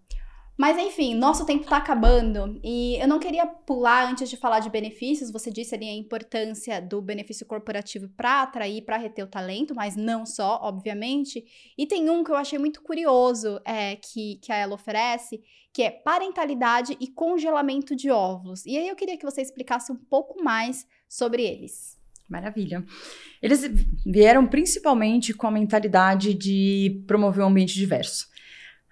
Mas 0.56 0.78
enfim, 0.78 1.14
nosso 1.14 1.46
tempo 1.46 1.64
está 1.64 1.78
acabando 1.78 2.60
e 2.62 2.96
eu 3.00 3.08
não 3.08 3.18
queria 3.18 3.46
pular 3.46 4.10
antes 4.10 4.28
de 4.28 4.36
falar 4.36 4.60
de 4.60 4.68
benefícios. 4.68 5.30
Você 5.32 5.50
disse 5.50 5.74
ali 5.74 5.88
a 5.88 5.94
importância 5.94 6.80
do 6.80 7.00
benefício 7.00 7.46
corporativo 7.46 8.08
para 8.10 8.42
atrair, 8.42 8.82
para 8.82 8.98
reter 8.98 9.24
o 9.24 9.28
talento, 9.28 9.74
mas 9.74 9.96
não 9.96 10.26
só, 10.26 10.60
obviamente. 10.62 11.42
E 11.76 11.86
tem 11.86 12.10
um 12.10 12.22
que 12.22 12.30
eu 12.30 12.36
achei 12.36 12.58
muito 12.58 12.82
curioso 12.82 13.60
é, 13.64 13.96
que, 13.96 14.36
que 14.42 14.52
a 14.52 14.56
ela 14.56 14.74
oferece, 14.74 15.42
que 15.72 15.82
é 15.82 15.90
parentalidade 15.90 16.96
e 17.00 17.08
congelamento 17.08 17.96
de 17.96 18.10
óvulos. 18.10 18.66
E 18.66 18.76
aí 18.76 18.88
eu 18.88 18.96
queria 18.96 19.16
que 19.16 19.24
você 19.24 19.40
explicasse 19.40 19.90
um 19.90 19.96
pouco 19.96 20.42
mais 20.44 20.86
sobre 21.08 21.42
eles. 21.42 21.98
Maravilha. 22.28 22.84
Eles 23.42 23.62
vieram 24.06 24.46
principalmente 24.46 25.34
com 25.34 25.46
a 25.46 25.50
mentalidade 25.50 26.34
de 26.34 27.02
promover 27.06 27.44
um 27.44 27.48
ambiente 27.48 27.74
diverso. 27.74 28.31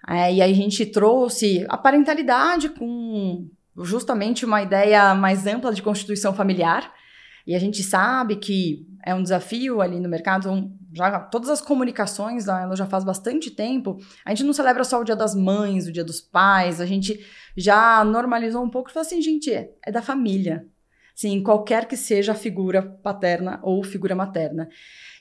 É, 0.07 0.33
e 0.33 0.41
a 0.41 0.47
gente 0.53 0.85
trouxe 0.85 1.65
a 1.69 1.77
parentalidade 1.77 2.69
com 2.69 3.47
justamente 3.83 4.45
uma 4.45 4.61
ideia 4.61 5.13
mais 5.13 5.45
ampla 5.45 5.73
de 5.73 5.81
constituição 5.81 6.33
familiar. 6.33 6.91
E 7.45 7.55
a 7.55 7.59
gente 7.59 7.81
sabe 7.81 8.35
que 8.35 8.85
é 9.03 9.15
um 9.15 9.23
desafio 9.23 9.81
ali 9.81 9.99
no 9.99 10.09
mercado. 10.09 10.71
Já, 10.93 11.19
todas 11.19 11.49
as 11.49 11.61
comunicações, 11.61 12.47
ela 12.47 12.75
já 12.75 12.85
faz 12.85 13.03
bastante 13.03 13.49
tempo. 13.49 13.97
A 14.25 14.29
gente 14.29 14.43
não 14.43 14.53
celebra 14.53 14.83
só 14.83 14.99
o 14.99 15.03
dia 15.03 15.15
das 15.15 15.33
mães, 15.33 15.87
o 15.87 15.91
dia 15.91 16.03
dos 16.03 16.21
pais. 16.21 16.79
A 16.79 16.85
gente 16.85 17.19
já 17.55 18.03
normalizou 18.03 18.63
um 18.63 18.69
pouco 18.69 18.89
e 18.89 18.93
falou 18.93 19.05
assim, 19.05 19.21
gente, 19.21 19.51
é, 19.51 19.71
é 19.85 19.91
da 19.91 20.01
família. 20.01 20.67
Sim, 21.15 21.43
qualquer 21.43 21.85
que 21.85 21.97
seja 21.97 22.31
a 22.31 22.35
figura 22.35 22.81
paterna 22.81 23.59
ou 23.63 23.83
figura 23.83 24.15
materna. 24.15 24.69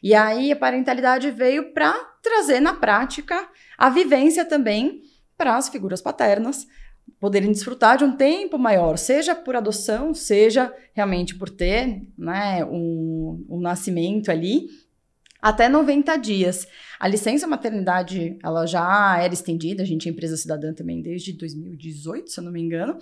E 0.03 0.15
aí 0.15 0.53
a 0.53 0.57
parentalidade 0.57 1.31
veio 1.31 1.73
para 1.73 1.93
trazer 2.23 2.61
na 2.61 2.75
prática 2.75 3.49
a 3.81 3.89
vivência 3.89 4.45
também 4.45 5.01
para 5.39 5.57
as 5.57 5.71
figuras 5.71 6.03
paternas 6.03 6.67
poderem 7.19 7.51
desfrutar 7.51 7.97
de 7.97 8.05
um 8.05 8.15
tempo 8.15 8.59
maior, 8.59 8.99
seja 8.99 9.35
por 9.35 9.57
adoção, 9.57 10.13
seja 10.13 10.71
realmente 10.93 11.35
por 11.35 11.49
ter 11.49 12.07
né, 12.17 12.63
um, 12.67 13.43
um 13.49 13.59
nascimento 13.59 14.31
ali, 14.31 14.69
até 15.41 15.67
90 15.67 16.15
dias. 16.19 16.69
A 17.01 17.09
licença 17.09 17.47
maternidade, 17.47 18.39
ela 18.45 18.67
já 18.67 19.19
era 19.19 19.33
estendida, 19.33 19.83
a 19.83 19.87
gente 19.87 20.07
é 20.07 20.13
empresa 20.13 20.37
cidadã 20.37 20.75
também 20.75 21.01
desde 21.01 21.33
2018, 21.33 22.31
se 22.31 22.39
eu 22.39 22.45
não 22.45 22.53
me 22.53 22.61
engano, 22.61 22.99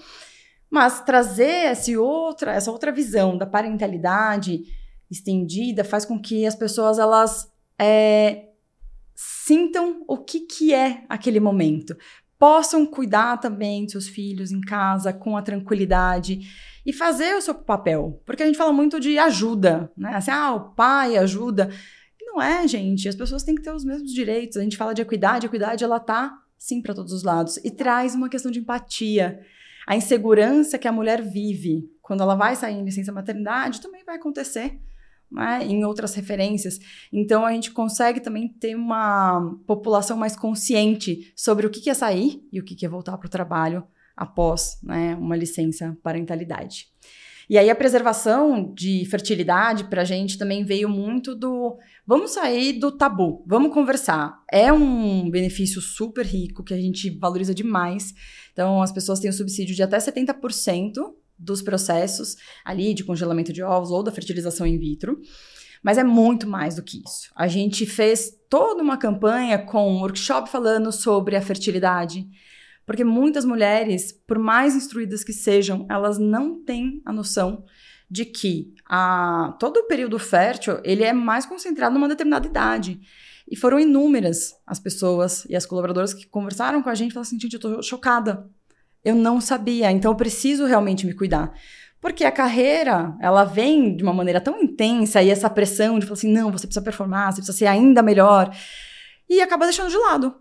mas 0.70 1.00
trazer 1.00 1.72
esse 1.72 1.96
outra, 1.96 2.52
essa 2.52 2.70
outra 2.70 2.92
visão 2.92 3.36
da 3.36 3.46
parentalidade 3.46 4.62
estendida 5.10 5.82
faz 5.82 6.04
com 6.04 6.20
que 6.20 6.46
as 6.46 6.54
pessoas 6.54 7.00
elas 7.00 7.50
é, 7.76 8.47
sintam 9.48 10.04
o 10.06 10.18
que, 10.18 10.40
que 10.40 10.74
é 10.74 11.04
aquele 11.08 11.40
momento. 11.40 11.96
Possam 12.38 12.84
cuidar 12.84 13.38
também 13.38 13.86
de 13.86 13.92
seus 13.92 14.06
filhos 14.06 14.52
em 14.52 14.60
casa 14.60 15.10
com 15.10 15.38
a 15.38 15.42
tranquilidade 15.42 16.40
e 16.84 16.92
fazer 16.92 17.34
o 17.34 17.40
seu 17.40 17.54
papel. 17.54 18.22
Porque 18.26 18.42
a 18.42 18.46
gente 18.46 18.58
fala 18.58 18.74
muito 18.74 19.00
de 19.00 19.18
ajuda, 19.18 19.90
né? 19.96 20.10
Assim, 20.14 20.30
ah, 20.30 20.52
o 20.52 20.74
pai 20.74 21.16
ajuda. 21.16 21.70
não 22.20 22.42
é, 22.42 22.68
gente. 22.68 23.08
As 23.08 23.14
pessoas 23.14 23.42
têm 23.42 23.54
que 23.54 23.62
ter 23.62 23.72
os 23.72 23.86
mesmos 23.86 24.12
direitos. 24.12 24.58
A 24.58 24.62
gente 24.62 24.76
fala 24.76 24.94
de 24.94 25.00
equidade, 25.00 25.46
a 25.46 25.48
equidade 25.48 25.82
ela 25.82 25.98
tá 25.98 26.38
sim 26.58 26.82
para 26.82 26.94
todos 26.94 27.14
os 27.14 27.22
lados 27.22 27.56
e 27.64 27.70
traz 27.70 28.14
uma 28.14 28.28
questão 28.28 28.50
de 28.50 28.58
empatia. 28.58 29.40
A 29.86 29.96
insegurança 29.96 30.76
que 30.76 30.86
a 30.86 30.92
mulher 30.92 31.22
vive 31.22 31.90
quando 32.02 32.22
ela 32.22 32.34
vai 32.34 32.54
sair 32.54 32.74
em 32.74 32.84
licença 32.84 33.10
maternidade 33.10 33.80
também 33.80 34.04
vai 34.04 34.16
acontecer 34.16 34.78
né, 35.30 35.64
em 35.64 35.84
outras 35.84 36.14
referências. 36.14 36.78
Então 37.12 37.44
a 37.44 37.52
gente 37.52 37.70
consegue 37.70 38.20
também 38.20 38.48
ter 38.48 38.74
uma 38.74 39.56
população 39.66 40.16
mais 40.16 40.36
consciente 40.36 41.32
sobre 41.36 41.66
o 41.66 41.70
que 41.70 41.88
é 41.90 41.94
sair 41.94 42.42
e 42.52 42.60
o 42.60 42.64
que 42.64 42.84
é 42.84 42.88
voltar 42.88 43.16
para 43.18 43.26
o 43.26 43.30
trabalho 43.30 43.84
após 44.16 44.78
né, 44.82 45.14
uma 45.14 45.36
licença 45.36 45.96
parentalidade. 46.02 46.88
E 47.48 47.56
aí 47.56 47.70
a 47.70 47.74
preservação 47.74 48.74
de 48.74 49.06
fertilidade 49.06 49.84
para 49.84 50.02
a 50.02 50.04
gente 50.04 50.36
também 50.36 50.64
veio 50.64 50.86
muito 50.86 51.34
do 51.34 51.78
vamos 52.06 52.32
sair 52.32 52.74
do 52.74 52.92
tabu, 52.92 53.42
vamos 53.46 53.72
conversar. 53.72 54.42
É 54.52 54.70
um 54.70 55.30
benefício 55.30 55.80
super 55.80 56.26
rico 56.26 56.62
que 56.62 56.74
a 56.74 56.76
gente 56.76 57.08
valoriza 57.08 57.54
demais. 57.54 58.12
Então 58.52 58.82
as 58.82 58.92
pessoas 58.92 59.18
têm 59.18 59.30
o 59.30 59.32
subsídio 59.32 59.74
de 59.74 59.82
até 59.82 59.96
70% 59.96 60.92
dos 61.38 61.62
processos 61.62 62.36
ali 62.64 62.92
de 62.92 63.04
congelamento 63.04 63.52
de 63.52 63.62
ovos 63.62 63.90
ou 63.90 64.02
da 64.02 64.12
fertilização 64.12 64.66
in 64.66 64.78
vitro. 64.78 65.20
Mas 65.82 65.96
é 65.98 66.04
muito 66.04 66.48
mais 66.48 66.74
do 66.74 66.82
que 66.82 67.02
isso. 67.06 67.30
A 67.36 67.46
gente 67.46 67.86
fez 67.86 68.32
toda 68.48 68.82
uma 68.82 68.96
campanha 68.96 69.58
com 69.58 69.90
um 69.90 70.00
workshop 70.00 70.50
falando 70.50 70.90
sobre 70.90 71.36
a 71.36 71.42
fertilidade, 71.42 72.28
porque 72.84 73.04
muitas 73.04 73.44
mulheres, 73.44 74.12
por 74.26 74.38
mais 74.38 74.74
instruídas 74.74 75.22
que 75.22 75.32
sejam, 75.32 75.86
elas 75.88 76.18
não 76.18 76.64
têm 76.64 77.00
a 77.04 77.12
noção 77.12 77.64
de 78.10 78.24
que 78.24 78.74
a, 78.86 79.54
todo 79.60 79.78
o 79.78 79.86
período 79.86 80.18
fértil 80.18 80.80
ele 80.82 81.04
é 81.04 81.12
mais 81.12 81.44
concentrado 81.44 81.94
numa 81.94 82.08
determinada 82.08 82.46
idade. 82.46 83.00
E 83.50 83.56
foram 83.56 83.78
inúmeras 83.78 84.54
as 84.66 84.78
pessoas 84.78 85.44
e 85.48 85.56
as 85.56 85.64
colaboradoras 85.64 86.12
que 86.12 86.26
conversaram 86.26 86.82
com 86.82 86.90
a 86.90 86.94
gente 86.94 87.10
e 87.10 87.14
falaram 87.14 87.26
assim: 87.26 87.40
gente, 87.40 87.54
eu 87.54 87.60
tô 87.60 87.82
chocada 87.82 88.48
eu 89.04 89.14
não 89.14 89.40
sabia, 89.40 89.90
então 89.90 90.12
eu 90.12 90.16
preciso 90.16 90.66
realmente 90.66 91.06
me 91.06 91.14
cuidar. 91.14 91.52
Porque 92.00 92.24
a 92.24 92.30
carreira, 92.30 93.16
ela 93.20 93.44
vem 93.44 93.96
de 93.96 94.02
uma 94.02 94.12
maneira 94.12 94.40
tão 94.40 94.60
intensa 94.62 95.22
e 95.22 95.30
essa 95.30 95.50
pressão 95.50 95.98
de 95.98 96.06
falar 96.06 96.16
assim, 96.16 96.32
não, 96.32 96.52
você 96.52 96.66
precisa 96.66 96.84
performar, 96.84 97.32
você 97.32 97.36
precisa 97.40 97.58
ser 97.58 97.66
ainda 97.66 98.02
melhor. 98.02 98.54
E 99.28 99.40
acaba 99.40 99.66
deixando 99.66 99.90
de 99.90 99.96
lado. 99.96 100.34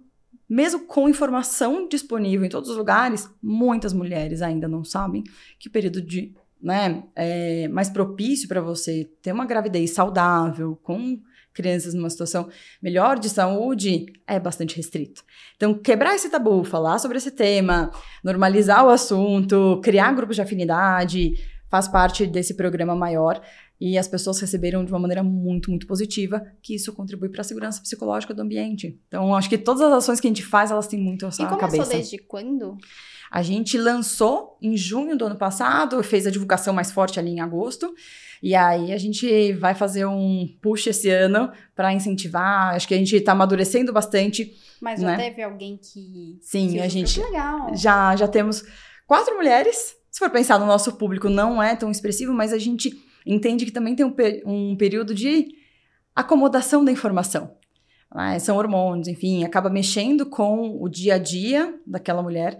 Mesmo 0.48 0.82
com 0.82 1.10
informação 1.10 1.88
disponível 1.88 2.46
em 2.46 2.50
todos 2.50 2.70
os 2.70 2.78
lugares, 2.78 3.30
muitas 3.42 3.92
mulheres 3.92 4.42
ainda 4.42 4.68
não 4.68 4.84
sabem 4.84 5.24
que 5.60 5.68
o 5.68 5.72
período 5.72 6.02
de, 6.02 6.34
né, 6.62 7.04
é 7.16 7.68
mais 7.68 7.90
propício 7.90 8.48
para 8.48 8.62
você 8.62 9.10
ter 9.22 9.32
uma 9.34 9.46
gravidez 9.46 9.92
saudável, 9.92 10.80
com 10.84 11.20
crianças 11.58 11.94
numa 11.94 12.10
situação 12.10 12.48
melhor 12.82 13.18
de 13.18 13.30
saúde 13.30 14.06
é 14.28 14.40
bastante 14.40 14.78
restrito. 14.78 15.24
Então, 15.56 15.74
quebrar 15.74 16.16
esse 16.16 16.30
tabu, 16.30 16.64
falar 16.64 17.00
sobre 17.00 17.18
esse 17.18 17.32
tema, 17.32 17.92
normalizar 18.24 18.86
o 18.86 18.90
assunto, 18.90 19.82
criar 19.84 20.14
grupos 20.14 20.36
de 20.36 20.44
afinidade, 20.44 21.34
faz 21.70 21.88
parte 21.88 22.26
desse 22.26 22.54
programa 22.54 22.96
maior 22.96 23.42
e 23.80 23.98
as 23.98 24.08
pessoas 24.08 24.40
receberam 24.40 24.84
de 24.84 24.92
uma 24.92 25.00
maneira 25.00 25.24
muito, 25.24 25.70
muito 25.70 25.86
positiva, 25.86 26.44
que 26.62 26.76
isso 26.76 26.94
contribui 26.94 27.30
para 27.30 27.42
a 27.42 27.44
segurança 27.44 27.82
psicológica 27.82 28.34
do 28.34 28.42
ambiente. 28.42 29.00
Então, 29.08 29.36
acho 29.36 29.50
que 29.50 29.58
todas 29.58 29.82
as 29.82 29.94
ações 29.94 30.20
que 30.20 30.28
a 30.28 30.30
gente 30.30 30.44
faz, 30.44 30.72
elas 30.72 30.88
têm 30.88 31.00
muito 31.00 31.26
essa 31.26 31.44
e 31.44 31.46
começou 31.46 31.60
cabeça. 31.60 31.94
desde 31.94 32.18
quando? 32.18 32.78
A 33.32 33.42
gente 33.42 33.78
lançou 33.78 34.58
em 34.62 34.76
junho 34.78 35.18
do 35.18 35.26
ano 35.26 35.36
passado, 35.36 36.02
fez 36.04 36.26
a 36.26 36.32
divulgação 36.32 36.74
mais 36.74 36.92
forte 36.92 37.20
ali 37.20 37.32
em 37.32 37.40
agosto. 37.40 37.94
E 38.42 38.56
aí 38.56 38.94
a 38.94 38.98
gente 38.98 39.54
vai 39.54 39.74
fazer 39.74 40.06
um 40.06 40.48
push 40.62 40.88
esse 40.88 41.10
ano 41.10 41.52
para 41.76 41.94
incentivar. 41.94 42.76
Acho 42.76 42.88
que 42.88 42.94
a 42.94 42.98
gente 42.98 43.16
está 43.16 43.32
amadurecendo 43.32 43.92
bastante. 43.92 44.54
Mas 44.82 45.02
já 45.02 45.08
né? 45.08 45.18
teve 45.18 45.42
alguém 45.42 45.78
que. 45.78 46.38
Sim, 46.42 46.70
que 46.70 46.80
a 46.80 46.88
gente. 46.88 47.20
Legal. 47.20 47.76
Já, 47.76 48.16
já 48.16 48.28
temos 48.28 48.64
quatro 49.06 49.36
mulheres. 49.36 49.96
Se 50.10 50.20
for 50.20 50.30
pensar 50.30 50.60
no 50.60 50.66
nosso 50.66 50.94
público, 50.94 51.30
não 51.30 51.62
é 51.62 51.76
tão 51.76 51.92
expressivo, 51.92 52.34
mas 52.34 52.54
a 52.54 52.58
gente 52.58 52.92
entende 53.26 53.66
que 53.66 53.72
também 53.72 53.96
tem 53.96 54.06
um, 54.06 54.16
um 54.46 54.76
período 54.76 55.14
de 55.14 55.48
acomodação 56.16 56.84
da 56.84 56.92
informação. 56.92 57.56
Né? 58.14 58.40
São 58.40 58.58
hormônios, 58.58 59.08
enfim, 59.08 59.44
acaba 59.44 59.70
mexendo 59.70 60.26
com 60.26 60.82
o 60.82 60.88
dia 60.88 61.16
a 61.16 61.18
dia 61.18 61.78
daquela 61.86 62.24
mulher 62.24 62.58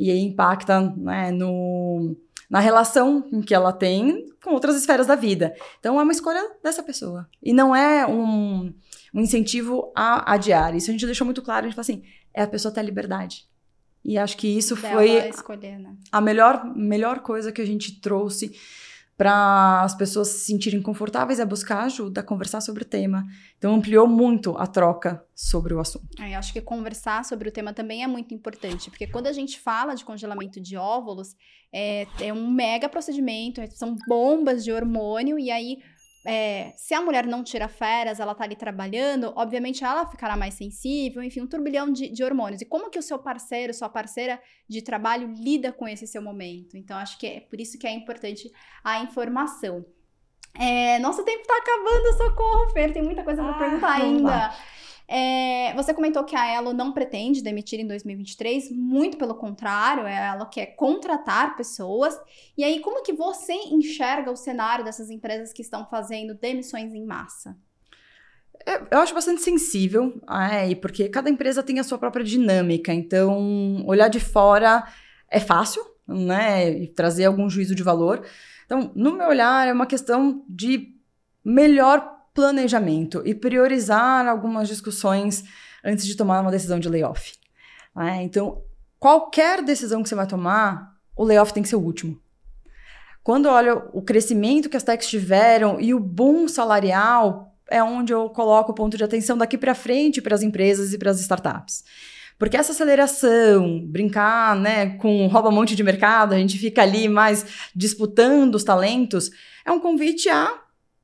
e 0.00 0.10
aí 0.10 0.20
impacta 0.22 0.80
né, 0.96 1.30
no, 1.30 2.16
na 2.48 2.58
relação 2.58 3.20
que 3.42 3.54
ela 3.54 3.70
tem 3.70 4.24
com 4.42 4.52
outras 4.52 4.74
esferas 4.74 5.06
da 5.06 5.14
vida. 5.14 5.54
Então 5.78 6.00
é 6.00 6.02
uma 6.02 6.10
escolha 6.10 6.42
dessa 6.64 6.82
pessoa. 6.82 7.28
E 7.42 7.52
não 7.52 7.76
é 7.76 8.06
um, 8.06 8.72
um 9.12 9.20
incentivo 9.20 9.92
a 9.94 10.32
adiar. 10.32 10.74
Isso 10.74 10.88
a 10.88 10.92
gente 10.92 11.04
deixou 11.04 11.26
muito 11.26 11.42
claro, 11.42 11.66
a 11.66 11.68
gente 11.68 11.76
fala 11.76 11.82
assim, 11.82 12.02
é 12.32 12.42
a 12.42 12.46
pessoa 12.46 12.72
ter 12.72 12.80
a 12.80 12.82
liberdade. 12.82 13.46
E 14.02 14.16
acho 14.16 14.38
que 14.38 14.48
isso 14.48 14.74
Dela 14.74 14.94
foi 14.94 15.28
escolher, 15.28 15.78
né? 15.78 15.94
a 16.10 16.18
melhor, 16.18 16.64
melhor 16.74 17.20
coisa 17.20 17.52
que 17.52 17.60
a 17.60 17.66
gente 17.66 18.00
trouxe 18.00 18.58
para 19.20 19.82
as 19.82 19.94
pessoas 19.94 20.28
se 20.28 20.46
sentirem 20.46 20.80
confortáveis 20.80 21.40
a 21.40 21.44
buscar 21.44 21.82
ajuda, 21.82 22.22
conversar 22.22 22.62
sobre 22.62 22.84
o 22.84 22.86
tema. 22.86 23.26
Então 23.58 23.74
ampliou 23.74 24.08
muito 24.08 24.56
a 24.56 24.66
troca 24.66 25.22
sobre 25.34 25.74
o 25.74 25.78
assunto. 25.78 26.08
Eu 26.18 26.38
acho 26.38 26.54
que 26.54 26.60
conversar 26.62 27.22
sobre 27.26 27.50
o 27.50 27.52
tema 27.52 27.74
também 27.74 28.02
é 28.02 28.06
muito 28.06 28.32
importante, 28.32 28.88
porque 28.88 29.06
quando 29.06 29.26
a 29.26 29.32
gente 29.34 29.60
fala 29.60 29.94
de 29.94 30.06
congelamento 30.06 30.58
de 30.58 30.74
óvulos, 30.74 31.36
é, 31.70 32.06
é 32.18 32.32
um 32.32 32.50
mega 32.50 32.88
procedimento, 32.88 33.60
são 33.76 33.94
bombas 34.08 34.64
de 34.64 34.72
hormônio, 34.72 35.38
e 35.38 35.50
aí 35.50 35.76
é, 36.24 36.74
se 36.76 36.92
a 36.92 37.00
mulher 37.00 37.26
não 37.26 37.42
tira 37.42 37.66
férias, 37.68 38.20
ela 38.20 38.34
tá 38.34 38.44
ali 38.44 38.54
trabalhando, 38.54 39.32
obviamente 39.36 39.82
ela 39.82 40.06
ficará 40.06 40.36
mais 40.36 40.54
sensível, 40.54 41.22
enfim, 41.22 41.40
um 41.40 41.46
turbilhão 41.46 41.90
de, 41.90 42.08
de, 42.08 42.22
hormônios. 42.22 42.60
E 42.60 42.66
como 42.66 42.90
que 42.90 42.98
o 42.98 43.02
seu 43.02 43.18
parceiro, 43.18 43.72
sua 43.72 43.88
parceira 43.88 44.40
de 44.68 44.82
trabalho 44.82 45.32
lida 45.34 45.72
com 45.72 45.88
esse 45.88 46.06
seu 46.06 46.20
momento? 46.20 46.76
Então, 46.76 46.98
acho 46.98 47.18
que 47.18 47.26
é 47.26 47.40
por 47.40 47.58
isso 47.60 47.78
que 47.78 47.86
é 47.86 47.92
importante 47.92 48.50
a 48.84 49.00
informação. 49.02 49.84
É, 50.54 50.98
nosso 50.98 51.24
tempo 51.24 51.46
tá 51.46 51.56
acabando, 51.56 52.16
socorro, 52.16 52.70
Fer, 52.70 52.92
tem 52.92 53.02
muita 53.02 53.22
coisa 53.22 53.42
pra 53.42 53.52
ah, 53.52 53.58
perguntar 53.58 53.92
ainda. 53.92 54.54
É, 55.12 55.74
você 55.74 55.92
comentou 55.92 56.22
que 56.22 56.36
a 56.36 56.46
Elo 56.46 56.72
não 56.72 56.92
pretende 56.92 57.42
demitir 57.42 57.80
em 57.80 57.86
2023, 57.86 58.70
muito 58.70 59.18
pelo 59.18 59.34
contrário, 59.34 60.06
é, 60.06 60.28
ela 60.28 60.46
quer 60.46 60.66
contratar 60.76 61.56
pessoas. 61.56 62.16
E 62.56 62.62
aí, 62.62 62.78
como 62.78 63.02
que 63.02 63.12
você 63.12 63.52
enxerga 63.52 64.30
o 64.30 64.36
cenário 64.36 64.84
dessas 64.84 65.10
empresas 65.10 65.52
que 65.52 65.62
estão 65.62 65.84
fazendo 65.84 66.34
demissões 66.34 66.94
em 66.94 67.04
massa? 67.04 67.58
É, 68.64 68.80
eu 68.88 69.00
acho 69.00 69.12
bastante 69.12 69.42
sensível, 69.42 70.14
é, 70.30 70.72
porque 70.76 71.08
cada 71.08 71.28
empresa 71.28 71.60
tem 71.60 71.80
a 71.80 71.84
sua 71.84 71.98
própria 71.98 72.24
dinâmica. 72.24 72.94
Então, 72.94 73.84
olhar 73.88 74.06
de 74.06 74.20
fora 74.20 74.86
é 75.28 75.40
fácil, 75.40 75.84
né? 76.06 76.70
E 76.70 76.86
trazer 76.86 77.24
algum 77.24 77.50
juízo 77.50 77.74
de 77.74 77.82
valor. 77.82 78.24
Então, 78.64 78.92
no 78.94 79.16
meu 79.16 79.26
olhar, 79.26 79.66
é 79.66 79.72
uma 79.72 79.86
questão 79.86 80.44
de 80.48 80.94
melhor 81.44 82.19
planejamento 82.34 83.22
e 83.24 83.34
priorizar 83.34 84.26
algumas 84.26 84.68
discussões 84.68 85.44
antes 85.84 86.06
de 86.06 86.16
tomar 86.16 86.40
uma 86.40 86.50
decisão 86.50 86.78
de 86.78 86.88
layoff. 86.88 87.34
É, 87.98 88.22
então, 88.22 88.62
qualquer 88.98 89.62
decisão 89.62 90.02
que 90.02 90.08
você 90.08 90.14
vai 90.14 90.26
tomar, 90.26 90.94
o 91.16 91.24
layoff 91.24 91.52
tem 91.52 91.62
que 91.62 91.68
ser 91.68 91.76
o 91.76 91.80
último. 91.80 92.20
Quando 93.22 93.46
olho 93.46 93.88
o 93.92 94.00
crescimento 94.00 94.68
que 94.68 94.76
as 94.76 94.82
techs 94.82 95.08
tiveram 95.08 95.80
e 95.80 95.92
o 95.92 96.00
boom 96.00 96.48
salarial, 96.48 97.54
é 97.68 97.82
onde 97.82 98.12
eu 98.12 98.28
coloco 98.30 98.72
o 98.72 98.74
ponto 98.74 98.96
de 98.96 99.04
atenção 99.04 99.36
daqui 99.36 99.58
para 99.58 99.74
frente 99.74 100.20
para 100.20 100.34
as 100.34 100.42
empresas 100.42 100.92
e 100.92 100.98
para 100.98 101.10
as 101.10 101.20
startups. 101.20 101.84
Porque 102.38 102.56
essa 102.56 102.72
aceleração, 102.72 103.86
brincar 103.86 104.56
né, 104.56 104.96
com 104.96 105.26
rouba-monte 105.26 105.76
de 105.76 105.82
mercado, 105.82 106.32
a 106.32 106.38
gente 106.38 106.58
fica 106.58 106.80
ali 106.80 107.06
mais 107.06 107.44
disputando 107.76 108.54
os 108.54 108.64
talentos, 108.64 109.30
é 109.64 109.70
um 109.70 109.78
convite 109.78 110.28
a 110.30 110.58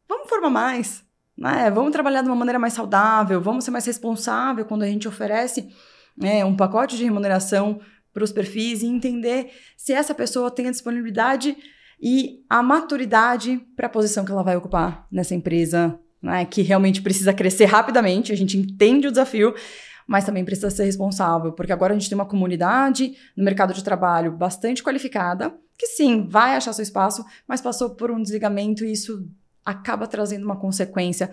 vamos 0.09 0.29
formar 0.29 0.51
mais, 0.51 1.05
né? 1.37 1.71
Vamos 1.71 1.93
trabalhar 1.93 2.23
de 2.23 2.29
uma 2.29 2.37
maneira 2.37 2.59
mais 2.59 2.73
saudável, 2.73 3.41
vamos 3.41 3.65
ser 3.65 3.71
mais 3.71 3.85
responsável 3.85 4.65
quando 4.65 4.83
a 4.83 4.87
gente 4.87 5.07
oferece 5.07 5.69
né, 6.17 6.45
um 6.45 6.57
pacote 6.57 6.97
de 6.97 7.05
remuneração 7.05 7.81
para 8.13 8.25
os 8.25 8.33
perfis 8.33 8.83
e 8.83 8.87
entender 8.87 9.51
se 9.77 9.93
essa 9.93 10.15
pessoa 10.15 10.51
tem 10.51 10.69
a 10.69 10.71
disponibilidade 10.71 11.57
e 12.01 12.45
a 12.49 12.63
maturidade 12.63 13.61
para 13.77 13.87
a 13.87 13.91
posição 13.91 14.25
que 14.25 14.33
ela 14.33 14.43
vai 14.43 14.57
ocupar 14.57 15.07
nessa 15.13 15.35
empresa, 15.35 15.99
né, 16.23 16.45
que 16.47 16.63
realmente 16.63 17.03
precisa 17.03 17.35
crescer 17.35 17.67
rapidamente. 17.67 18.33
A 18.33 18.37
gente 18.37 18.57
entende 18.57 19.07
o 19.07 19.11
desafio, 19.11 19.55
mas 20.07 20.25
também 20.25 20.45
precisa 20.45 20.71
ser 20.71 20.85
responsável, 20.85 21.53
porque 21.53 21.73
agora 21.73 21.93
a 21.93 21.99
gente 21.99 22.09
tem 22.09 22.17
uma 22.17 22.25
comunidade 22.25 23.15
no 23.37 23.45
mercado 23.45 23.75
de 23.75 23.85
trabalho 23.85 24.33
bastante 24.33 24.83
qualificada, 24.83 25.55
que 25.79 25.87
sim, 25.89 26.27
vai 26.27 26.57
achar 26.57 26.73
seu 26.73 26.83
espaço, 26.83 27.25
mas 27.47 27.61
passou 27.61 27.91
por 27.91 28.11
um 28.11 28.23
desligamento 28.23 28.85
e 28.85 28.93
isso 28.93 29.29
acaba 29.67 30.07
trazendo 30.07 30.45
uma 30.45 30.57
consequência 30.57 31.31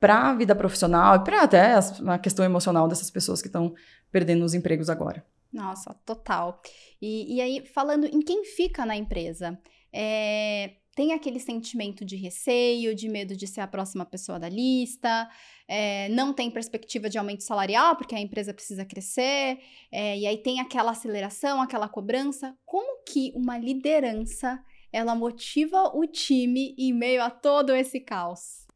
para 0.00 0.30
a 0.30 0.34
vida 0.34 0.54
profissional 0.54 1.16
e 1.16 1.24
para 1.24 1.42
até 1.42 1.74
a 2.06 2.18
questão 2.18 2.44
emocional 2.44 2.88
dessas 2.88 3.10
pessoas 3.10 3.40
que 3.40 3.48
estão 3.48 3.74
perdendo 4.10 4.44
os 4.44 4.54
empregos 4.54 4.90
agora. 4.90 5.24
Nossa, 5.52 5.94
total. 6.04 6.60
E, 7.00 7.36
e 7.36 7.40
aí, 7.40 7.66
falando 7.66 8.04
em 8.06 8.20
quem 8.20 8.44
fica 8.44 8.84
na 8.84 8.96
empresa, 8.96 9.58
é, 9.92 10.74
tem 10.94 11.12
aquele 11.12 11.38
sentimento 11.38 12.04
de 12.04 12.16
receio, 12.16 12.94
de 12.94 13.08
medo 13.08 13.36
de 13.36 13.46
ser 13.46 13.60
a 13.60 13.66
próxima 13.66 14.04
pessoa 14.04 14.38
da 14.38 14.48
lista, 14.48 15.28
é, 15.66 16.08
não 16.08 16.32
tem 16.32 16.50
perspectiva 16.50 17.08
de 17.08 17.16
aumento 17.16 17.44
salarial, 17.44 17.96
porque 17.96 18.14
a 18.14 18.20
empresa 18.20 18.52
precisa 18.52 18.84
crescer, 18.84 19.58
é, 19.90 20.18
e 20.18 20.26
aí 20.26 20.38
tem 20.38 20.60
aquela 20.60 20.90
aceleração, 20.90 21.62
aquela 21.62 21.88
cobrança. 21.88 22.56
Como 22.64 23.04
que 23.04 23.32
uma 23.34 23.56
liderança 23.56 24.62
ela 24.92 25.14
motiva 25.14 25.90
o 25.94 26.06
time 26.06 26.74
em 26.78 26.92
meio 26.92 27.22
a 27.22 27.30
todo 27.30 27.74
esse 27.74 28.00
caos? 28.00 28.66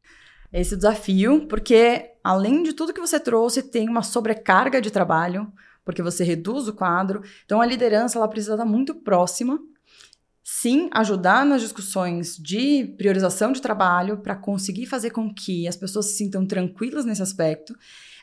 Esse 0.51 0.75
desafio, 0.75 1.47
porque 1.47 2.11
além 2.23 2.61
de 2.61 2.73
tudo 2.73 2.93
que 2.93 3.01
você 3.01 3.19
trouxe, 3.19 3.63
tem 3.63 3.89
uma 3.89 4.03
sobrecarga 4.03 4.79
de 4.79 4.91
trabalho, 4.91 5.51
porque 5.83 6.01
você 6.01 6.23
reduz 6.23 6.67
o 6.67 6.73
quadro. 6.73 7.23
Então 7.43 7.59
a 7.59 7.65
liderança 7.65 8.17
ela 8.17 8.27
precisa 8.27 8.53
estar 8.53 8.65
muito 8.65 8.93
próxima. 8.95 9.59
Sim, 10.43 10.89
ajudar 10.93 11.45
nas 11.45 11.61
discussões 11.61 12.37
de 12.37 12.93
priorização 12.97 13.51
de 13.51 13.61
trabalho 13.61 14.17
para 14.17 14.35
conseguir 14.35 14.85
fazer 14.85 15.09
com 15.09 15.33
que 15.33 15.67
as 15.67 15.75
pessoas 15.75 16.07
se 16.07 16.17
sintam 16.17 16.45
tranquilas 16.45 17.05
nesse 17.05 17.21
aspecto. 17.21 17.73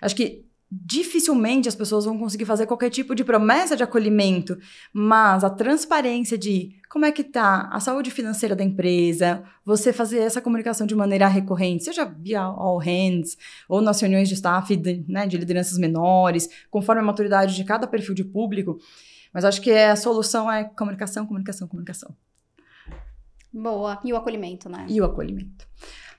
Acho 0.00 0.14
que 0.14 0.44
dificilmente 0.70 1.68
as 1.68 1.74
pessoas 1.74 2.04
vão 2.04 2.16
conseguir 2.16 2.44
fazer 2.44 2.66
qualquer 2.66 2.90
tipo 2.90 3.14
de 3.14 3.24
promessa 3.24 3.76
de 3.76 3.82
acolhimento, 3.82 4.56
mas 4.92 5.42
a 5.42 5.50
transparência 5.50 6.38
de 6.38 6.76
como 6.88 7.04
é 7.04 7.10
que 7.10 7.24
tá 7.24 7.68
a 7.72 7.80
saúde 7.80 8.10
financeira 8.10 8.54
da 8.54 8.62
empresa, 8.62 9.42
você 9.64 9.92
fazer 9.92 10.18
essa 10.18 10.40
comunicação 10.40 10.86
de 10.86 10.94
maneira 10.94 11.26
recorrente, 11.26 11.84
seja 11.84 12.04
via 12.04 12.40
all 12.40 12.78
hands 12.78 13.36
ou 13.68 13.80
nas 13.80 14.00
reuniões 14.00 14.28
de 14.28 14.34
staff 14.34 14.76
de, 14.76 15.04
né, 15.08 15.26
de 15.26 15.36
lideranças 15.36 15.76
menores, 15.76 16.48
conforme 16.70 17.00
a 17.00 17.04
maturidade 17.04 17.56
de 17.56 17.64
cada 17.64 17.86
perfil 17.86 18.14
de 18.14 18.24
público, 18.24 18.78
mas 19.32 19.44
acho 19.44 19.60
que 19.60 19.72
a 19.72 19.96
solução 19.96 20.50
é 20.50 20.64
comunicação, 20.64 21.26
comunicação, 21.26 21.66
comunicação. 21.66 22.14
Boa. 23.52 24.00
E 24.04 24.12
o 24.12 24.16
acolhimento, 24.16 24.68
né? 24.68 24.86
E 24.88 25.00
o 25.00 25.04
acolhimento. 25.04 25.66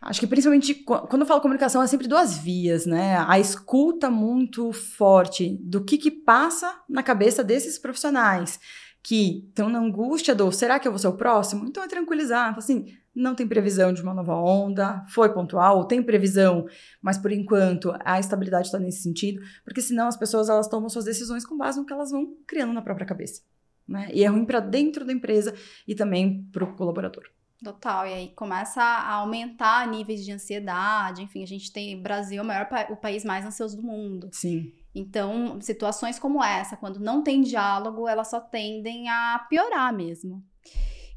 Acho 0.02 0.20
que 0.20 0.26
principalmente 0.26 0.74
quando 0.74 1.22
eu 1.22 1.26
falo 1.28 1.41
comunicação 1.41 1.84
é 1.84 1.86
sempre 1.86 2.08
duas 2.08 2.36
vias, 2.36 2.88
né? 2.88 3.24
A 3.28 3.39
escuta 3.39 4.10
muito 4.10 4.74
forte 4.74 5.60
do 5.62 5.84
que 5.84 5.95
que 5.95 6.10
passa 6.10 6.82
na 6.89 7.04
cabeça 7.04 7.43
desses 7.43 7.78
profissionais 7.78 8.60
que 9.04 9.45
estão 9.47 9.70
na 9.70 9.80
angústia 9.80 10.34
do 10.34 10.52
será 10.52 10.80
que 10.80 10.88
eu 10.88 10.91
vou 10.91 10.97
ser 10.97 11.08
o 11.08 11.18
próximo? 11.18 11.68
Então 11.68 11.84
é 11.84 11.88
tranquilizar, 11.88 12.56
assim, 12.58 12.86
não 13.14 13.36
tem 13.36 13.47
previsão 13.47 13.93
de 13.93 14.02
uma 14.02 14.14
nova 14.14 14.36
onda, 14.36 15.06
foi 15.08 15.32
pontual, 15.34 15.86
tem 15.86 16.02
previsão, 16.02 16.66
mas 17.02 17.18
por 17.18 17.32
enquanto 17.32 17.93
a 18.04 18.20
estabilidade 18.20 18.68
está 18.68 18.80
nesse 18.80 19.04
sentido, 19.04 19.41
porque 19.64 19.82
senão 19.82 20.08
as 20.08 20.18
pessoas 20.18 20.49
elas 20.49 20.68
tomam 20.68 20.89
suas 20.89 21.06
decisões 21.06 21.45
com 21.45 21.58
base 21.58 21.80
no 21.80 21.86
que 21.86 21.93
elas 21.93 22.10
vão 22.10 22.36
criando 22.47 22.74
na 22.74 22.82
própria 22.82 23.06
cabeça. 23.06 23.41
Né? 23.88 24.10
E 24.14 24.24
é 24.24 24.28
ruim 24.28 24.45
para 24.45 24.60
dentro 24.60 25.06
da 25.06 25.14
empresa 25.14 25.54
e 25.88 25.93
também 25.93 26.47
para 26.52 26.64
o 26.64 26.76
colaborador. 26.76 27.24
Total, 27.64 28.07
e 28.07 28.14
aí 28.14 28.28
começa 28.30 28.82
a 28.82 29.14
aumentar 29.14 29.88
níveis 29.88 30.26
de 30.26 30.32
ansiedade, 30.32 31.22
enfim, 31.22 31.43
a 31.43 31.47
gente 31.47 31.72
tem, 31.72 32.01
Brasil 32.01 32.39
é 32.39 32.41
o 32.41 32.45
maior 32.45 32.68
o 32.89 32.95
país 32.95 33.24
mais 33.24 33.45
ansioso 33.45 33.78
do 33.78 33.84
mundo. 33.84 34.30
Sim. 34.32 34.74
Então, 34.95 35.62
situações 35.62 36.18
como 36.18 36.43
essa, 36.43 36.76
quando 36.76 36.99
não 36.99 37.22
tem 37.22 37.41
diálogo, 37.41 38.07
elas 38.07 38.30
só 38.30 38.39
tendem 38.39 39.07
a 39.09 39.45
piorar 39.47 39.93
mesmo. 39.93 40.43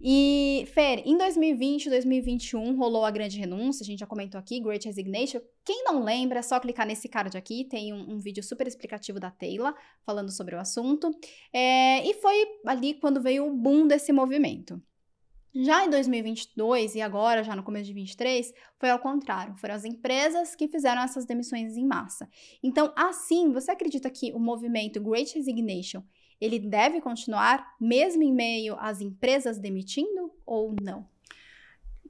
E, 0.06 0.66
Fer, 0.74 1.02
em 1.06 1.16
2020 1.16 1.86
e 1.86 1.88
2021 1.90 2.76
rolou 2.76 3.06
a 3.06 3.10
grande 3.10 3.38
renúncia, 3.38 3.82
a 3.82 3.86
gente 3.86 4.00
já 4.00 4.06
comentou 4.06 4.38
aqui, 4.38 4.60
Great 4.60 4.86
Resignation. 4.86 5.40
Quem 5.64 5.82
não 5.82 6.04
lembra, 6.04 6.40
é 6.40 6.42
só 6.42 6.60
clicar 6.60 6.86
nesse 6.86 7.08
card 7.08 7.34
aqui, 7.38 7.64
tem 7.64 7.94
um, 7.94 8.12
um 8.12 8.18
vídeo 8.18 8.42
super 8.42 8.66
explicativo 8.66 9.18
da 9.18 9.30
Taylor 9.30 9.74
falando 10.04 10.30
sobre 10.30 10.54
o 10.54 10.60
assunto. 10.60 11.10
É, 11.50 12.06
e 12.06 12.12
foi 12.20 12.34
ali 12.66 12.92
quando 12.92 13.22
veio 13.22 13.46
o 13.46 13.56
boom 13.56 13.86
desse 13.86 14.12
movimento. 14.12 14.78
Já 15.54 15.84
em 15.84 15.90
2022 15.90 16.96
e 16.96 17.00
agora, 17.00 17.44
já 17.44 17.54
no 17.54 17.62
começo 17.62 17.84
de 17.84 17.92
2023, 17.92 18.52
foi 18.76 18.90
ao 18.90 18.98
contrário. 18.98 19.54
Foram 19.56 19.74
as 19.76 19.84
empresas 19.84 20.56
que 20.56 20.66
fizeram 20.66 21.00
essas 21.02 21.24
demissões 21.24 21.76
em 21.76 21.86
massa. 21.86 22.28
Então, 22.60 22.92
assim, 22.96 23.52
você 23.52 23.70
acredita 23.70 24.10
que 24.10 24.32
o 24.32 24.40
movimento 24.40 25.00
Great 25.00 25.32
Resignation 25.34 26.02
ele 26.40 26.58
deve 26.58 27.00
continuar 27.00 27.64
mesmo 27.80 28.22
em 28.24 28.32
meio 28.32 28.76
às 28.80 29.00
empresas 29.00 29.58
demitindo 29.58 30.32
ou 30.44 30.74
não? 30.82 31.06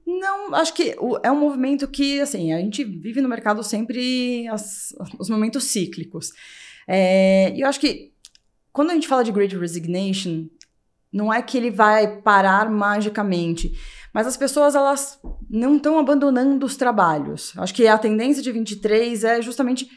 Não, 0.07 0.55
acho 0.55 0.73
que 0.73 0.97
é 1.23 1.31
um 1.31 1.39
movimento 1.39 1.87
que, 1.89 2.21
assim, 2.21 2.53
a 2.53 2.59
gente 2.59 2.83
vive 2.83 3.21
no 3.21 3.29
mercado 3.29 3.63
sempre 3.63 4.49
as, 4.49 4.95
os 5.19 5.29
momentos 5.29 5.65
cíclicos. 5.65 6.31
É, 6.89 7.55
e 7.55 7.61
eu 7.61 7.69
acho 7.69 7.81
que 7.81 8.13
quando 8.73 8.91
a 8.91 8.95
gente 8.95 9.07
fala 9.07 9.23
de 9.23 9.31
Great 9.31 9.57
Resignation, 9.57 10.49
não 11.15 11.33
é 11.33 11.41
que 11.41 11.57
ele 11.57 11.71
vai 11.71 12.21
parar 12.21 12.69
magicamente, 12.69 13.73
mas 14.13 14.27
as 14.27 14.37
pessoas 14.37 14.75
elas 14.75 15.21
não 15.49 15.77
estão 15.77 15.97
abandonando 15.97 16.67
os 16.67 16.77
trabalhos. 16.77 17.53
Acho 17.57 17.73
que 17.73 17.87
a 17.87 17.97
tendência 17.97 18.43
de 18.43 18.51
23 18.51 19.23
é 19.23 19.41
justamente 19.41 19.89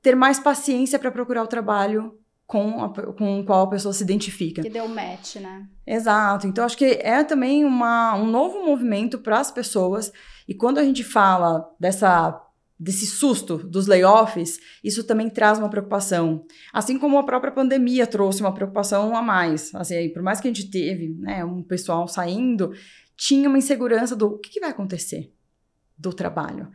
ter 0.00 0.14
mais 0.14 0.38
paciência 0.38 0.96
para 0.96 1.10
procurar 1.10 1.42
o 1.42 1.48
trabalho 1.48 2.14
com, 2.46 2.84
a, 2.84 2.88
com 2.88 3.40
o 3.40 3.44
qual 3.44 3.62
a 3.62 3.70
pessoa 3.70 3.92
se 3.92 4.04
identifica. 4.04 4.62
Que 4.62 4.70
deu 4.70 4.88
match, 4.88 5.36
né? 5.36 5.66
Exato. 5.84 6.46
Então, 6.46 6.64
acho 6.64 6.78
que 6.78 7.00
é 7.02 7.24
também 7.24 7.64
uma, 7.64 8.14
um 8.14 8.26
novo 8.26 8.64
movimento 8.64 9.18
para 9.18 9.40
as 9.40 9.50
pessoas. 9.50 10.12
E 10.46 10.54
quando 10.54 10.78
a 10.78 10.84
gente 10.84 11.02
fala 11.02 11.68
dessa 11.78 12.40
desse 12.80 13.04
susto 13.04 13.58
dos 13.58 13.86
layoffs, 13.86 14.58
isso 14.82 15.04
também 15.04 15.28
traz 15.28 15.58
uma 15.58 15.68
preocupação. 15.68 16.46
Assim 16.72 16.98
como 16.98 17.18
a 17.18 17.22
própria 17.22 17.52
pandemia 17.52 18.06
trouxe 18.06 18.40
uma 18.40 18.54
preocupação 18.54 19.14
a 19.14 19.20
mais. 19.20 19.74
Assim, 19.74 20.08
por 20.08 20.22
mais 20.22 20.40
que 20.40 20.48
a 20.48 20.50
gente 20.50 20.70
teve 20.70 21.14
né, 21.18 21.44
um 21.44 21.62
pessoal 21.62 22.08
saindo, 22.08 22.72
tinha 23.14 23.50
uma 23.50 23.58
insegurança 23.58 24.16
do 24.16 24.28
o 24.28 24.38
que, 24.38 24.48
que 24.48 24.60
vai 24.60 24.70
acontecer 24.70 25.30
do 25.98 26.10
trabalho. 26.10 26.72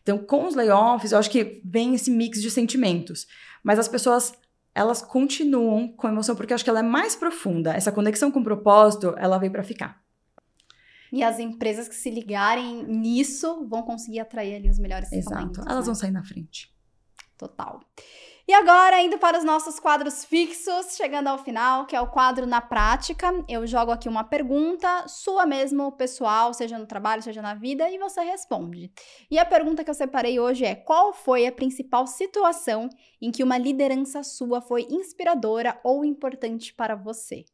Então, 0.00 0.16
com 0.16 0.46
os 0.46 0.54
layoffs, 0.54 1.10
eu 1.10 1.18
acho 1.18 1.30
que 1.30 1.60
vem 1.64 1.92
esse 1.94 2.10
mix 2.10 2.40
de 2.40 2.52
sentimentos. 2.52 3.26
Mas 3.64 3.80
as 3.80 3.88
pessoas 3.88 4.32
elas 4.72 5.02
continuam 5.02 5.88
com 5.88 6.06
emoção 6.06 6.36
porque 6.36 6.52
eu 6.52 6.54
acho 6.54 6.62
que 6.62 6.70
ela 6.70 6.78
é 6.78 6.84
mais 6.84 7.16
profunda. 7.16 7.74
Essa 7.74 7.90
conexão 7.90 8.30
com 8.30 8.38
o 8.38 8.44
propósito, 8.44 9.12
ela 9.18 9.36
veio 9.36 9.50
para 9.50 9.64
ficar. 9.64 10.00
E 11.12 11.22
as 11.22 11.38
empresas 11.38 11.88
que 11.88 11.94
se 11.94 12.10
ligarem 12.10 12.84
nisso 12.84 13.66
vão 13.66 13.82
conseguir 13.82 14.20
atrair 14.20 14.56
ali 14.56 14.68
os 14.68 14.78
melhores 14.78 15.10
Exato. 15.12 15.60
Elas 15.60 15.80
né? 15.80 15.82
vão 15.82 15.94
sair 15.94 16.10
na 16.10 16.24
frente. 16.24 16.72
Total. 17.36 17.80
E 18.48 18.54
agora, 18.54 19.02
indo 19.02 19.18
para 19.18 19.36
os 19.36 19.44
nossos 19.44 19.78
quadros 19.78 20.24
fixos, 20.24 20.96
chegando 20.96 21.28
ao 21.28 21.36
final, 21.36 21.84
que 21.84 21.94
é 21.94 22.00
o 22.00 22.06
quadro 22.06 22.46
na 22.46 22.62
prática. 22.62 23.30
Eu 23.46 23.66
jogo 23.66 23.90
aqui 23.90 24.08
uma 24.08 24.24
pergunta, 24.24 25.06
sua 25.06 25.44
mesmo, 25.44 25.92
pessoal, 25.92 26.54
seja 26.54 26.78
no 26.78 26.86
trabalho, 26.86 27.22
seja 27.22 27.42
na 27.42 27.52
vida, 27.54 27.90
e 27.90 27.98
você 27.98 28.22
responde. 28.22 28.90
E 29.30 29.38
a 29.38 29.44
pergunta 29.44 29.84
que 29.84 29.90
eu 29.90 29.94
separei 29.94 30.40
hoje 30.40 30.64
é: 30.64 30.74
qual 30.74 31.12
foi 31.12 31.46
a 31.46 31.52
principal 31.52 32.06
situação 32.06 32.88
em 33.20 33.30
que 33.30 33.44
uma 33.44 33.58
liderança 33.58 34.22
sua 34.22 34.62
foi 34.62 34.86
inspiradora 34.90 35.78
ou 35.84 36.02
importante 36.02 36.72
para 36.72 36.96
você? 36.96 37.44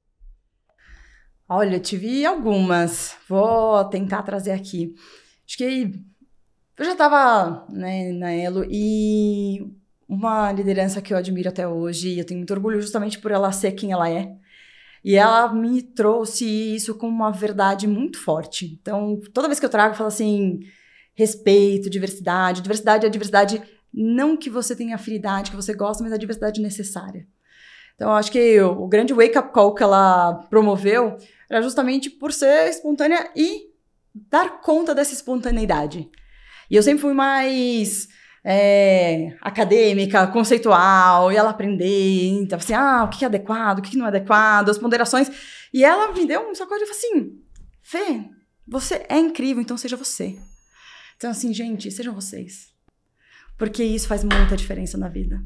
Olha, 1.49 1.79
tive 1.79 2.25
algumas. 2.25 3.17
Vou 3.29 3.85
tentar 3.87 4.23
trazer 4.23 4.53
aqui. 4.53 4.95
Acho 5.47 5.59
que 5.59 6.05
eu 6.79 6.85
já 6.85 6.93
estava 6.93 7.67
né, 7.71 8.13
na 8.13 8.33
Elo 8.33 8.65
e 8.69 9.61
uma 10.09 10.53
liderança 10.53 11.03
que 11.03 11.13
eu 11.13 11.19
admiro 11.19 11.49
até 11.49 11.67
hoje, 11.67 12.09
e 12.11 12.19
eu 12.19 12.25
tenho 12.25 12.39
muito 12.39 12.53
orgulho 12.53 12.81
justamente 12.81 13.19
por 13.19 13.31
ela 13.31 13.53
ser 13.53 13.73
quem 13.73 13.93
ela 13.93 14.11
é. 14.11 14.35
E 15.05 15.17
ela 15.17 15.53
me 15.53 15.83
trouxe 15.83 16.47
isso 16.47 16.95
como 16.95 17.13
uma 17.13 17.31
verdade 17.31 17.87
muito 17.87 18.19
forte. 18.19 18.79
Então, 18.81 19.21
toda 19.35 19.49
vez 19.49 19.61
que 19.61 19.67
eu 19.67 19.71
trago, 19.71 19.93
eu 19.93 19.99
falo 19.99 20.09
assim: 20.09 20.61
respeito, 21.15 21.91
diversidade. 21.91 22.63
Diversidade 22.63 23.05
é 23.05 23.09
a 23.09 23.13
diversidade 23.13 23.63
não 23.93 24.37
que 24.37 24.51
você 24.51 24.75
tenha 24.75 24.97
afinidade, 24.97 25.51
que 25.51 25.57
você 25.57 25.75
gosta, 25.75 26.03
mas 26.03 26.13
a 26.13 26.17
diversidade 26.17 26.61
necessária. 26.61 27.27
Então, 27.95 28.13
acho 28.13 28.31
que 28.31 28.61
o, 28.61 28.83
o 28.83 28.89
grande 28.89 29.13
wake-up 29.13 29.53
call 29.53 29.75
que 29.75 29.83
ela 29.83 30.35
promoveu 30.51 31.17
era 31.49 31.63
justamente 31.63 32.11
por 32.11 32.33
ser 32.33 32.69
espontânea 32.69 33.31
e 33.37 33.71
dar 34.15 34.61
conta 34.61 34.95
dessa 34.95 35.15
espontaneidade. 35.15 36.09
E 36.71 36.77
eu 36.77 36.83
sempre 36.83 37.03
fui 37.03 37.13
mais 37.13 38.09
é, 38.45 39.37
acadêmica, 39.41 40.27
conceitual, 40.27 41.33
e 41.33 41.37
ela 41.37 41.51
aprender, 41.51 42.29
então 42.41 42.59
assim, 42.59 42.75
ah, 42.75 43.05
o 43.05 43.09
que 43.09 43.25
é 43.25 43.29
adequado, 43.29 43.79
o 43.79 43.83
que 43.83 43.97
não 43.97 44.07
é 44.07 44.09
adequado, 44.09 44.69
as 44.69 44.79
ponderações. 44.79 45.31
E 45.73 45.85
ela 45.85 46.13
me 46.13 46.27
deu 46.27 46.49
um 46.49 46.55
sacode 46.55 46.83
e 46.83 46.87
falou 46.87 46.99
assim: 46.99 47.45
Fê, 47.83 48.25
você 48.67 49.05
é 49.09 49.19
incrível, 49.19 49.63
então 49.63 49.77
seja 49.77 49.97
você. 49.97 50.37
Então, 51.17 51.31
assim, 51.31 51.53
gente, 51.53 51.91
sejam 51.91 52.15
vocês. 52.15 52.73
Porque 53.57 53.85
isso 53.85 54.09
faz 54.09 54.25
muita 54.25 54.57
diferença 54.57 54.99
na 54.99 55.09
vida. 55.09 55.41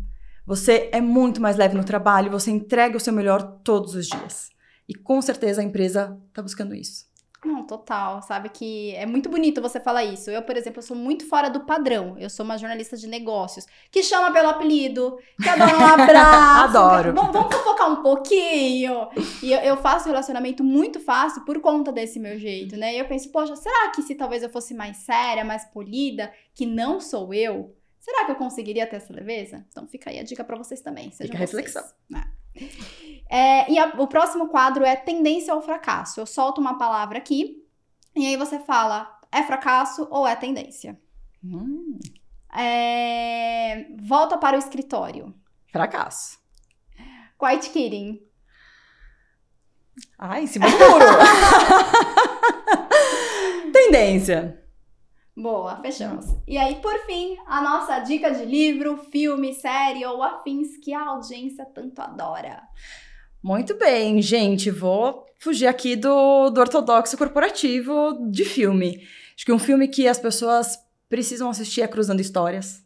Você 0.48 0.88
é 0.92 1.00
muito 1.02 1.42
mais 1.42 1.58
leve 1.58 1.76
no 1.76 1.84
trabalho, 1.84 2.30
você 2.30 2.50
entrega 2.50 2.96
o 2.96 3.00
seu 3.00 3.12
melhor 3.12 3.60
todos 3.62 3.94
os 3.94 4.06
dias. 4.06 4.48
E 4.88 4.94
com 4.94 5.20
certeza 5.20 5.60
a 5.60 5.64
empresa 5.64 6.18
está 6.30 6.40
buscando 6.40 6.74
isso. 6.74 7.06
Não, 7.44 7.66
total. 7.66 8.22
Sabe 8.22 8.48
que 8.48 8.94
é 8.94 9.04
muito 9.04 9.28
bonito 9.28 9.60
você 9.60 9.78
falar 9.78 10.04
isso. 10.04 10.30
Eu, 10.30 10.40
por 10.40 10.56
exemplo, 10.56 10.82
sou 10.82 10.96
muito 10.96 11.28
fora 11.28 11.50
do 11.50 11.66
padrão. 11.66 12.16
Eu 12.18 12.30
sou 12.30 12.46
uma 12.46 12.56
jornalista 12.56 12.96
de 12.96 13.06
negócios 13.06 13.66
que 13.92 14.02
chama 14.02 14.32
pelo 14.32 14.48
apelido, 14.48 15.18
que 15.40 15.46
adora 15.46 15.76
um 15.76 15.84
abraço. 16.02 16.78
Adoro. 16.78 17.12
Vamos, 17.12 17.32
vamos 17.32 17.54
fofocar 17.54 17.92
um 17.92 18.02
pouquinho. 18.02 19.06
E 19.42 19.52
eu, 19.52 19.60
eu, 19.60 19.76
faço 19.76 20.08
relacionamento 20.08 20.64
muito 20.64 20.98
fácil 20.98 21.44
por 21.44 21.60
conta 21.60 21.92
desse 21.92 22.18
meu 22.18 22.38
jeito, 22.38 22.74
né? 22.74 22.94
E 22.94 22.98
eu 22.98 23.06
penso, 23.06 23.30
poxa, 23.30 23.54
será 23.54 23.90
que 23.90 24.00
se 24.00 24.14
talvez 24.14 24.42
eu 24.42 24.48
fosse 24.48 24.72
mais 24.72 24.96
séria, 24.96 25.44
mais 25.44 25.66
polida, 25.66 26.32
que 26.54 26.64
não 26.64 27.00
sou 27.00 27.34
eu, 27.34 27.76
será 28.08 28.24
que 28.24 28.30
eu 28.30 28.36
conseguiria 28.36 28.86
ter 28.86 28.96
essa 28.96 29.12
leveza? 29.12 29.66
Então 29.68 29.86
fica 29.86 30.08
aí 30.08 30.18
a 30.18 30.22
dica 30.22 30.42
para 30.42 30.56
vocês 30.56 30.80
também. 30.80 31.10
Sejam 31.10 31.26
fica 31.26 31.36
a 31.36 31.40
reflexão. 31.40 31.84
Né? 32.08 32.24
É, 33.28 33.70
e 33.70 33.78
a, 33.78 33.88
o 33.98 34.06
próximo 34.06 34.48
quadro 34.48 34.82
é 34.82 34.96
tendência 34.96 35.52
ao 35.52 35.60
fracasso. 35.60 36.18
Eu 36.18 36.24
solto 36.24 36.58
uma 36.58 36.78
palavra 36.78 37.18
aqui 37.18 37.62
e 38.16 38.26
aí 38.26 38.36
você 38.36 38.58
fala 38.58 39.20
é 39.30 39.42
fracasso 39.42 40.08
ou 40.10 40.26
é 40.26 40.34
tendência. 40.34 40.98
Hum. 41.44 41.98
É, 42.56 43.86
volta 44.00 44.38
para 44.38 44.56
o 44.56 44.58
escritório. 44.58 45.34
Fracasso. 45.70 46.38
Quiet 47.38 47.68
quitting. 47.70 48.22
Ai, 50.18 50.46
do 50.46 50.60
muro. 50.60 51.04
Tendência. 53.70 54.64
Boa, 55.38 55.80
fechamos. 55.80 56.26
E 56.48 56.58
aí, 56.58 56.74
por 56.82 56.98
fim, 57.06 57.36
a 57.46 57.62
nossa 57.62 58.00
dica 58.00 58.28
de 58.32 58.44
livro, 58.44 58.96
filme, 59.12 59.54
série 59.54 60.04
ou 60.04 60.20
afins 60.20 60.76
que 60.82 60.92
a 60.92 61.10
audiência 61.10 61.64
tanto 61.64 62.02
adora. 62.02 62.60
Muito 63.40 63.78
bem, 63.78 64.20
gente. 64.20 64.68
Vou 64.68 65.24
fugir 65.38 65.68
aqui 65.68 65.94
do, 65.94 66.50
do 66.50 66.60
ortodoxo 66.60 67.16
corporativo 67.16 68.28
de 68.28 68.44
filme. 68.44 69.06
Acho 69.36 69.46
que 69.46 69.52
um 69.52 69.60
filme 69.60 69.86
que 69.86 70.08
as 70.08 70.18
pessoas 70.18 70.76
precisam 71.08 71.48
assistir 71.48 71.82
é 71.82 71.86
Cruzando 71.86 72.20
Histórias. 72.20 72.84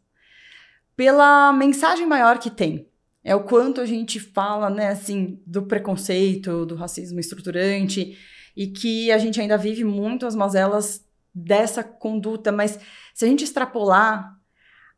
Pela 0.94 1.54
mensagem 1.54 2.04
maior 2.04 2.38
que 2.38 2.50
tem. 2.50 2.86
É 3.24 3.34
o 3.34 3.44
quanto 3.44 3.80
a 3.80 3.86
gente 3.86 4.20
fala, 4.20 4.68
né, 4.68 4.88
assim, 4.88 5.40
do 5.46 5.62
preconceito, 5.62 6.66
do 6.66 6.74
racismo 6.74 7.18
estruturante 7.18 8.18
e 8.54 8.66
que 8.66 9.10
a 9.10 9.16
gente 9.16 9.40
ainda 9.40 9.56
vive 9.56 9.84
muito 9.84 10.26
as 10.26 10.34
mazelas 10.34 11.02
dessa 11.34 11.82
conduta, 11.82 12.52
mas 12.52 12.78
se 13.14 13.24
a 13.24 13.28
gente 13.28 13.44
extrapolar, 13.44 14.36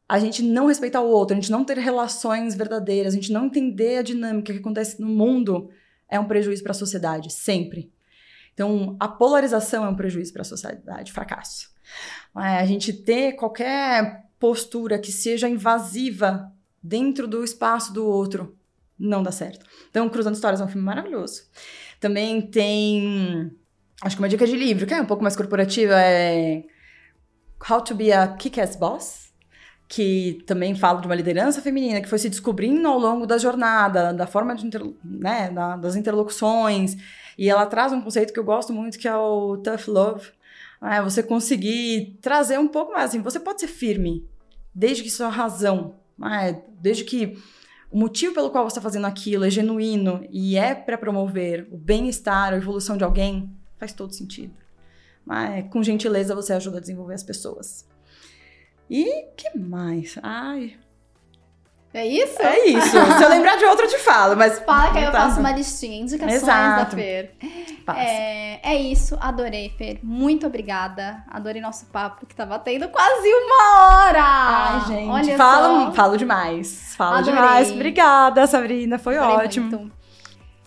a 0.08 0.18
gente 0.18 0.42
não 0.42 0.66
respeitar 0.66 1.00
o 1.00 1.08
outro, 1.08 1.36
a 1.36 1.40
gente 1.40 1.50
não 1.50 1.64
ter 1.64 1.78
relações 1.78 2.54
verdadeiras, 2.54 3.14
a 3.14 3.16
gente 3.16 3.32
não 3.32 3.46
entender 3.46 3.98
a 3.98 4.02
dinâmica 4.02 4.52
que 4.52 4.58
acontece 4.58 5.00
no 5.00 5.06
mundo, 5.06 5.70
é 6.08 6.18
um 6.20 6.26
prejuízo 6.26 6.62
para 6.62 6.72
a 6.72 6.74
sociedade, 6.74 7.32
sempre. 7.32 7.92
Então, 8.52 8.96
a 9.00 9.08
polarização 9.08 9.84
é 9.84 9.88
um 9.88 9.96
prejuízo 9.96 10.32
para 10.32 10.42
a 10.42 10.44
sociedade, 10.44 11.12
fracasso. 11.12 11.70
É, 12.36 12.58
a 12.58 12.66
gente 12.66 12.92
ter 12.92 13.32
qualquer 13.32 14.24
postura 14.38 14.98
que 14.98 15.10
seja 15.10 15.48
invasiva 15.48 16.52
dentro 16.82 17.26
do 17.26 17.42
espaço 17.42 17.92
do 17.92 18.06
outro 18.06 18.56
não 18.98 19.22
dá 19.22 19.32
certo. 19.32 19.66
Então, 19.90 20.08
Cruzando 20.08 20.34
Histórias 20.34 20.60
é 20.60 20.64
um 20.64 20.68
filme 20.68 20.84
maravilhoso. 20.84 21.42
Também 21.98 22.42
tem, 22.42 23.50
acho 24.04 24.16
que 24.16 24.22
uma 24.22 24.28
dica 24.28 24.46
de 24.46 24.54
livro, 24.54 24.86
que 24.86 24.92
é 24.92 25.00
um 25.00 25.06
pouco 25.06 25.22
mais 25.22 25.34
corporativa, 25.34 25.94
é 25.98 26.62
How 27.68 27.80
to 27.80 27.94
be 27.94 28.12
a 28.12 28.28
Kick-Ass 28.28 28.76
Boss, 28.76 29.32
que 29.88 30.42
também 30.46 30.74
fala 30.74 31.00
de 31.00 31.06
uma 31.06 31.14
liderança 31.14 31.62
feminina 31.62 32.02
que 32.02 32.08
foi 32.08 32.18
se 32.18 32.28
descobrindo 32.28 32.86
ao 32.86 32.98
longo 32.98 33.26
da 33.26 33.38
jornada, 33.38 34.12
da 34.12 34.26
forma 34.26 34.54
de, 34.54 34.68
né, 35.02 35.50
da, 35.50 35.76
das 35.76 35.96
interlocuções, 35.96 36.96
e 37.38 37.48
ela 37.48 37.64
traz 37.64 37.92
um 37.92 38.00
conceito 38.02 38.32
que 38.32 38.38
eu 38.38 38.44
gosto 38.44 38.72
muito, 38.74 38.98
que 38.98 39.08
é 39.08 39.16
o 39.16 39.56
tough 39.56 39.88
love, 39.88 40.28
é 40.82 41.00
você 41.00 41.22
conseguir 41.22 42.18
trazer 42.20 42.58
um 42.58 42.68
pouco 42.68 42.92
mais, 42.92 43.10
assim, 43.10 43.22
você 43.22 43.40
pode 43.40 43.60
ser 43.60 43.68
firme, 43.68 44.28
desde 44.74 45.02
que 45.02 45.10
sua 45.10 45.28
razão, 45.28 45.94
é, 46.22 46.60
desde 46.78 47.04
que 47.04 47.38
o 47.90 47.98
motivo 47.98 48.34
pelo 48.34 48.50
qual 48.50 48.64
você 48.64 48.72
está 48.72 48.82
fazendo 48.82 49.06
aquilo 49.06 49.44
é 49.46 49.50
genuíno 49.50 50.26
e 50.30 50.58
é 50.58 50.74
para 50.74 50.98
promover 50.98 51.66
o 51.70 51.78
bem-estar, 51.78 52.52
a 52.52 52.56
evolução 52.56 52.98
de 52.98 53.04
alguém, 53.04 53.48
faz 53.84 53.92
todo 53.92 54.14
sentido. 54.14 54.54
Mas 55.24 55.66
com 55.70 55.82
gentileza 55.82 56.34
você 56.34 56.52
ajuda 56.52 56.78
a 56.78 56.80
desenvolver 56.80 57.14
as 57.14 57.22
pessoas. 57.22 57.86
E 58.90 59.26
que 59.36 59.56
mais? 59.58 60.18
Ai, 60.22 60.76
é 61.92 62.04
isso? 62.04 62.42
É 62.42 62.66
isso. 62.66 62.90
Se 62.90 63.22
eu 63.22 63.28
lembrar 63.28 63.56
de 63.56 63.64
outro, 63.64 63.84
eu 63.84 63.88
te 63.88 63.98
falo, 63.98 64.36
mas. 64.36 64.58
Fala 64.58 64.90
que 64.90 64.98
aí 64.98 65.04
eu 65.04 65.12
tá. 65.12 65.20
faço 65.22 65.38
uma 65.38 65.52
listinha. 65.52 66.00
Indicações 66.00 66.42
Exato. 66.42 66.96
da 66.96 67.02
Fer. 67.02 67.36
É, 67.96 68.72
é 68.72 68.74
isso. 68.74 69.16
Adorei, 69.20 69.68
Fer. 69.78 70.00
Muito 70.02 70.44
obrigada. 70.44 71.22
Adorei 71.30 71.62
nosso 71.62 71.86
papo, 71.86 72.26
que 72.26 72.34
tá 72.34 72.44
batendo 72.44 72.88
quase 72.88 73.28
uma 73.28 73.86
hora. 73.86 74.24
Ai, 74.24 74.86
gente. 74.88 75.08
Olha 75.08 75.36
falo, 75.36 75.84
só. 75.84 75.92
falo 75.92 76.16
demais. 76.16 76.94
Falo 76.96 77.18
Adorei. 77.18 77.34
demais. 77.34 77.70
Obrigada, 77.70 78.46
Sabrina. 78.48 78.98
Foi 78.98 79.16
Adorei 79.16 79.46
ótimo. 79.46 79.70
Muito. 79.70 80.03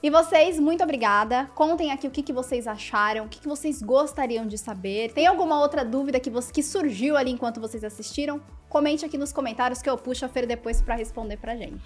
E 0.01 0.11
vocês, 0.11 0.59
muito 0.59 0.83
obrigada. 0.83 1.49
Contem 1.55 1.91
aqui 1.91 2.07
o 2.07 2.11
que, 2.11 2.21
que 2.21 2.31
vocês 2.31 2.67
acharam, 2.67 3.25
o 3.25 3.27
que, 3.27 3.39
que 3.39 3.47
vocês 3.47 3.81
gostariam 3.81 4.45
de 4.45 4.57
saber. 4.57 5.11
Tem 5.11 5.25
alguma 5.25 5.59
outra 5.59 5.83
dúvida 5.83 6.19
que, 6.19 6.29
você, 6.29 6.53
que 6.53 6.61
surgiu 6.61 7.17
ali 7.17 7.31
enquanto 7.31 7.59
vocês 7.59 7.83
assistiram? 7.83 8.39
Comente 8.69 9.03
aqui 9.03 9.17
nos 9.17 9.33
comentários 9.33 9.81
que 9.81 9.89
eu 9.89 9.97
puxo 9.97 10.23
a 10.23 10.29
Fer 10.29 10.45
depois 10.45 10.81
para 10.81 10.93
responder 10.93 11.37
pra 11.37 11.55
gente. 11.55 11.81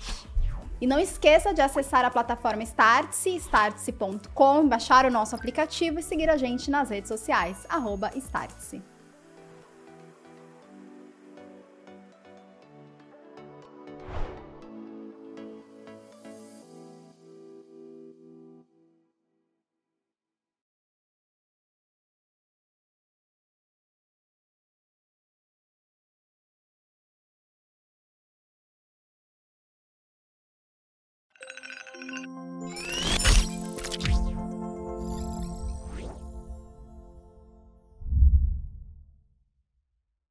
E 0.82 0.88
não 0.88 1.00
esqueça 1.00 1.54
de 1.54 1.62
acessar 1.62 2.04
a 2.04 2.10
plataforma 2.10 2.64
Startse, 2.64 3.36
startse.com, 3.36 4.68
baixar 4.68 5.06
o 5.06 5.12
nosso 5.12 5.36
aplicativo 5.36 6.00
e 6.00 6.04
seguir 6.04 6.30
a 6.30 6.38
gente 6.38 6.70
nas 6.70 6.90
redes 6.90 7.08
sociais, 7.08 7.66
arroba 7.70 8.12
Startse. 8.16 8.91